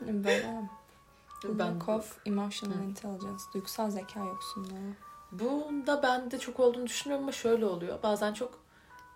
Böyle. 0.00 0.68
Ben 1.44 1.58
Lack 1.58 1.88
of 1.88 2.18
emotional 2.26 2.78
Hı. 2.78 2.82
intelligence. 2.84 3.44
Duygusal 3.54 3.90
zeka 3.90 4.20
yoksunluğu. 4.20 4.94
Bunda 5.32 6.02
bende 6.02 6.38
çok 6.38 6.60
olduğunu 6.60 6.86
düşünüyorum 6.86 7.24
ama 7.24 7.32
şöyle 7.32 7.66
oluyor. 7.66 8.02
Bazen 8.02 8.32
çok 8.32 8.58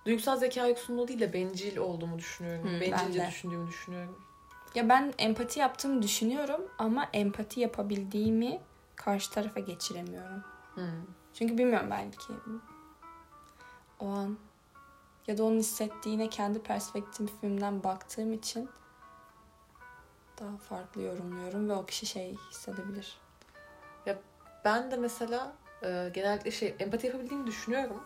duygusal 0.07 0.37
zeka 0.37 0.67
yoksunluğu 0.67 1.09
değil 1.09 1.21
de 1.21 1.33
bencil 1.33 1.77
olduğumu 1.77 2.19
düşünüyorum. 2.19 2.69
Hı, 2.69 2.81
Bencilce 2.81 3.19
ben 3.19 3.27
de. 3.27 3.29
düşündüğümü 3.29 3.69
düşünüyorum. 3.69 4.19
Ya 4.75 4.89
ben 4.89 5.15
empati 5.19 5.61
yaptığımı 5.61 6.03
düşünüyorum 6.03 6.61
ama 6.79 7.09
empati 7.13 7.61
yapabildiğimi 7.61 8.61
karşı 8.97 9.31
tarafa 9.31 9.61
geçiremiyorum. 9.61 10.45
Hı. 10.75 10.87
Çünkü 11.35 11.59
bilmiyorum 11.59 11.89
belki 11.91 12.33
o 14.01 14.09
an 14.09 14.39
ya 15.27 15.39
da 15.39 15.45
onun 15.45 15.59
hissettiğine 15.59 16.29
kendi 16.29 16.63
perspektifimden 16.63 17.85
baktığım 17.85 18.33
için 18.33 18.69
daha 20.41 20.57
farklı 20.57 21.03
yorumluyorum 21.03 21.69
ve 21.69 21.73
o 21.73 21.87
kişi 21.87 22.07
şey 22.07 22.37
hissedebilir. 22.51 23.21
Ben 24.65 24.91
de 24.91 24.97
mesela 24.97 25.53
e, 25.83 26.11
genellikle 26.15 26.51
şey 26.51 26.75
empati 26.79 27.07
yapabildiğimi 27.07 27.47
düşünüyorum. 27.47 28.03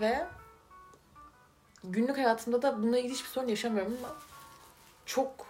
Ve 0.00 0.26
günlük 1.84 2.18
hayatımda 2.18 2.62
da 2.62 2.82
bununla 2.82 2.98
ilgili 2.98 3.12
hiçbir 3.14 3.28
sorun 3.28 3.48
yaşamıyorum 3.48 3.96
ama 3.98 4.16
çok 5.06 5.46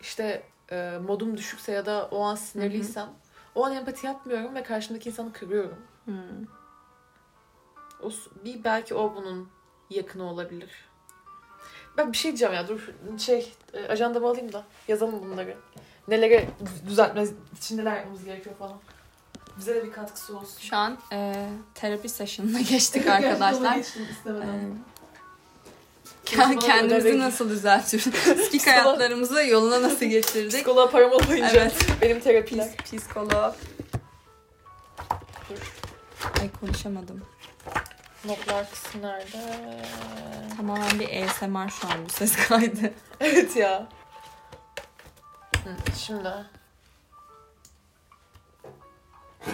işte 0.00 0.42
e, 0.70 0.98
modum 1.06 1.36
düşükse 1.36 1.72
ya 1.72 1.86
da 1.86 2.08
o 2.10 2.20
an 2.20 2.34
sinirliysem 2.34 3.08
o 3.54 3.64
an 3.64 3.72
empati 3.72 4.06
yapmıyorum 4.06 4.54
ve 4.54 4.62
karşımdaki 4.62 5.08
insanı 5.08 5.32
kırıyorum. 5.32 5.78
Hmm. 6.04 6.46
O, 8.02 8.10
bir 8.44 8.64
belki 8.64 8.94
o 8.94 9.14
bunun 9.16 9.48
yakını 9.90 10.24
olabilir. 10.24 10.70
Ben 11.96 12.12
bir 12.12 12.16
şey 12.16 12.30
diyeceğim 12.30 12.54
ya 12.54 12.68
dur 12.68 12.90
şey 13.18 13.52
e, 13.72 13.86
ajandamı 13.86 14.28
alayım 14.28 14.52
da 14.52 14.64
yazalım 14.88 15.22
bunları. 15.22 15.56
Nelere 16.08 16.48
düzeltme 16.86 17.24
için 17.56 17.78
neler 17.78 17.96
yapmamız 17.96 18.24
gerekiyor 18.24 18.56
falan. 18.56 18.76
Bize 19.58 19.74
de 19.74 19.84
bir 19.84 19.92
katkısı 19.92 20.38
olsun. 20.38 20.60
Şu 20.60 20.76
an 20.76 20.98
e, 21.12 21.48
terapi 21.74 22.08
session'ına 22.08 22.60
geçtik 22.60 23.06
arkadaşlar. 23.06 23.76
Geçtim 23.76 24.06
istemeden. 24.10 24.46
E, 24.48 24.70
kendimizi 26.60 27.18
nasıl 27.18 27.50
düzeltiyoruz? 27.50 28.14
Skik 28.46 28.66
hayatlarımızı 28.66 29.42
yoluna 29.46 29.82
nasıl 29.82 30.06
getirdik? 30.06 30.52
Psikoloğa 30.52 30.90
param 30.90 31.12
olmayınca 31.12 31.48
Evet. 31.60 31.74
benim 32.02 32.20
terapiler. 32.20 32.68
Pis- 32.68 32.96
Psikolog. 32.98 33.54
Dur. 35.50 35.72
Ay 36.40 36.50
konuşamadım. 36.60 37.22
Notlar 38.24 38.70
kısmı 38.70 39.02
nerede? 39.02 39.38
Tamamen 40.56 41.00
bir 41.00 41.22
ASMR 41.22 41.68
şu 41.70 41.88
an 41.88 42.04
bu 42.04 42.12
ses 42.12 42.36
kaydı. 42.48 42.92
Evet 43.20 43.56
ya. 43.56 43.88
Hı, 45.64 45.70
şimdi. 45.98 46.28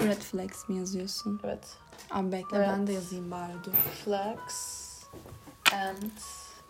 Red 0.04 0.22
flags 0.22 0.68
mi 0.68 0.76
yazıyorsun? 0.78 1.40
Evet. 1.44 1.64
Abi 2.10 2.32
bekle 2.32 2.56
Evet. 2.56 2.68
ben 2.72 2.86
de 2.86 2.92
yazayım 2.92 3.30
bari 3.30 3.52
dur. 3.64 3.72
Flags 4.04 4.86
and 5.72 6.12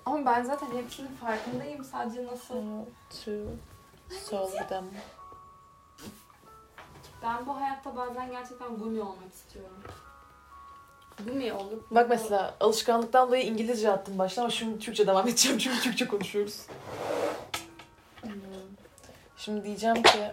Ama 0.07 0.27
ben 0.27 0.43
zaten 0.43 0.67
hepsinin 0.77 1.17
farkındayım. 1.17 1.85
Sadece 1.85 2.27
nasıl... 2.27 2.85
to 3.25 3.31
solve 4.31 4.67
them. 4.69 4.85
Ben 7.23 7.47
bu 7.47 7.57
hayatta 7.57 7.97
bazen 7.97 8.31
gerçekten 8.31 8.77
gumi 8.77 9.01
olmak 9.03 9.33
istiyorum. 9.35 9.83
Gumi 11.27 11.53
olup... 11.53 11.91
Bak 11.91 12.09
mesela 12.09 12.55
alışkanlıktan 12.61 13.29
dolayı 13.29 13.47
İngilizce 13.47 13.91
attım 13.91 14.19
başta 14.19 14.43
ama 14.43 14.51
şimdi 14.51 14.79
Türkçe 14.79 15.07
devam 15.07 15.29
edeceğim 15.29 15.59
çünkü 15.59 15.81
Türkçe 15.81 16.09
konuşuyoruz. 16.09 16.67
Hmm. 18.23 18.31
Şimdi 19.37 19.65
diyeceğim 19.65 20.03
ki 20.03 20.31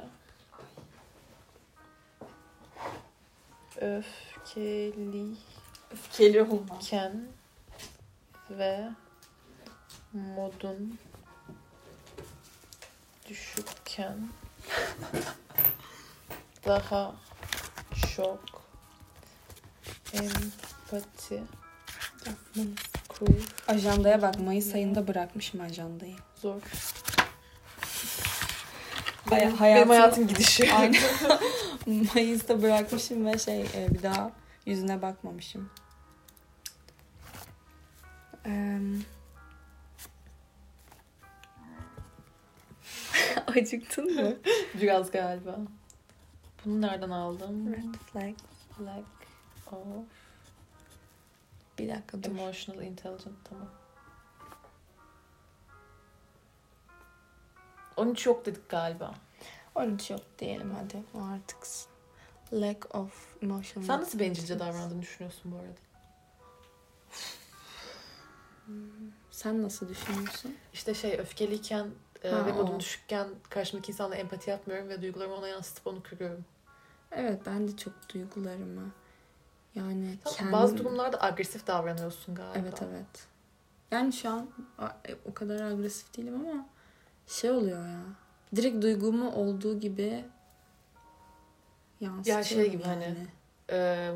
öfkeliyken 3.82 5.36
Öfkeli 5.92 6.42
olma. 6.42 6.80
ve 8.50 8.90
modun 10.14 11.00
düşükken 13.30 14.18
daha 16.66 17.16
çok 18.16 18.40
empati 20.14 21.44
kur 23.10 23.28
Ajandaya 23.68 24.22
bak 24.22 24.40
Mayıs 24.40 24.74
ayında 24.76 25.08
bırakmışım 25.08 25.62
ajandayı. 25.62 26.16
zor. 26.42 26.62
Benim, 29.32 29.56
hayatım- 29.56 29.76
benim 29.76 29.90
hayatım 29.90 30.28
gidişi. 30.28 30.70
Mayıs'ta 32.16 32.62
bırakmışım 32.62 33.26
ve 33.26 33.38
şey 33.38 33.62
e, 33.62 33.88
bir 33.94 34.04
daha 34.04 34.32
yüzüne 34.66 35.02
bakmamışım. 35.02 35.70
Eee, 38.46 38.80
Acıktın 43.62 44.16
mı? 44.16 44.36
Biraz 44.82 45.12
galiba. 45.12 45.58
Bunu 46.66 46.82
nereden 46.82 47.10
aldım? 47.10 47.74
Red 47.74 47.96
flag. 48.12 48.36
Lack 48.82 49.06
of 49.72 50.06
Bir 51.80 51.90
dakika 51.90 52.24
dur. 52.24 52.30
emotional 52.30 52.84
intelligence. 52.84 53.30
Tamam. 53.50 53.70
13 57.98 58.26
yok 58.26 58.46
dedik 58.46 58.70
galiba. 58.70 59.14
13 59.76 60.10
yok 60.10 60.22
diyelim 60.40 60.76
hadi. 60.76 61.04
O 61.14 61.22
artık 61.24 61.58
lack 62.54 62.96
of 62.96 63.28
emotional. 63.42 63.88
Sen 63.88 64.02
nasıl 64.02 64.20
bencilce 64.20 64.60
davrandığını 64.60 65.02
düşünüyorsun 65.02 65.52
bu 65.52 65.56
arada? 65.56 65.74
Sen 69.32 69.64
nasıl 69.64 69.90
düşünüyorsun? 69.90 70.56
İşte 70.74 70.94
şey 70.94 71.20
öfkeliyken 71.20 71.88
e, 72.24 72.30
Ha, 72.30 72.46
ve 72.46 72.52
o. 72.54 72.56
modum 72.56 72.80
düşükken 72.80 73.28
karşımdaki 73.50 73.92
insanla 73.92 74.16
empati 74.16 74.50
yapmıyorum 74.50 74.90
ve 74.90 75.02
duygularımı 75.02 75.36
ona 75.36 75.48
yansıtıp 75.48 75.88
onu 75.88 76.04
kırıyorum. 76.04 76.46
Evet 77.12 77.42
ben 77.46 77.68
de 77.68 77.78
çok 77.78 77.94
duygularımı 78.14 78.92
yani 79.76 80.18
Tamam, 80.24 80.38
kendim... 80.38 80.54
Bazı 80.54 80.78
durumlarda 80.78 81.24
agresif 81.24 81.68
davranıyorsun 81.68 82.36
galiba. 82.36 82.58
Evet 82.60 82.82
evet. 82.82 83.28
Yani 83.92 84.14
şu 84.14 84.30
an 84.30 84.50
e, 85.08 85.16
o 85.30 85.34
kadar 85.34 85.62
agresif 85.62 86.18
değilim 86.18 86.36
ama 86.36 86.66
şey 87.28 87.52
oluyor 87.52 87.88
ya. 87.88 88.00
Direkt 88.56 88.82
duygumu 88.84 89.32
olduğu 89.32 89.80
gibi 89.80 90.26
yansıtıyorum 92.00 92.40
Ya 92.40 92.44
şey 92.44 92.72
gibi 92.72 92.84
yani. 92.84 93.06
hani, 93.06 93.28
E, 93.80 94.12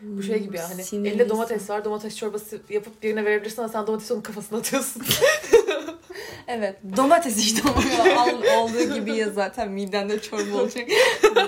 bu 0.00 0.22
şey 0.22 0.42
gibi 0.42 0.56
ya 0.56 0.70
hani 0.70 0.80
Sinirliysen- 0.84 1.06
elinde 1.08 1.28
domates 1.28 1.70
var 1.70 1.84
domates 1.84 2.16
çorbası 2.16 2.60
yapıp 2.68 3.02
birine 3.02 3.24
verebilirsin 3.24 3.62
ama 3.62 3.68
sen 3.68 3.86
domatesi 3.86 4.12
onun 4.14 4.22
kafasına 4.22 4.58
atıyorsun. 4.58 5.02
Evet 6.48 6.76
domates 6.96 7.38
işte 7.38 7.68
oluyor. 7.70 8.16
Al, 8.16 8.58
olduğu 8.62 8.94
gibi 8.94 9.16
ya 9.16 9.30
zaten 9.30 9.70
midende 9.70 10.22
çorba 10.22 10.56
olacak 10.60 10.88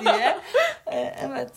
diye. 0.05 0.39
Ee, 0.93 1.15
evet. 1.21 1.51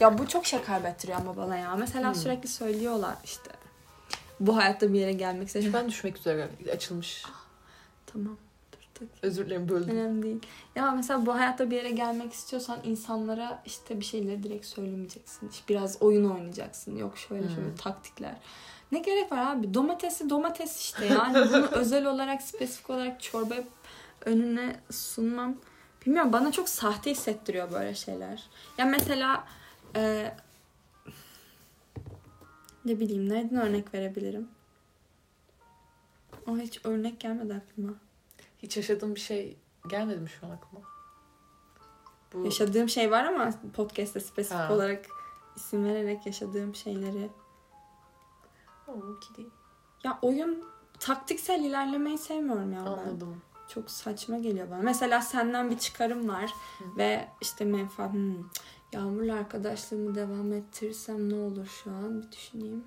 Ya 0.00 0.18
bu 0.18 0.28
çok 0.28 0.46
şey 0.46 0.62
kaybettiriyor 0.62 1.18
ama 1.20 1.36
bana 1.36 1.56
ya. 1.56 1.76
Mesela 1.76 2.08
Hmm. 2.08 2.14
sürekli 2.14 2.48
söylüyorlar 2.48 3.14
işte. 3.24 3.50
Bu 4.40 4.56
hayatta 4.56 4.92
bir 4.92 5.00
yere 5.00 5.12
gelmek 5.12 5.46
istedim. 5.46 5.72
ben 5.72 5.88
düşmek 5.88 6.18
üzere 6.18 6.48
açılmış. 6.72 7.24
Tamam. 8.06 8.36
Dur, 8.72 9.00
dur. 9.00 9.06
Özür 9.22 9.46
dilerim 9.46 9.68
böldüm. 9.68 9.90
Önemli 9.96 10.22
değil. 10.22 10.38
Ya 10.76 10.90
mesela 10.90 11.26
bu 11.26 11.34
hayatta 11.34 11.70
bir 11.70 11.76
yere 11.76 11.90
gelmek 11.90 12.32
istiyorsan 12.32 12.78
insanlara 12.84 13.62
işte 13.66 14.00
bir 14.00 14.04
şeyleri 14.04 14.42
direkt 14.42 14.66
söylemeyeceksin. 14.66 15.48
İşte 15.48 15.64
biraz 15.68 16.02
oyun 16.02 16.30
oynayacaksın. 16.30 16.96
Yok 16.96 17.18
şöyle 17.18 17.48
şöyle 17.48 17.68
Hmm. 17.68 17.76
taktikler. 17.76 18.34
Ne 18.92 18.98
gerek 18.98 19.32
var 19.32 19.38
abi? 19.52 19.74
Domatesi 19.74 20.30
domates 20.30 20.80
işte. 20.80 21.06
Yani 21.06 21.34
bunu 21.48 21.66
özel 21.66 22.06
olarak 22.06 22.42
spesifik 22.42 22.90
olarak 22.90 23.22
çorba 23.22 23.54
önüne 24.24 24.80
sunmam. 24.90 25.56
Bilmiyorum 26.06 26.32
bana 26.32 26.52
çok 26.52 26.68
sahte 26.68 27.10
hissettiriyor 27.10 27.72
böyle 27.72 27.94
şeyler. 27.94 28.44
Ya 28.78 28.84
mesela 28.84 29.44
e, 29.96 30.32
ne 32.84 33.00
bileyim 33.00 33.28
nereden 33.28 33.58
örnek 33.60 33.94
verebilirim? 33.94 34.48
O 36.46 36.56
hiç 36.56 36.80
örnek 36.84 37.20
gelmedi 37.20 37.54
aklıma. 37.54 37.92
Hiç 38.62 38.76
yaşadığım 38.76 39.14
bir 39.14 39.20
şey 39.20 39.56
gelmedi 39.90 40.20
mi 40.20 40.28
şu 40.28 40.46
an 40.46 40.50
aklıma? 40.50 40.84
Bu 42.32 42.44
Yaşadığım 42.44 42.88
şey 42.88 43.10
var 43.10 43.24
ama 43.24 43.50
podcast'te 43.76 44.20
spesifik 44.20 44.58
Ha. 44.58 44.72
olarak 44.74 45.06
isim 45.56 45.84
vererek 45.84 46.26
yaşadığım 46.26 46.74
şeyleri. 46.74 47.28
Oğlum 48.88 49.20
ki 49.20 49.28
değil. 49.36 49.50
Ya 50.04 50.18
oyun 50.22 50.64
taktiksel 51.00 51.64
ilerlemeyi 51.64 52.18
sevmiyorum 52.18 52.72
ya 52.72 52.80
ben. 52.84 52.90
Anladım. 52.90 53.42
Çok 53.74 53.90
saçma 53.90 54.38
geliyor 54.38 54.70
bana. 54.70 54.82
Mesela 54.82 55.20
senden 55.20 55.70
bir 55.70 55.78
çıkarım 55.78 56.28
var 56.28 56.54
Hı. 56.78 56.84
ve 56.96 57.28
işte 57.40 57.64
menfaat 57.64 58.12
hmm, 58.12 58.34
Yağmur'la 58.92 59.34
arkadaşlığımı 59.34 60.14
devam 60.14 60.52
ettirirsem 60.52 61.30
ne 61.30 61.34
olur 61.34 61.66
şu 61.84 61.90
an 61.90 62.22
bir 62.22 62.32
düşüneyim. 62.32 62.84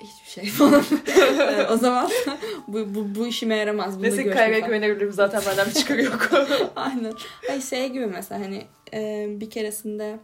Hiçbir 0.00 0.30
şey 0.30 0.50
falan. 0.50 0.84
O 1.70 1.76
zaman 1.76 2.10
bu, 2.68 2.94
bu, 2.94 3.14
bu 3.14 3.26
işime 3.26 3.56
yaramaz. 3.56 3.96
Bunda 3.96 4.06
Neyse 4.06 4.30
kaygıya 4.30 4.58
güvenebilirim 4.58 5.12
zaten 5.12 5.42
benden 5.46 5.66
bir 5.66 5.72
çıkarı 5.72 6.02
yok. 6.02 6.30
Aynen. 6.76 7.12
Ay 7.50 7.60
şey 7.60 7.88
gibi 7.90 8.06
mesela 8.06 8.40
hani 8.40 8.66
e, 8.94 9.26
bir 9.40 9.50
keresinde 9.50 10.20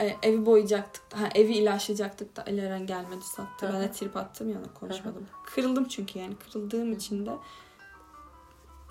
e, 0.00 0.16
evi 0.22 0.46
boyayacaktık. 0.46 1.02
Ha, 1.14 1.28
evi 1.34 1.52
ilaçlayacaktık 1.52 2.36
da 2.36 2.44
Ali 2.46 2.60
Eren 2.60 2.86
gelmedi 2.86 3.24
sattı. 3.24 3.68
Hı 3.68 3.72
Ben 3.72 3.80
de 3.82 3.92
trip 3.92 4.16
attım 4.16 4.48
ya 4.50 4.58
konuşmadım. 4.80 5.26
Kırıldım 5.46 5.84
çünkü 5.84 6.18
yani 6.18 6.34
kırıldığım 6.36 6.92
için 6.92 7.26
de 7.26 7.30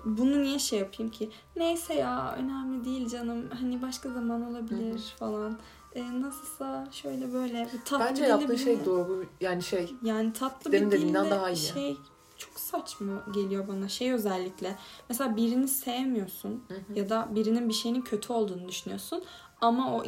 bunu 0.04 0.42
niye 0.42 0.58
şey 0.58 0.78
yapayım 0.78 1.12
ki? 1.12 1.30
Neyse 1.56 1.94
ya 1.94 2.34
önemli 2.38 2.84
değil 2.84 3.08
canım. 3.08 3.50
Hani 3.60 3.82
başka 3.82 4.10
zaman 4.10 4.50
olabilir 4.50 4.92
Hı 4.92 4.94
hı. 4.94 5.18
falan. 5.18 5.58
E, 5.94 6.20
nasılsa 6.20 6.88
şöyle 6.92 7.32
böyle 7.32 7.68
tatlı 7.84 8.04
Bence 8.04 8.22
dili 8.22 8.30
yaptığın 8.30 8.56
şey 8.56 8.84
doğru. 8.84 9.26
Yani 9.40 9.62
şey 9.62 9.94
yani 10.02 10.32
tatlı 10.32 10.72
bir 10.72 10.90
dilde 10.90 11.30
daha 11.30 11.50
iyi. 11.50 11.56
şey 11.56 11.96
çok 12.36 12.60
saçma 12.60 13.12
geliyor 13.34 13.68
bana. 13.68 13.88
Şey 13.88 14.12
özellikle 14.12 14.76
mesela 15.08 15.36
birini 15.36 15.68
sevmiyorsun 15.68 16.64
Hı 16.68 16.74
hı. 16.74 16.98
ya 16.98 17.08
da 17.08 17.28
birinin 17.30 17.68
bir 17.68 17.74
şeyinin 17.74 18.02
kötü 18.02 18.32
olduğunu 18.32 18.68
düşünüyorsun 18.68 19.24
ama 19.60 19.96
o 19.96 20.04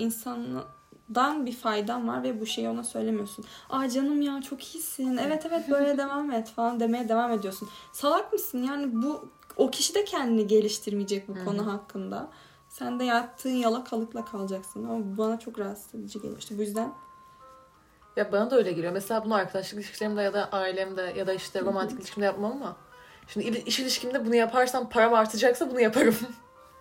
insandan 1.09 1.47
bir 1.47 1.53
faydan 1.53 2.09
var 2.09 2.23
ve 2.23 2.41
bu 2.41 2.47
şeyi 2.47 2.69
ona 2.69 2.85
söylemiyorsun. 2.85 3.45
Aa 3.71 3.89
canım 3.89 4.23
ya 4.23 4.43
çok 4.43 4.75
iyisin. 4.75 5.17
Evet 5.17 5.47
evet 5.47 5.71
böyle 5.71 5.99
devam 5.99 6.31
et 6.31 6.49
falan 6.49 6.81
demeye 6.81 7.09
devam 7.09 7.33
ediyorsun. 7.33 7.69
Salak 7.93 8.33
mısın? 8.33 8.63
Yani 8.63 9.03
bu 9.03 9.29
o 9.57 9.71
kişi 9.71 9.95
de 9.95 10.05
kendini 10.05 10.47
geliştirmeyecek 10.47 11.29
bu 11.29 11.37
Hı 11.37 11.41
hı. 11.41 11.45
konu 11.45 11.73
hakkında. 11.73 12.29
Sen 12.69 13.01
de 13.01 13.05
yattığın 13.05 13.51
yalakalıkla 13.51 14.25
kalacaksın. 14.25 14.85
Ama 14.85 14.99
bu 14.99 15.19
bana 15.19 15.39
çok 15.39 15.59
rahatsız 15.59 15.95
edici 15.95 16.19
geliyor. 16.21 16.39
İşte 16.39 16.59
bu 16.59 16.63
yüzden 16.63 16.93
Ya 18.17 18.33
bana 18.33 18.51
da 18.51 18.57
öyle 18.57 18.73
geliyor. 18.73 18.93
Mesela 18.93 19.25
bunu 19.25 19.35
arkadaşlık 19.35 19.75
ilişkilerimde 19.75 20.23
ya 20.23 20.33
da 20.33 20.49
ailemde 20.53 21.15
ya 21.17 21.27
da 21.27 21.33
işte 21.33 21.61
romantik 21.61 21.99
ilişkimde 22.01 22.27
yapmam 22.27 22.53
ama 22.53 22.77
şimdi 23.29 23.59
iş 23.59 23.81
ilişkimde 23.81 24.27
bunu 24.27 24.35
yaparsam 24.35 24.89
param 24.89 25.15
artacaksa 25.15 25.71
bunu 25.71 25.81
yaparım. 25.81 26.17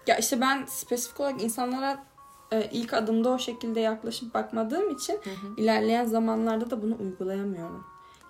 Ya 0.07 0.17
işte 0.17 0.41
ben 0.41 0.65
spesifik 0.65 1.19
olarak 1.19 1.41
insanlara 1.41 2.05
e, 2.51 2.69
ilk 2.71 2.93
adımda 2.93 3.29
o 3.29 3.39
şekilde 3.39 3.79
yaklaşıp 3.79 4.33
bakmadığım 4.33 4.89
için 4.89 5.19
ilerleyen 5.57 6.05
zamanlarda 6.05 6.71
da 6.71 6.81
bunu 6.81 6.97
uygulayamıyorum. 6.99 7.85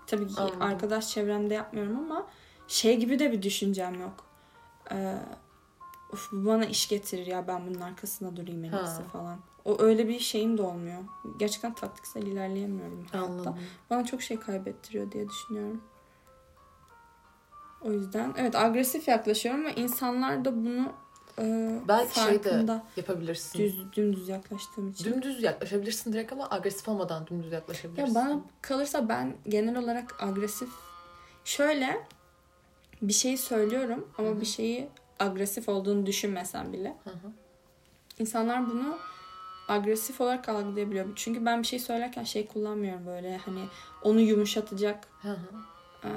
Tabii 0.07 0.27
ki 0.27 0.41
Anladım. 0.41 0.61
arkadaş 0.61 1.09
çevremde 1.09 1.53
yapmıyorum 1.53 1.99
ama 1.99 2.27
şey 2.67 2.97
gibi 2.97 3.19
de 3.19 3.31
bir 3.31 3.41
düşüncem 3.41 4.01
yok. 4.01 4.25
Ee, 4.91 5.17
Of 6.13 6.31
bu 6.31 6.45
bana 6.45 6.65
iş 6.65 6.87
getirir 6.89 7.27
ya 7.27 7.47
ben 7.47 7.67
bunun 7.67 7.81
arkasında 7.81 8.35
durayım 8.35 8.63
en 8.63 8.71
iyisi 8.71 9.03
falan. 9.03 9.39
O 9.65 9.81
öyle 9.81 10.07
bir 10.07 10.19
şeyim 10.19 10.57
de 10.57 10.61
olmuyor. 10.61 11.01
Gerçekten 11.39 11.73
taktiksel 11.73 12.21
ilerleyemiyorum. 12.21 13.05
hayatta. 13.11 13.57
Bana 13.89 14.05
çok 14.05 14.21
şey 14.21 14.39
kaybettiriyor 14.39 15.11
diye 15.11 15.29
düşünüyorum. 15.29 15.81
O 17.81 17.91
yüzden 17.91 18.33
evet 18.37 18.55
agresif 18.55 19.07
yaklaşıyorum 19.07 19.65
ve 19.65 19.75
insanlar 19.75 20.45
da 20.45 20.55
bunu 20.55 20.91
e, 21.39 21.75
Belki 21.87 22.15
şey 22.19 22.43
de 22.43 22.49
farkında. 22.49 22.83
yapabilirsin. 22.97 23.59
Düz, 23.59 23.93
dümdüz 23.93 24.29
yaklaştığım 24.29 24.89
için. 24.91 25.05
Dümdüz 25.05 25.43
yaklaşabilirsin 25.43 26.13
direkt 26.13 26.33
ama 26.33 26.47
agresif 26.49 26.89
olmadan 26.89 27.27
dümdüz 27.27 27.51
yaklaşabilirsin. 27.51 28.07
Ya 28.07 28.15
bana 28.15 28.39
kalırsa 28.61 29.09
ben 29.09 29.35
genel 29.47 29.77
olarak 29.77 30.23
agresif 30.23 30.69
şöyle 31.45 32.05
bir 33.01 33.13
şey 33.13 33.37
söylüyorum 33.37 34.09
ama 34.17 34.27
Hı 34.27 34.31
hı. 34.33 34.41
bir 34.41 34.45
şeyi 34.45 34.89
agresif 35.19 35.69
olduğunu 35.69 36.05
düşünmesem 36.05 36.73
bile 36.73 36.95
Hı 37.03 37.09
hı. 37.09 37.31
insanlar 38.19 38.69
bunu 38.69 38.97
agresif 39.67 40.21
olarak 40.21 40.49
algılayabiliyor. 40.49 41.05
Çünkü 41.15 41.45
ben 41.45 41.61
bir 41.61 41.67
şey 41.67 41.79
söylerken 41.79 42.23
şey 42.23 42.47
kullanmıyorum 42.47 43.05
böyle 43.07 43.37
hani 43.37 43.65
onu 44.03 44.19
yumuşatacak 44.19 45.07
Hı 45.21 45.29
hı. 45.31 45.37
Ee, 46.03 46.09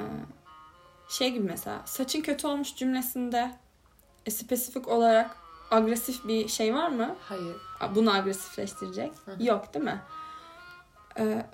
şey 1.09 1.31
gibi 1.33 1.45
mesela 1.47 1.83
saçın 1.87 2.21
kötü 2.21 2.47
olmuş 2.47 2.77
cümlesinde 2.77 3.51
e, 4.27 4.31
spesifik 4.31 4.89
olarak 4.89 5.37
agresif 5.71 6.29
bir 6.29 6.49
şey 6.49 6.75
var 6.75 6.89
mı? 6.89 7.16
Hayır. 7.29 7.57
Bunu 7.95 8.12
agresifleştirecek. 8.14 9.12
Hı. 9.25 9.45
Yok 9.45 9.75
değil 9.75 9.85
mi? 9.85 10.01
Ee, 11.18 11.47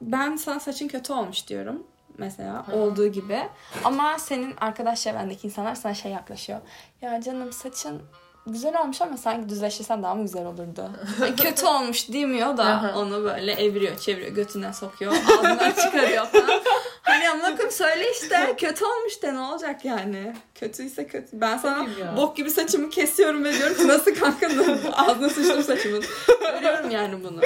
ben 0.00 0.36
sana 0.36 0.60
saçın 0.60 0.88
kötü 0.88 1.12
olmuş 1.12 1.48
diyorum 1.48 1.82
mesela 2.18 2.68
Hı 2.68 2.76
olduğu 2.76 3.06
gibi. 3.06 3.48
Ama 3.84 4.18
senin 4.18 4.54
arkadaş 4.60 5.02
çevrendeki 5.02 5.46
insanlar 5.46 5.74
sana 5.74 5.94
şey 5.94 6.12
yaklaşıyor. 6.12 6.60
Ya 7.02 7.20
canım 7.20 7.52
saçın 7.52 8.02
güzel 8.46 8.80
olmuş 8.80 9.00
ama 9.00 9.16
sanki 9.16 9.48
düzleştirsen 9.48 10.02
daha 10.02 10.14
mı 10.14 10.22
güzel 10.22 10.46
olurdu? 10.46 10.90
E, 11.26 11.34
kötü 11.36 11.66
olmuş 11.66 12.12
demiyor 12.12 12.56
da 12.56 12.92
onu 12.96 13.24
böyle 13.24 13.52
eviriyor, 13.52 13.98
çeviriyor, 13.98 14.32
götüne 14.32 14.72
sokuyor, 14.72 15.12
ağzından 15.12 15.72
çıkarıyor 15.72 16.26
falan. 16.26 16.60
Hani 17.02 17.30
amına 17.30 17.50
koyayım 17.50 17.70
söyle 17.70 18.04
işte 18.12 18.54
kötü 18.58 18.84
olmuş 18.84 19.22
de 19.22 19.34
ne 19.34 19.40
olacak 19.40 19.84
yani? 19.84 20.34
Kötüyse 20.54 21.06
kötü. 21.06 21.40
Ben 21.40 21.58
sana 21.58 21.86
ya. 22.00 22.16
bok 22.16 22.36
gibi 22.36 22.50
saçımı 22.50 22.90
kesiyorum 22.90 23.44
ve 23.44 23.52
diyorum 23.58 23.76
ki 23.76 23.88
nasıl 23.88 24.14
kanka 24.14 24.48
ağzına 24.92 25.28
sıçtım 25.28 25.62
saçımın. 25.62 26.04
Görüyorum 26.40 26.90
yani 26.90 27.24
bunu. 27.24 27.40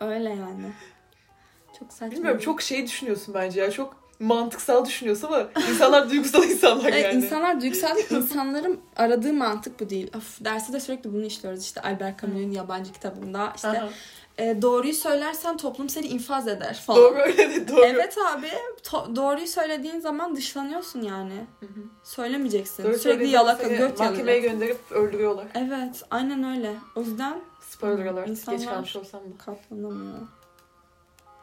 Öyle 0.00 0.28
yani. 0.28 0.72
Çok 1.78 1.92
saçma. 1.92 2.10
Bilmiyorum 2.16 2.40
çok 2.40 2.62
şey 2.62 2.86
düşünüyorsun 2.86 3.34
bence 3.34 3.60
ya. 3.60 3.70
Çok 3.70 4.02
mantıksal 4.20 4.86
düşünüyorsun 4.86 5.26
ama 5.26 5.48
insanlar 5.70 6.10
duygusal 6.10 6.44
insanlar 6.44 6.92
yani. 6.92 7.14
insanlar 7.14 7.60
duygusal 7.60 7.98
insanların 8.10 8.80
aradığı 8.96 9.32
mantık 9.32 9.80
bu 9.80 9.90
değil. 9.90 10.10
Of, 10.16 10.44
derste 10.44 10.72
de 10.72 10.80
sürekli 10.80 11.12
bunu 11.12 11.24
işliyoruz. 11.24 11.62
İşte 11.64 11.80
Albert 11.80 12.20
Camus'un 12.20 12.50
yabancı 12.50 12.92
kitabında 12.92 13.52
işte 13.56 13.68
Aha. 13.68 13.88
E, 14.38 14.62
doğruyu 14.62 14.92
söylersen 14.94 15.56
toplum 15.56 15.88
seni 15.88 16.06
infaz 16.06 16.48
eder 16.48 16.82
falan. 16.86 17.00
Doğru 17.02 17.18
öyle 17.18 17.50
de 17.50 17.68
doğru. 17.68 17.84
Evet 17.84 18.18
abi 18.18 18.46
to- 18.82 19.16
doğruyu 19.16 19.46
söylediğin 19.46 20.00
zaman 20.00 20.36
dışlanıyorsun 20.36 21.02
yani. 21.02 21.46
Söylemeyeceksin. 22.04 22.84
Doğru 22.84 22.98
Sürekli 22.98 23.28
yalaka 23.28 23.68
göt 23.68 23.98
Mahkemeye 23.98 24.36
yanacak. 24.38 24.52
gönderip 24.60 24.92
öldürüyorlar. 24.92 25.46
Evet 25.54 26.02
aynen 26.10 26.56
öyle. 26.56 26.74
O 26.96 27.00
yüzden 27.00 27.40
Spoiler 27.70 28.06
alert. 28.06 28.28
İnsanlar- 28.28 28.58
Geç 28.58 28.68
kalmış 28.68 28.96
olsam 28.96 29.20
da. 29.20 29.44
katlanamıyor. 29.44 30.18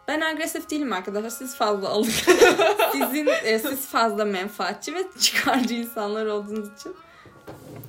Ben 0.07 0.21
agresif 0.21 0.69
değilim 0.69 0.93
arkadaşlar. 0.93 1.29
Siz 1.29 1.55
fazla 1.55 1.89
alın. 1.89 2.03
Sizin 2.91 3.27
e, 3.43 3.59
siz 3.59 3.79
fazla 3.85 4.25
menfaatçi 4.25 4.93
ve 4.95 5.03
çıkarcı 5.19 5.73
insanlar 5.73 6.25
olduğunuz 6.25 6.73
için. 6.79 6.95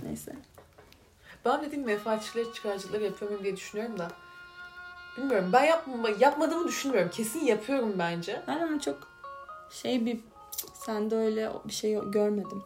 Neyse. 0.04 0.32
Ben 1.44 1.62
dediğim 1.64 1.84
menfaatçileri 1.84 2.52
çıkarcılıkları 2.54 3.04
yapıyor 3.04 3.30
muyum 3.30 3.44
diye 3.44 3.56
düşünüyorum 3.56 3.98
da. 3.98 4.08
Bilmiyorum. 5.16 5.50
Ben 5.52 5.64
yapma, 5.64 6.08
yapmadığımı 6.20 6.68
düşünmüyorum. 6.68 7.10
Kesin 7.10 7.44
yapıyorum 7.44 7.94
bence. 7.98 8.42
Ben 8.48 8.60
ama 8.60 8.80
çok 8.80 9.08
şey 9.70 10.06
bir 10.06 10.20
sende 10.74 11.16
öyle 11.16 11.50
bir 11.64 11.72
şey 11.72 11.98
görmedim. 12.10 12.62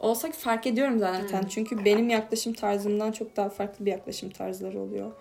Olsa 0.00 0.30
fark 0.32 0.66
ediyorum 0.66 0.98
zaten. 0.98 1.42
Hmm. 1.42 1.48
Çünkü 1.48 1.84
benim 1.84 2.08
yaklaşım 2.08 2.52
tarzımdan 2.52 3.12
çok 3.12 3.36
daha 3.36 3.48
farklı 3.48 3.86
bir 3.86 3.90
yaklaşım 3.90 4.30
tarzları 4.30 4.80
oluyor. 4.80 5.12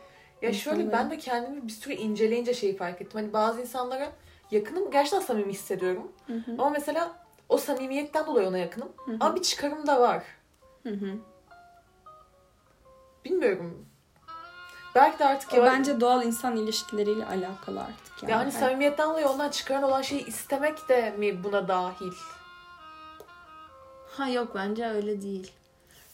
Ya 0.42 0.54
şöyle 0.54 0.84
İnsanların- 0.84 0.92
ben 0.92 1.12
de 1.12 1.18
kendimi 1.18 1.68
bir 1.68 1.72
süre 1.72 1.96
inceleyince 1.96 2.54
şeyi 2.54 2.78
fark 2.78 3.02
ettim. 3.02 3.20
Hani 3.22 3.34
bazı 3.34 3.62
insanlara 3.62 4.12
yakınım 4.52 4.92
gerçekten 4.92 5.20
samimi 5.20 5.54
hissediyorum. 5.54 6.12
Hı 6.28 6.34
hı. 6.34 6.52
Ama 6.52 6.70
mesela 6.70 7.26
o 7.50 7.58
samimiyetten 7.58 8.26
dolayı 8.26 8.48
ona 8.48 8.58
yakınım. 8.58 8.90
Hı 9.06 9.12
hı. 9.12 9.18
Ama 9.20 9.36
bir 9.36 9.42
çıkarım 9.42 9.88
da 9.88 10.02
var. 10.02 10.24
Hı 10.84 10.90
hı. 10.90 11.18
Bilmiyorum. 13.26 13.86
Belki 14.96 15.20
de 15.20 15.26
artık 15.26 15.54
O 15.54 15.56
yavaş... 15.56 15.74
bence 15.74 16.00
doğal 16.02 16.24
insan 16.24 16.56
ilişkileriyle 16.58 17.26
alakalı 17.26 17.80
artık 17.82 18.24
yani. 18.24 18.32
Yani 18.32 18.40
Hani- 18.42 18.52
samimiyetten 18.52 19.10
dolayı 19.10 19.28
ondan 19.28 19.50
çıkaran 19.50 19.84
olan 19.84 20.02
şeyi 20.02 20.26
istemek 20.26 20.90
de 20.90 21.16
mi 21.18 21.44
buna 21.44 21.68
dahil? 21.68 22.12
Ha 24.18 24.30
yok 24.30 24.52
bence 24.56 24.88
öyle 24.88 25.22
değil. 25.22 25.52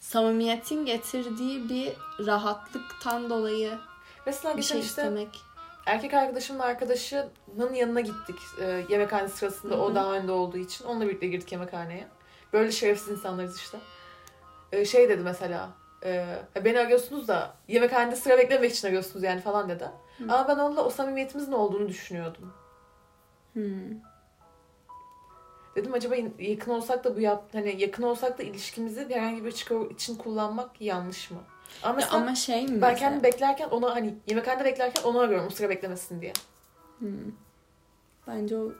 Samimiyetin 0.02 0.86
getirdiği 0.86 1.70
bir 1.70 1.94
rahatlıktan 2.26 3.30
dolayı 3.30 3.78
Mesela 4.26 4.54
bir 4.58 4.62
geçen 4.62 4.76
şey 4.76 4.82
işte 4.82 5.02
istemek. 5.02 5.42
erkek 5.86 6.14
arkadaşımın 6.14 6.60
arkadaşının 6.60 7.74
yanına 7.74 8.00
gittik 8.02 8.36
e, 8.62 8.86
yemekhane 8.90 9.28
sırasında 9.28 9.74
Hı 9.76 9.78
hı. 9.78 9.82
o 9.82 9.96
daha 9.96 10.12
önde 10.14 10.32
olduğu 10.32 10.58
için. 10.58 10.86
Onunla 10.86 11.06
birlikte 11.06 11.28
girdik 11.28 11.52
yemekhaneye. 11.52 12.08
Böyle 12.54 12.72
şerefsiz 12.72 13.10
insanlarız 13.10 13.58
işte. 13.58 13.78
E, 14.72 14.86
şey 14.86 15.10
dedi 15.10 15.22
mesela 15.24 15.70
e, 16.06 16.26
beni 16.66 16.80
arıyorsunuz 16.80 17.28
da 17.28 17.54
yemekhanede 17.68 18.16
sıra 18.16 18.38
beklemek 18.38 18.72
için 18.72 18.88
arıyorsunuz 18.88 19.24
yani 19.24 19.42
falan 19.42 19.70
dedi. 19.70 19.90
Hı. 20.18 20.24
Ama 20.24 20.48
ben 20.48 20.58
onunla 20.58 20.86
o 20.86 20.90
samimiyetimizin 20.90 21.52
olduğunu 21.52 21.88
düşünüyordum. 21.88 22.54
Hmm. 23.54 24.00
Dedim 25.76 25.94
acaba 25.94 26.16
yakın 26.40 26.72
olsak 26.72 27.04
da 27.04 27.16
bu 27.16 27.20
yap 27.20 27.44
hani 27.54 27.82
yakın 27.82 28.04
olsak 28.04 28.40
da 28.40 28.44
ilişkimizi 28.44 29.10
herhangi 29.10 29.46
bir 29.46 29.52
çıkar 29.52 29.92
için 29.92 30.16
kullanmak 30.16 30.82
yanlış 30.82 31.32
mı? 31.32 31.38
Ama 31.84 32.02
Ya 32.02 32.10
ama 32.12 32.36
şey 32.36 32.62
mi 32.62 32.68
ben 32.70 32.76
mesela? 32.76 32.96
kendim 32.96 33.24
beklerken 33.24 33.70
ona 33.70 33.96
hani 33.96 34.16
yemekhanede 34.28 34.66
beklerken 34.66 35.04
onu 35.04 35.20
arıyorum 35.20 35.48
o 35.48 35.50
sıra 35.50 35.70
beklemesin 35.70 36.22
diye. 36.22 36.34
Hmm. 37.00 37.32
Bence 38.28 38.58
o 38.58 38.72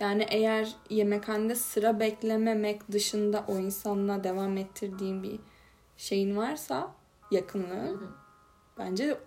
yani 0.00 0.26
eğer 0.30 0.72
yemekhanede 0.90 1.54
sıra 1.54 2.00
beklememek 2.00 2.92
dışında 2.92 3.44
o 3.48 3.58
insanla 3.58 4.24
devam 4.24 4.56
ettirdiğin 4.56 5.22
bir 5.22 5.40
şeyin 6.04 6.36
varsa 6.36 6.90
yakınlığı 7.30 8.00
bence 8.78 9.18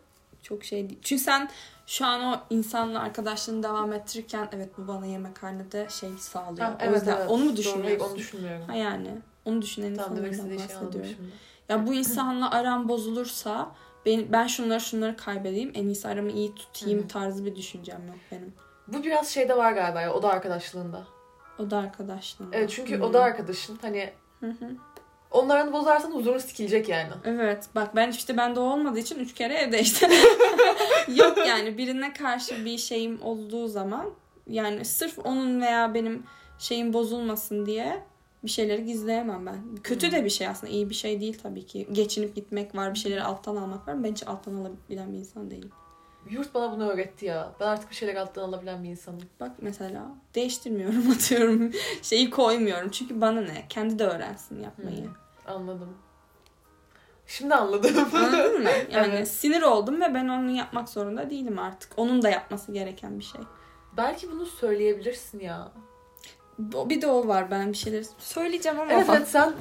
çok 0.43 0.63
şey 0.63 0.89
değil. 0.89 0.99
Çünkü 1.01 1.23
sen 1.23 1.49
şu 1.85 2.05
an 2.05 2.23
o 2.23 2.39
insanla 2.49 2.99
arkadaşlığını 2.99 3.63
devam 3.63 3.93
ettirirken 3.93 4.49
evet 4.51 4.69
bu 4.77 4.87
bana 4.87 5.05
yemekhanede 5.05 5.87
şey 5.89 6.09
sağlıyor. 6.17 6.67
Ha, 6.67 6.77
o 6.89 6.93
yüzden 6.93 7.27
onu 7.27 7.43
mu 7.43 7.49
Doğru, 7.49 7.57
düşünüyorsun? 7.57 8.09
onu 8.09 8.15
düşünmüyorum. 8.15 8.67
Ha 8.67 8.75
yani 8.75 9.09
onu 9.45 9.61
düşünen 9.61 9.95
Tamam 9.95 10.25
insanlardan 10.25 10.57
bahsediyorum. 10.57 11.11
şimdi. 11.15 11.31
Ya 11.69 11.87
bu 11.87 11.93
insanla 11.93 12.51
aram 12.51 12.89
bozulursa 12.89 13.71
ben, 14.05 14.31
ben 14.31 14.47
şunları 14.47 14.81
şunları 14.81 15.17
kaybedeyim 15.17 15.71
en 15.73 15.85
iyisi 15.85 16.07
aramı 16.07 16.31
iyi 16.31 16.55
tutayım 16.55 17.07
tarzı 17.07 17.45
bir 17.45 17.55
düşüncem 17.55 18.07
yok 18.07 18.17
benim. 18.31 18.53
Bu 18.87 19.03
biraz 19.03 19.27
şeyde 19.27 19.57
var 19.57 19.71
galiba 19.71 20.01
ya 20.01 20.13
oda 20.13 20.29
arkadaşlığında. 20.29 21.03
O 21.59 21.69
da 21.69 21.77
arkadaşlığım. 21.77 22.49
Evet 22.53 22.69
çünkü 22.69 22.99
Hı. 22.99 23.03
oda 23.03 23.23
arkadaşın 23.23 23.79
hani. 23.81 24.13
Onların 25.31 25.73
bozarsan 25.73 26.11
huzurun 26.11 26.37
sikilecek 26.37 26.89
yani. 26.89 27.11
Evet 27.25 27.69
bak 27.75 27.95
ben 27.95 28.09
işte 28.11 28.37
bende 28.37 28.59
o 28.59 28.63
olmadığı 28.63 28.99
için 28.99 29.19
üç 29.19 29.33
kere 29.33 29.53
evde 29.53 29.79
işte. 29.79 30.09
Yok 31.15 31.37
yani 31.47 31.77
birine 31.77 32.13
karşı 32.13 32.65
bir 32.65 32.77
şeyim 32.77 33.21
olduğu 33.21 33.67
zaman 33.67 34.05
yani 34.49 34.85
sırf 34.85 35.19
onun 35.25 35.61
veya 35.61 35.93
benim 35.93 36.23
şeyim 36.59 36.93
bozulmasın 36.93 37.65
diye 37.65 38.03
bir 38.43 38.49
şeyleri 38.49 38.85
gizleyemem 38.85 39.45
ben. 39.45 39.75
Kötü 39.83 40.07
Hı. 40.07 40.11
de 40.11 40.25
bir 40.25 40.29
şey 40.29 40.47
aslında 40.47 40.73
iyi 40.73 40.89
bir 40.89 40.95
şey 40.95 41.21
değil 41.21 41.39
tabii 41.43 41.65
ki. 41.65 41.87
Geçinip 41.91 42.35
gitmek 42.35 42.75
var 42.75 42.93
bir 42.93 42.99
şeyleri 42.99 43.23
alttan 43.23 43.55
almak 43.55 43.87
var. 43.87 44.03
Ben 44.03 44.11
hiç 44.11 44.27
alttan 44.27 44.53
alabilen 44.55 45.13
bir 45.13 45.17
insan 45.17 45.51
değilim. 45.51 45.71
Yurt 46.29 46.53
bana 46.53 46.71
bunu 46.71 46.89
öğretti 46.89 47.25
ya. 47.25 47.51
Ben 47.59 47.65
artık 47.65 47.89
bir 47.89 47.95
şeyler 47.95 48.15
alttan 48.15 48.41
alabilen 48.41 48.83
bir 48.83 48.89
insanım. 48.89 49.21
Bak 49.39 49.51
mesela 49.61 50.05
değiştirmiyorum 50.35 51.11
atıyorum 51.15 51.71
şeyi 52.01 52.29
koymuyorum 52.29 52.89
çünkü 52.89 53.21
bana 53.21 53.41
ne 53.41 53.65
kendi 53.69 53.99
de 53.99 54.05
öğrensin 54.07 54.61
yapmayı. 54.63 55.05
Hı. 55.05 55.51
Anladım. 55.51 55.97
Şimdi 57.27 57.55
anladım. 57.55 58.07
Anladın 58.13 58.63
mı? 58.63 58.69
Yani 58.91 59.07
Evet. 59.15 59.27
sinir 59.27 59.61
oldum 59.61 60.01
ve 60.01 60.13
ben 60.13 60.27
onu 60.27 60.51
yapmak 60.51 60.89
zorunda 60.89 61.29
değilim 61.29 61.59
artık. 61.59 61.91
Onun 61.97 62.21
da 62.21 62.29
yapması 62.29 62.71
gereken 62.71 63.19
bir 63.19 63.23
şey. 63.23 63.41
Belki 63.97 64.31
bunu 64.31 64.45
söyleyebilirsin 64.45 65.39
ya. 65.39 65.71
Bir 66.59 67.01
de 67.01 67.07
o 67.07 67.27
var 67.27 67.51
ben 67.51 67.71
bir 67.71 67.77
şeyler 67.77 68.03
söyleyeceğim 68.17 68.79
ama 68.79 68.91
Evet 68.91 69.05
evet 69.09 69.27
sen 69.27 69.53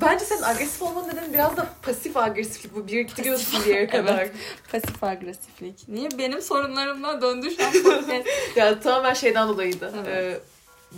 bence 0.00 0.24
senin 0.24 0.42
agresif 0.42 0.82
olmanın 0.82 1.08
nedeni 1.08 1.32
biraz 1.34 1.56
da 1.56 1.68
pasif 1.82 2.16
agresiflik 2.16 2.74
bu 2.74 2.86
biriktiriyorsun 2.86 3.60
bir 3.64 3.66
yere 3.70 3.86
kadar. 3.96 4.28
pasif 4.72 5.04
agresiflik. 5.04 5.88
Niye 5.88 6.08
benim 6.18 6.42
sorunlarımdan 6.42 7.22
döndü 7.22 7.50
şu 7.50 7.66
an 7.66 7.72
ya 8.56 8.80
tamamen 8.80 9.14
şeyden 9.14 9.48
dolayıydı. 9.48 9.92
Evet. 9.96 10.06
Ee, 10.08 10.40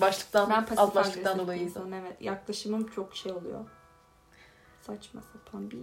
başlıktan, 0.01 0.51
ben 0.51 0.62
pasif 0.66 0.78
alt 0.78 0.95
başlıktan 0.95 1.38
dolayıydı. 1.38 1.64
insanım 1.70 1.93
evet. 1.95 2.16
Yaklaşımım 2.20 2.88
çok 2.95 3.16
şey 3.16 3.32
oluyor. 3.32 3.61
saçma 4.86 5.20
sapan 5.32 5.70
bir 5.70 5.78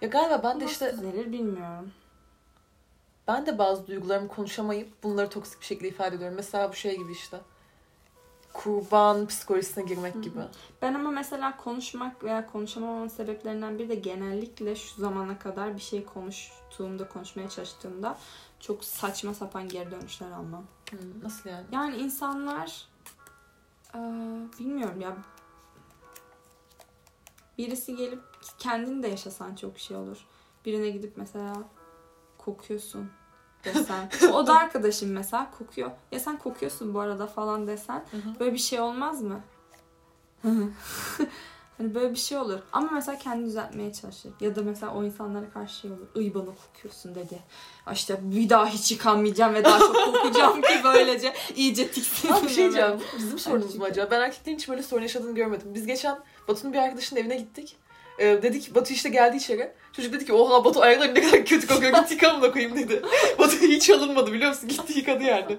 Ya 0.00 0.08
galiba 0.08 0.42
ben 0.42 0.60
de 0.60 0.64
Nasıl 0.64 0.72
işte 0.72 0.92
düzelir 0.92 1.32
bilmiyorum. 1.32 1.92
ben 3.28 3.46
de 3.46 3.58
bazı 3.58 3.86
duygularımı 3.86 4.28
konuşamayıp 4.28 5.02
bunları 5.02 5.28
toksik 5.30 5.60
bir 5.60 5.66
şekilde 5.66 5.88
ifade 5.88 6.16
ediyorum. 6.16 6.36
Mesela 6.36 6.70
bu 6.72 6.74
şey 6.74 6.96
gibi 6.98 7.12
işte. 7.12 7.36
Kurban 8.58 9.26
psikolojisine 9.26 9.84
girmek 9.84 10.14
Hı 10.14 10.18
hı. 10.18 10.22
gibi. 10.22 10.38
Ben 10.82 10.94
ama 10.94 11.10
mesela 11.10 11.56
konuşmak 11.56 12.24
veya 12.24 12.46
konuşamamamın 12.46 13.08
sebeplerinden 13.08 13.78
biri 13.78 13.88
de 13.88 13.94
genellikle 13.94 14.76
şu 14.76 15.00
zamana 15.00 15.38
kadar 15.38 15.74
bir 15.74 15.80
şey 15.80 16.04
konuştuğumda, 16.04 17.08
konuşmaya 17.08 17.48
çalıştığımda 17.48 18.18
çok 18.60 18.84
saçma 18.84 19.34
sapan 19.34 19.68
geri 19.68 19.90
dönüşler 19.90 20.30
almam. 20.30 20.64
Hı, 20.90 20.96
nasıl 21.22 21.50
yani? 21.50 21.66
Yani 21.72 21.96
insanlar 21.96 22.86
eee, 23.94 24.00
bilmiyorum 24.58 25.00
ya 25.00 25.16
birisi 27.58 27.96
gelip 27.96 28.22
kendini 28.58 29.02
de 29.02 29.08
yaşasan 29.08 29.54
çok 29.54 29.78
şey 29.78 29.96
olur. 29.96 30.26
Birine 30.64 30.90
gidip 30.90 31.16
mesela 31.16 31.54
kokuyorsun 32.38 33.10
desen. 33.64 34.10
o 34.32 34.46
da 34.46 34.58
arkadaşım 34.58 35.10
mesela 35.10 35.50
kokuyor. 35.58 35.90
Ya 36.12 36.20
sen 36.20 36.38
kokuyorsun 36.38 36.94
bu 36.94 37.00
arada 37.00 37.26
falan 37.26 37.66
desen. 37.66 38.04
Hı 38.10 38.16
hı. 38.16 38.40
Böyle 38.40 38.52
bir 38.52 38.58
şey 38.58 38.80
olmaz 38.80 39.22
mı? 39.22 39.40
hani 41.78 41.94
böyle 41.94 42.10
bir 42.10 42.16
şey 42.16 42.38
olur. 42.38 42.58
Ama 42.72 42.90
mesela 42.90 43.18
kendini 43.18 43.46
düzeltmeye 43.46 43.92
çalışır. 43.92 44.32
Ya 44.40 44.56
da 44.56 44.62
mesela 44.62 44.94
o 44.94 45.04
insanlara 45.04 45.50
karşı 45.50 45.74
şey 45.74 45.90
olur. 45.90 46.06
Iy 46.14 46.34
bana 46.34 46.44
kokuyorsun 46.44 47.14
dedi. 47.14 47.38
İşte 47.92 48.18
bir 48.22 48.48
daha 48.48 48.66
hiç 48.66 48.92
yıkanmayacağım 48.92 49.54
ve 49.54 49.64
daha 49.64 49.78
çok 49.78 49.94
kokacağım 49.94 50.62
ki 50.62 50.80
böylece 50.84 51.34
iyice 51.56 51.90
tiksindim. 51.90 52.36
Abi 52.36 52.44
bir 52.44 52.48
şey 52.48 52.56
diyeceğim. 52.56 53.00
Bizim 53.18 53.38
sorunumuz 53.38 53.76
mu 53.76 53.84
acaba? 53.84 54.10
Ben 54.10 54.20
erkeklerin 54.20 54.56
hiç 54.56 54.68
böyle 54.68 54.82
sorun 54.82 55.02
yaşadığını 55.02 55.34
görmedim. 55.34 55.74
Biz 55.74 55.86
geçen 55.86 56.18
Batu'nun 56.48 56.72
bir 56.72 56.78
arkadaşının 56.78 57.20
evine 57.20 57.36
gittik. 57.36 57.76
Ee, 58.18 58.42
dedik 58.42 58.74
Batu 58.74 58.92
işte 58.92 59.08
geldi 59.08 59.36
içeri. 59.36 59.72
Çocuk 59.98 60.12
dedi 60.12 60.24
ki 60.24 60.32
oha 60.32 60.64
Batu 60.64 60.82
ayakları 60.82 61.14
ne 61.14 61.20
kadar 61.20 61.44
kötü 61.44 61.66
kokuyor 61.66 61.92
git 61.92 62.10
yıka 62.10 62.30
amına 62.30 62.52
koyayım 62.52 62.76
dedi. 62.76 63.02
Batu 63.38 63.56
hiç 63.56 63.90
alınmadı 63.90 64.32
biliyor 64.32 64.50
musun? 64.50 64.68
Gitti 64.68 64.98
yıkadı 64.98 65.22
yani. 65.22 65.58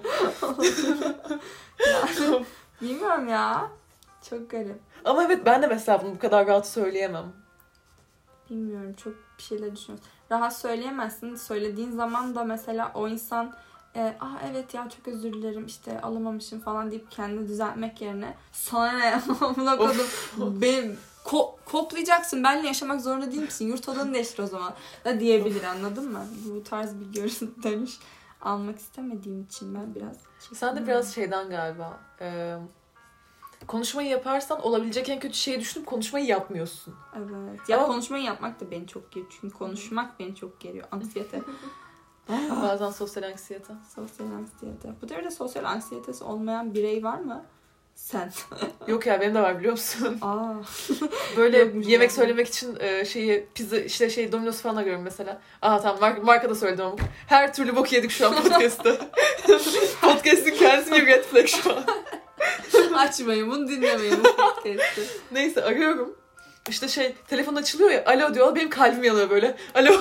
Bilmiyorum 2.82 3.28
ya. 3.28 3.68
Çok 4.30 4.50
garip. 4.50 4.80
Ama 5.04 5.24
evet 5.24 5.46
ben 5.46 5.62
de 5.62 5.66
mesela 5.66 6.02
bunu 6.02 6.14
bu 6.14 6.18
kadar 6.18 6.46
rahat 6.46 6.68
söyleyemem. 6.68 7.32
Bilmiyorum 8.50 8.94
çok 9.04 9.14
bir 9.38 9.42
şeyler 9.42 9.76
düşünüyorum. 9.76 10.08
Rahat 10.32 10.56
söyleyemezsin. 10.56 11.34
Söylediğin 11.34 11.90
zaman 11.90 12.34
da 12.34 12.44
mesela 12.44 12.92
o 12.94 13.08
insan 13.08 13.54
e, 13.96 14.16
ah 14.20 14.38
evet 14.50 14.74
ya 14.74 14.88
çok 14.96 15.08
özür 15.08 15.32
dilerim 15.32 15.66
işte 15.66 16.00
alamamışım 16.00 16.60
falan 16.60 16.90
deyip 16.90 17.10
kendini 17.10 17.48
düzeltmek 17.48 18.00
yerine 18.00 18.34
sana 18.52 18.92
ne 18.92 19.14
amına 19.40 19.76
kodum 19.76 20.06
benim 20.38 20.98
ko- 21.24 21.56
koklayacaksın 21.64 22.44
benle 22.44 22.66
yaşamak 22.66 23.00
zorunda 23.00 23.30
değil 23.30 23.42
misin 23.42 23.68
yurt 23.68 23.88
odanı 23.88 24.14
değiştir 24.14 24.42
o 24.42 24.46
zaman 24.46 24.74
da 25.04 25.20
diyebilir 25.20 25.62
anladın 25.64 26.12
mı? 26.12 26.26
Bu 26.48 26.62
tarz 26.64 27.00
bir 27.00 27.06
görüntü 27.06 27.62
dönüş 27.62 27.98
almak 28.42 28.78
istemediğim 28.78 29.42
için 29.42 29.74
ben 29.74 29.94
biraz 29.94 30.16
Sen 30.54 30.76
de 30.76 30.86
biraz 30.86 31.14
şeyden 31.14 31.50
galiba. 31.50 32.00
e, 32.20 32.56
konuşmayı 33.66 34.08
yaparsan 34.08 34.60
olabilecek 34.62 35.08
en 35.08 35.20
kötü 35.20 35.34
şeyi 35.36 35.60
düşünüp 35.60 35.86
konuşmayı 35.86 36.26
yapmıyorsun. 36.26 36.94
evet 37.16 37.68
ya 37.68 37.78
Ama- 37.78 37.86
konuşmayı 37.86 38.24
yapmak 38.24 38.60
da 38.60 38.70
beni 38.70 38.86
çok 38.86 39.12
geriyor 39.12 39.32
çünkü 39.40 39.54
konuşmak 39.58 40.20
beni 40.20 40.34
çok 40.34 40.60
geriyor 40.60 40.88
anksiyete 40.90 41.40
Bazen 42.62 42.90
sosyal 42.90 43.22
anksiyete. 43.22 43.72
Sosyal 43.94 44.26
anksiyete. 44.32 44.94
Bu 45.02 45.08
devirde 45.08 45.30
sosyal 45.30 45.64
anksiyetesi 45.64 46.24
olmayan 46.24 46.74
birey 46.74 47.04
var 47.04 47.18
mı? 47.18 47.44
Sen. 48.00 48.32
Yok 48.88 49.06
ya 49.06 49.20
benim 49.20 49.34
de 49.34 49.40
var 49.42 49.58
biliyor 49.58 49.72
musun? 49.72 50.18
Aa. 50.22 50.54
Böyle 51.36 51.58
Yokmuş 51.58 51.86
yemek 51.86 52.08
yani. 52.08 52.16
söylemek 52.16 52.48
için 52.48 52.76
e, 52.80 53.04
şeyi 53.04 53.46
pizza 53.54 53.78
işte 53.78 54.10
şey 54.10 54.32
Domino's 54.32 54.60
falan 54.60 54.76
arıyorum 54.76 55.02
mesela. 55.02 55.40
Aha 55.62 55.80
tamam 55.80 56.00
marka, 56.00 56.22
marka 56.22 56.50
da 56.50 56.54
söyledim 56.54 56.84
ama. 56.84 56.96
Her 57.26 57.54
türlü 57.54 57.76
bok 57.76 57.92
yedik 57.92 58.10
şu 58.10 58.26
an 58.26 58.34
podcast'ta. 58.42 58.96
Podcast'ın 60.00 60.50
kendisi 60.50 60.92
bir 60.92 61.06
red 61.06 61.24
flag 61.24 61.46
şu 61.48 61.76
an. 61.76 61.84
Açmayın 62.94 63.50
bunu 63.50 63.68
dinlemeyin 63.68 64.24
bu 64.24 64.36
podcast'ı. 64.36 65.02
Neyse 65.32 65.64
arıyorum. 65.64 66.16
İşte 66.68 66.88
şey 66.88 67.14
telefon 67.28 67.54
açılıyor 67.54 67.90
ya 67.90 68.04
alo 68.06 68.34
diyor 68.34 68.54
benim 68.54 68.70
kalbim 68.70 69.04
yanıyor 69.04 69.30
böyle. 69.30 69.56
Alo. 69.74 69.92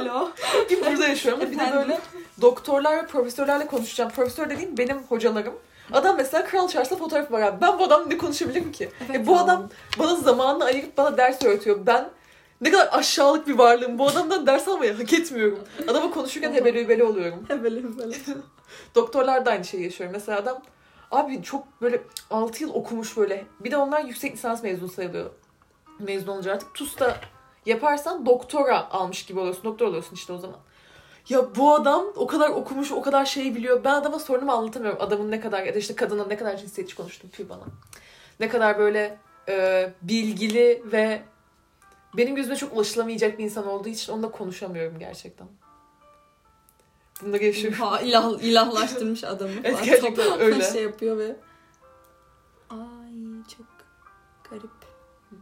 Alo. 0.00 0.30
bir 0.70 0.86
burada 0.86 1.08
yaşıyorum 1.08 1.40
bir 1.52 1.58
de 1.58 1.72
böyle 1.76 2.00
doktorlar 2.40 2.96
ve 2.96 3.06
profesörlerle 3.06 3.66
konuşacağım. 3.66 4.10
Profesör 4.10 4.50
dediğim 4.50 4.76
benim 4.78 4.98
hocalarım. 4.98 5.54
Adam 5.92 6.16
mesela 6.16 6.44
kral 6.44 6.68
çarşıda 6.68 6.96
fotoğraf 6.96 7.32
var 7.32 7.42
abi. 7.42 7.60
Ben 7.60 7.78
bu 7.78 7.84
adamla 7.84 8.06
ne 8.06 8.18
konuşabilirim 8.18 8.72
ki? 8.72 8.90
E, 9.14 9.26
bu 9.26 9.38
adam 9.38 9.68
bana 9.98 10.16
zamanını 10.16 10.64
ayırıp 10.64 10.96
bana 10.96 11.16
ders 11.16 11.44
öğretiyor. 11.44 11.86
Ben 11.86 12.10
ne 12.60 12.70
kadar 12.70 12.88
aşağılık 12.92 13.48
bir 13.48 13.58
varlığım. 13.58 13.98
Bu 13.98 14.08
adamdan 14.08 14.46
ders 14.46 14.68
almayı 14.68 14.96
hak 14.96 15.12
etmiyorum. 15.12 15.58
Adama 15.88 16.10
konuşurken 16.10 16.52
hebeli 16.52 16.80
hebeli 16.80 17.04
oluyorum. 17.04 17.46
Böyle 17.48 17.98
böyle. 17.98 18.16
Doktorlar 18.94 19.46
da 19.46 19.50
aynı 19.50 19.64
şeyi 19.64 19.82
yaşıyor. 19.82 20.10
Mesela 20.12 20.38
adam 20.38 20.62
abi 21.10 21.42
çok 21.42 21.82
böyle 21.82 22.02
6 22.30 22.62
yıl 22.62 22.74
okumuş 22.74 23.16
böyle. 23.16 23.46
Bir 23.60 23.70
de 23.70 23.76
onlar 23.76 24.04
yüksek 24.04 24.32
lisans 24.32 24.62
mezunu 24.62 24.88
sayılıyor. 24.88 25.30
Mezun 25.98 26.32
olunca 26.32 26.52
artık 26.52 26.74
TUS'ta 26.74 27.16
yaparsan 27.66 28.26
doktora 28.26 28.90
almış 28.90 29.26
gibi 29.26 29.40
oluyorsun. 29.40 29.64
Doktor 29.64 29.86
oluyorsun 29.86 30.14
işte 30.14 30.32
o 30.32 30.38
zaman. 30.38 30.56
Ya 31.28 31.56
bu 31.56 31.74
adam 31.74 32.04
o 32.16 32.26
kadar 32.26 32.48
okumuş, 32.48 32.92
o 32.92 33.02
kadar 33.02 33.24
şey 33.24 33.54
biliyor. 33.54 33.84
Ben 33.84 33.94
adama 33.94 34.18
sorunumu 34.18 34.52
anlatamıyorum. 34.52 35.02
Adamın 35.02 35.30
ne 35.30 35.40
kadar 35.40 35.62
ya 35.62 35.74
da 35.74 35.78
işte 35.78 35.94
kadına 35.94 36.26
ne 36.26 36.36
kadar 36.36 36.56
cinsiyetçi 36.56 36.96
konuştum 36.96 37.30
tüy 37.30 37.48
bana. 37.48 37.64
Ne 38.40 38.48
kadar 38.48 38.78
böyle 38.78 39.18
e, 39.48 39.90
bilgili 40.02 40.82
ve 40.84 41.22
benim 42.16 42.34
gözüme 42.34 42.56
çok 42.56 42.72
ulaşılamayacak 42.76 43.38
bir 43.38 43.44
insan 43.44 43.66
olduğu 43.66 43.88
için 43.88 44.12
onunla 44.12 44.30
konuşamıyorum 44.30 44.98
gerçekten. 44.98 45.48
Bunları 47.22 47.44
yaşıyorum. 47.44 47.78
Ha, 47.78 48.00
ilah, 48.00 48.42
ilahlaştırmış 48.42 49.24
adamı. 49.24 49.52
Evet, 49.64 49.72
falan. 49.72 49.84
gerçekten 49.84 50.24
Çok 50.24 50.40
öyle. 50.40 50.64
Şey 50.72 50.82
yapıyor 50.82 51.18
ve 51.18 51.36
ay 52.70 52.78
çok 53.56 53.66
garip. 54.50 54.70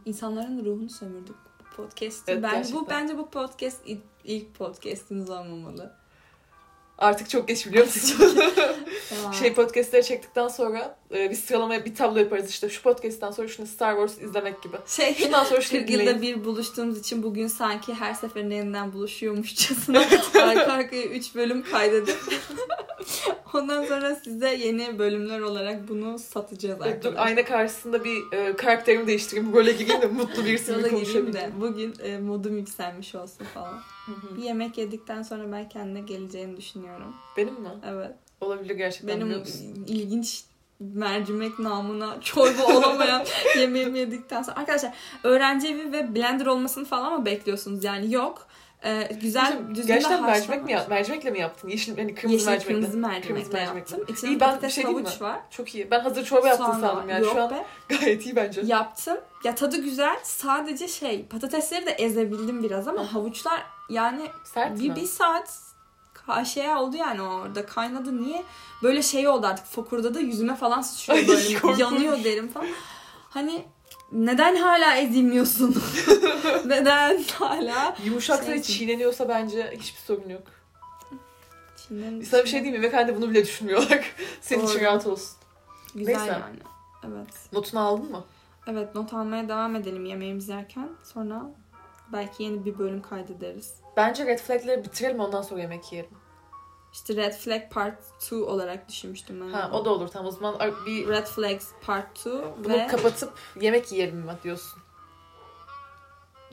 İnsanların 0.05 0.65
ruhunu 0.65 0.89
sömürdük 0.89 1.35
bu 1.59 1.75
podcast'ı. 1.75 2.31
Evet, 2.31 2.43
bence 2.43 2.55
gerçekten. 2.55 2.81
bu 2.81 2.89
bence 2.89 3.17
bu 3.17 3.29
podcast 3.29 3.81
ilk, 4.27 4.55
podcast'iniz 4.55 5.29
olmamalı. 5.29 5.93
Artık 6.97 7.29
çok 7.29 7.47
geç 7.47 7.67
biliyor 7.67 7.85
musun? 7.85 8.37
Ya. 9.25 9.33
şey 9.33 9.53
podcastleri 9.53 10.03
çektikten 10.03 10.47
sonra 10.47 10.97
e, 11.15 11.29
bir 11.29 11.35
sıralamaya 11.35 11.85
bir 11.85 11.95
tablo 11.95 12.19
yaparız 12.19 12.49
işte. 12.49 12.69
Şu 12.69 12.81
podcast'ten 12.83 13.31
sonra 13.31 13.47
şunu 13.47 13.67
Star 13.67 13.95
Wars 13.95 14.27
izlemek 14.29 14.63
gibi. 14.63 14.77
şey 14.87 15.15
Şundan 15.15 15.43
sonra 15.43 15.61
şunu 15.61 15.79
40 15.79 15.89
yılda 15.89 16.03
dinleyin. 16.17 16.21
bir 16.39 16.45
buluştuğumuz 16.45 16.99
için 16.99 17.23
bugün 17.23 17.47
sanki 17.47 17.93
her 17.93 18.13
seferinde 18.13 18.55
yeniden 18.55 18.93
buluşuyormuşçasına 18.93 19.99
arka 20.41 20.73
arkaya 20.73 21.03
3 21.03 21.35
bölüm 21.35 21.63
kaydedip 21.71 22.17
ondan 23.53 23.85
sonra 23.85 24.15
size 24.15 24.55
yeni 24.55 24.99
bölümler 24.99 25.39
olarak 25.39 25.87
bunu 25.89 26.19
satacağız 26.19 26.79
Evet, 26.85 27.03
Dur 27.03 27.09
arkadaşlar. 27.09 27.25
ayna 27.37 27.45
karşısında 27.45 28.03
bir 28.03 28.31
e, 28.37 28.55
karakterimi 28.55 29.07
değiştireyim. 29.07 29.53
Role 29.53 29.71
gireyim 29.71 30.01
de 30.01 30.07
mutlu 30.07 30.45
birisi 30.45 30.71
gibi 30.73 30.83
de 30.83 30.89
konuşabileyim. 30.89 31.61
bugün 31.61 31.95
e, 32.03 32.17
modum 32.19 32.57
yükselmiş 32.57 33.15
olsun 33.15 33.45
falan. 33.53 33.79
Hı 34.07 34.11
hı. 34.11 34.37
Bir 34.37 34.41
yemek 34.41 34.77
yedikten 34.77 35.23
sonra 35.23 35.51
ben 35.51 35.69
kendine 35.69 36.01
geleceğini 36.01 36.57
düşünüyorum. 36.57 37.15
Benim 37.37 37.53
mi? 37.53 37.69
Evet. 37.85 38.11
Olabilir 38.41 38.75
gerçekten 38.75 39.21
Benim 39.21 39.43
ilginç 39.87 40.43
mercimek 40.79 41.59
namına 41.59 42.17
çorba 42.21 42.77
olamayan 42.77 43.25
yemeğimi 43.57 43.99
yedikten 43.99 44.41
sonra. 44.41 44.57
Arkadaşlar 44.57 44.93
öğrenci 45.23 45.67
evi 45.67 45.91
ve 45.91 46.15
blender 46.15 46.45
olmasını 46.45 46.85
falan 46.85 47.19
mı 47.19 47.25
bekliyorsunuz? 47.25 47.83
Yani 47.83 48.13
yok. 48.13 48.47
Ee, 48.85 49.09
güzel 49.21 49.45
Hocam, 49.45 49.75
düzgün 49.75 49.93
Gerçekten 49.93 50.23
mercimek 50.23 50.63
mi 50.65 50.73
mercimekle 50.89 51.31
mi 51.31 51.39
yaptın? 51.39 51.67
Yeşil 51.69 51.97
hani 51.97 52.15
kırmızı 52.15 52.33
Yeşil 52.33 52.47
mercimekle. 52.47 52.73
kırmızı 52.81 52.97
mercimekle 52.97 53.27
Kırmızı 53.33 53.53
mercimekle. 53.53 53.95
yaptım. 53.97 54.15
İçine 54.15 54.29
İyi, 54.29 54.39
ben 54.39 54.61
bir 54.61 54.69
şey 54.69 54.83
havuç 54.83 55.21
var. 55.21 55.39
Çok 55.49 55.75
iyi. 55.75 55.91
Ben 55.91 55.99
hazır 55.99 56.25
çorba 56.25 56.47
yaptın 56.47 56.65
Soğan 56.65 56.81
var. 56.81 56.87
sandım 56.89 57.09
yani. 57.09 57.25
Şu 57.25 57.41
an 57.41 57.49
be. 57.49 57.65
gayet 57.99 58.25
iyi 58.25 58.35
bence. 58.35 58.61
Yaptım. 58.65 59.17
Ya 59.43 59.55
tadı 59.55 59.77
güzel. 59.81 60.19
Sadece 60.23 60.87
şey 60.87 61.25
patatesleri 61.25 61.85
de 61.85 61.91
ezebildim 61.91 62.63
biraz 62.63 62.87
ama 62.87 63.01
Aha. 63.01 63.13
havuçlar 63.13 63.63
yani 63.89 64.21
Sert 64.43 64.79
bir, 64.79 64.89
mi? 64.89 64.95
bir 64.95 65.05
saat 65.05 65.59
şey 66.45 66.69
oldu 66.69 66.97
yani 66.97 67.21
orada 67.21 67.65
kaynadı. 67.65 68.21
Niye? 68.21 68.43
Böyle 68.83 69.01
şey 69.01 69.27
oldu 69.27 69.47
artık 69.47 69.65
fokurda 69.65 70.13
da 70.13 70.19
yüzüme 70.19 70.55
falan 70.55 70.81
sıçrıyor 70.81 71.19
Ay, 71.19 71.27
böyle 71.27 71.81
yanıyor 71.81 72.23
derim 72.23 72.47
falan. 72.47 72.67
Hani 73.29 73.65
neden 74.11 74.55
hala 74.55 74.95
ezilmiyorsun? 74.95 75.83
neden 76.65 77.23
hala? 77.23 77.95
Yumuşaksa 78.05 78.45
Şey- 78.45 78.61
çiğneniyorsa 78.61 79.29
bence 79.29 79.73
hiçbir 79.79 79.99
sorun 79.99 80.29
yok. 80.29 80.43
Çin'den 81.77 82.21
Sana 82.21 82.43
bir 82.43 82.49
şey 82.49 82.63
diyeyim 82.63 82.79
mi? 82.79 82.85
Yemekhanede 82.85 83.15
bunu 83.15 83.29
bile 83.29 83.45
düşünmüyorlar. 83.45 84.15
Senin 84.41 84.65
için 84.65 84.75
Doğru. 84.75 84.83
rahat 84.83 85.07
olsun. 85.07 85.37
Güzel 85.95 86.17
Neyse. 86.17 86.31
yani. 86.31 86.59
Evet. 87.03 87.33
Notunu 87.53 87.79
aldın 87.79 88.11
mı? 88.11 88.23
Evet 88.67 88.95
not 88.95 89.13
almaya 89.13 89.49
devam 89.49 89.75
edelim 89.75 90.05
yemeğimizi 90.05 90.51
yerken. 90.51 90.89
Sonra 91.03 91.43
belki 92.13 92.43
yeni 92.43 92.65
bir 92.65 92.77
bölüm 92.79 93.01
kaydederiz. 93.01 93.73
Bence 93.97 94.25
red 94.25 94.39
flag'leri 94.39 94.83
bitirelim 94.83 95.19
ondan 95.19 95.41
sonra 95.41 95.61
yemek 95.61 95.91
yiyelim. 95.91 96.11
İşte 96.93 97.15
Red 97.15 97.33
Flag 97.33 97.61
Part 97.71 97.97
2 98.23 98.35
olarak 98.35 98.89
düşünmüştüm 98.89 99.41
ben. 99.41 99.51
Ha 99.53 99.69
o 99.73 99.85
da 99.85 99.89
olur 99.89 100.07
tamam 100.07 100.27
o 100.27 100.31
zaman 100.31 100.55
bir 100.85 101.07
Red 101.07 101.25
Flags 101.27 101.65
Part 101.85 102.17
2 102.19 102.29
bunu 102.29 102.73
ve 102.73 102.87
kapatıp 102.87 103.31
yemek 103.61 103.91
yiyelim 103.91 104.17
mi 104.17 104.31
diyorsun. 104.43 104.79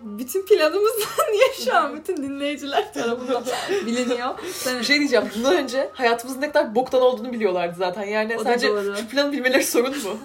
bütün 0.02 0.46
planımız 0.46 0.92
niye 1.32 1.52
şu 1.64 1.76
an 1.76 1.96
bütün 1.96 2.16
dinleyiciler 2.16 2.94
tarafından 2.94 3.44
biliniyor. 3.86 4.34
Sen 4.52 4.78
Bir 4.78 4.84
şey 4.84 4.98
diyeceğim. 4.98 5.30
Bundan 5.36 5.56
önce 5.56 5.90
hayatımızın 5.94 6.40
ne 6.40 6.52
kadar 6.52 6.74
boktan 6.74 7.02
olduğunu 7.02 7.32
biliyorlardı 7.32 7.74
zaten. 7.78 8.02
Yani 8.02 8.36
O 8.38 8.42
sadece 8.44 8.68
doğru. 8.68 8.96
şu 8.96 9.08
planı 9.08 9.32
bilmeleri 9.32 9.64
sorun 9.64 9.90
mu? 10.02 10.18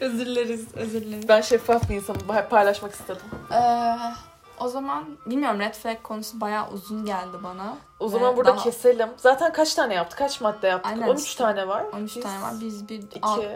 özür 0.00 0.26
dileriz, 0.26 0.64
özür 0.74 1.00
dileriz. 1.00 1.28
ben 1.28 1.40
şeffaf 1.40 1.90
bir 1.90 1.94
insanım. 1.94 2.20
Paylaşmak 2.50 2.92
istedim. 2.94 3.22
Ee, 3.52 3.56
o 4.60 4.68
zaman 4.68 5.04
bilmiyorum 5.26 5.60
red 5.60 5.74
flag 5.74 6.02
konusu 6.02 6.40
bayağı 6.40 6.70
uzun 6.70 7.04
geldi 7.04 7.36
bana. 7.42 7.76
O 8.00 8.08
zaman 8.08 8.32
Ve 8.32 8.36
burada 8.36 8.54
daha- 8.56 8.64
keselim. 8.64 9.08
Zaten 9.16 9.52
kaç 9.52 9.74
tane 9.74 9.94
yaptık? 9.94 10.18
Kaç 10.18 10.40
madde 10.40 10.66
yaptık? 10.66 10.92
Aynen 10.92 11.08
13 11.08 11.22
işte. 11.26 11.38
tane 11.44 11.68
var. 11.68 11.84
13 11.92 12.16
Biz 12.16 12.22
tane 12.22 12.42
var. 12.42 12.52
Biz 12.60 12.88
bir 12.88 13.02
iki. 13.02 13.48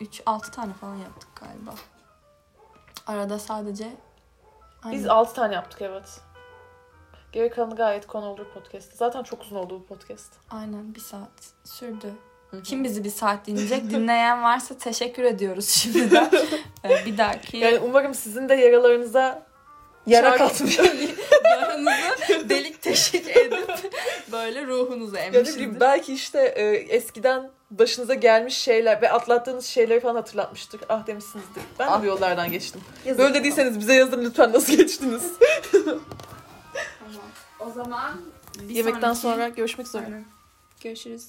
3 0.00 0.22
6 0.26 0.50
tane 0.50 0.72
falan 0.72 0.94
yaptık 0.96 1.28
galiba. 1.40 1.70
Arada 3.06 3.38
sadece 3.38 3.96
Biz 4.84 5.02
Aynen. 5.02 5.08
6 5.08 5.34
tane 5.34 5.54
yaptık 5.54 5.82
evet. 5.82 6.20
Geri 7.32 7.50
kalanı 7.50 7.76
gayet 7.76 8.06
konu 8.06 8.26
olur 8.26 8.44
podcast'te. 8.54 8.96
Zaten 8.96 9.22
çok 9.22 9.42
uzun 9.42 9.56
oldu 9.56 9.80
bu 9.80 9.86
podcast. 9.86 10.32
Aynen 10.50 10.94
bir 10.94 11.00
saat 11.00 11.52
sürdü. 11.64 12.12
Hı. 12.50 12.62
Kim 12.62 12.84
bizi 12.84 13.04
bir 13.04 13.10
saat 13.10 13.46
dinleyecek? 13.46 13.82
Dinleyen 13.90 14.42
varsa 14.42 14.78
teşekkür 14.78 15.22
ediyoruz 15.24 15.68
şimdiden. 15.68 16.30
Ee, 16.84 17.06
bir 17.06 17.18
dahaki 17.18 17.56
Yani 17.56 17.78
umarım 17.78 18.14
sizin 18.14 18.48
de 18.48 18.54
yaralarınıza 18.54 19.42
yara 20.08 20.36
katmış. 20.36 20.78
yaranızı 21.44 22.48
delik 22.48 22.82
teşik 22.82 23.36
edip 23.36 23.68
böyle 24.32 24.66
ruhunuzu 24.66 25.16
Ya 25.16 25.22
ne 25.22 25.28
bileyim, 25.28 25.46
emmişizdir. 25.46 25.80
belki 25.80 26.14
işte 26.14 26.40
e, 26.56 26.62
eskiden 26.96 27.50
başınıza 27.70 28.14
gelmiş 28.14 28.56
şeyler 28.56 29.02
ve 29.02 29.10
atlattığınız 29.12 29.66
şeyleri 29.66 30.00
falan 30.00 30.14
hatırlatmıştır. 30.14 30.80
Ah 30.88 31.06
demişsinizdir. 31.06 31.62
Ben 31.78 31.86
Ah. 31.88 32.02
bu 32.02 32.06
yollardan 32.06 32.50
geçtim. 32.52 32.80
Yazık. 33.04 33.18
Böyle 33.22 33.34
dediyseniz 33.34 33.78
bize 33.78 33.94
yazın 33.94 34.24
lütfen 34.24 34.52
nasıl 34.52 34.72
geçtiniz. 34.76 35.22
Tamam. 35.72 36.00
O 37.60 37.70
zaman 37.70 38.20
bir 38.62 38.74
Yemekten 38.74 39.00
sonraki- 39.12 39.20
sonra 39.20 39.48
görüşmek 39.48 39.86
üzere. 39.86 40.04
Aynen. 40.04 40.24
Görüşürüz. 40.82 41.24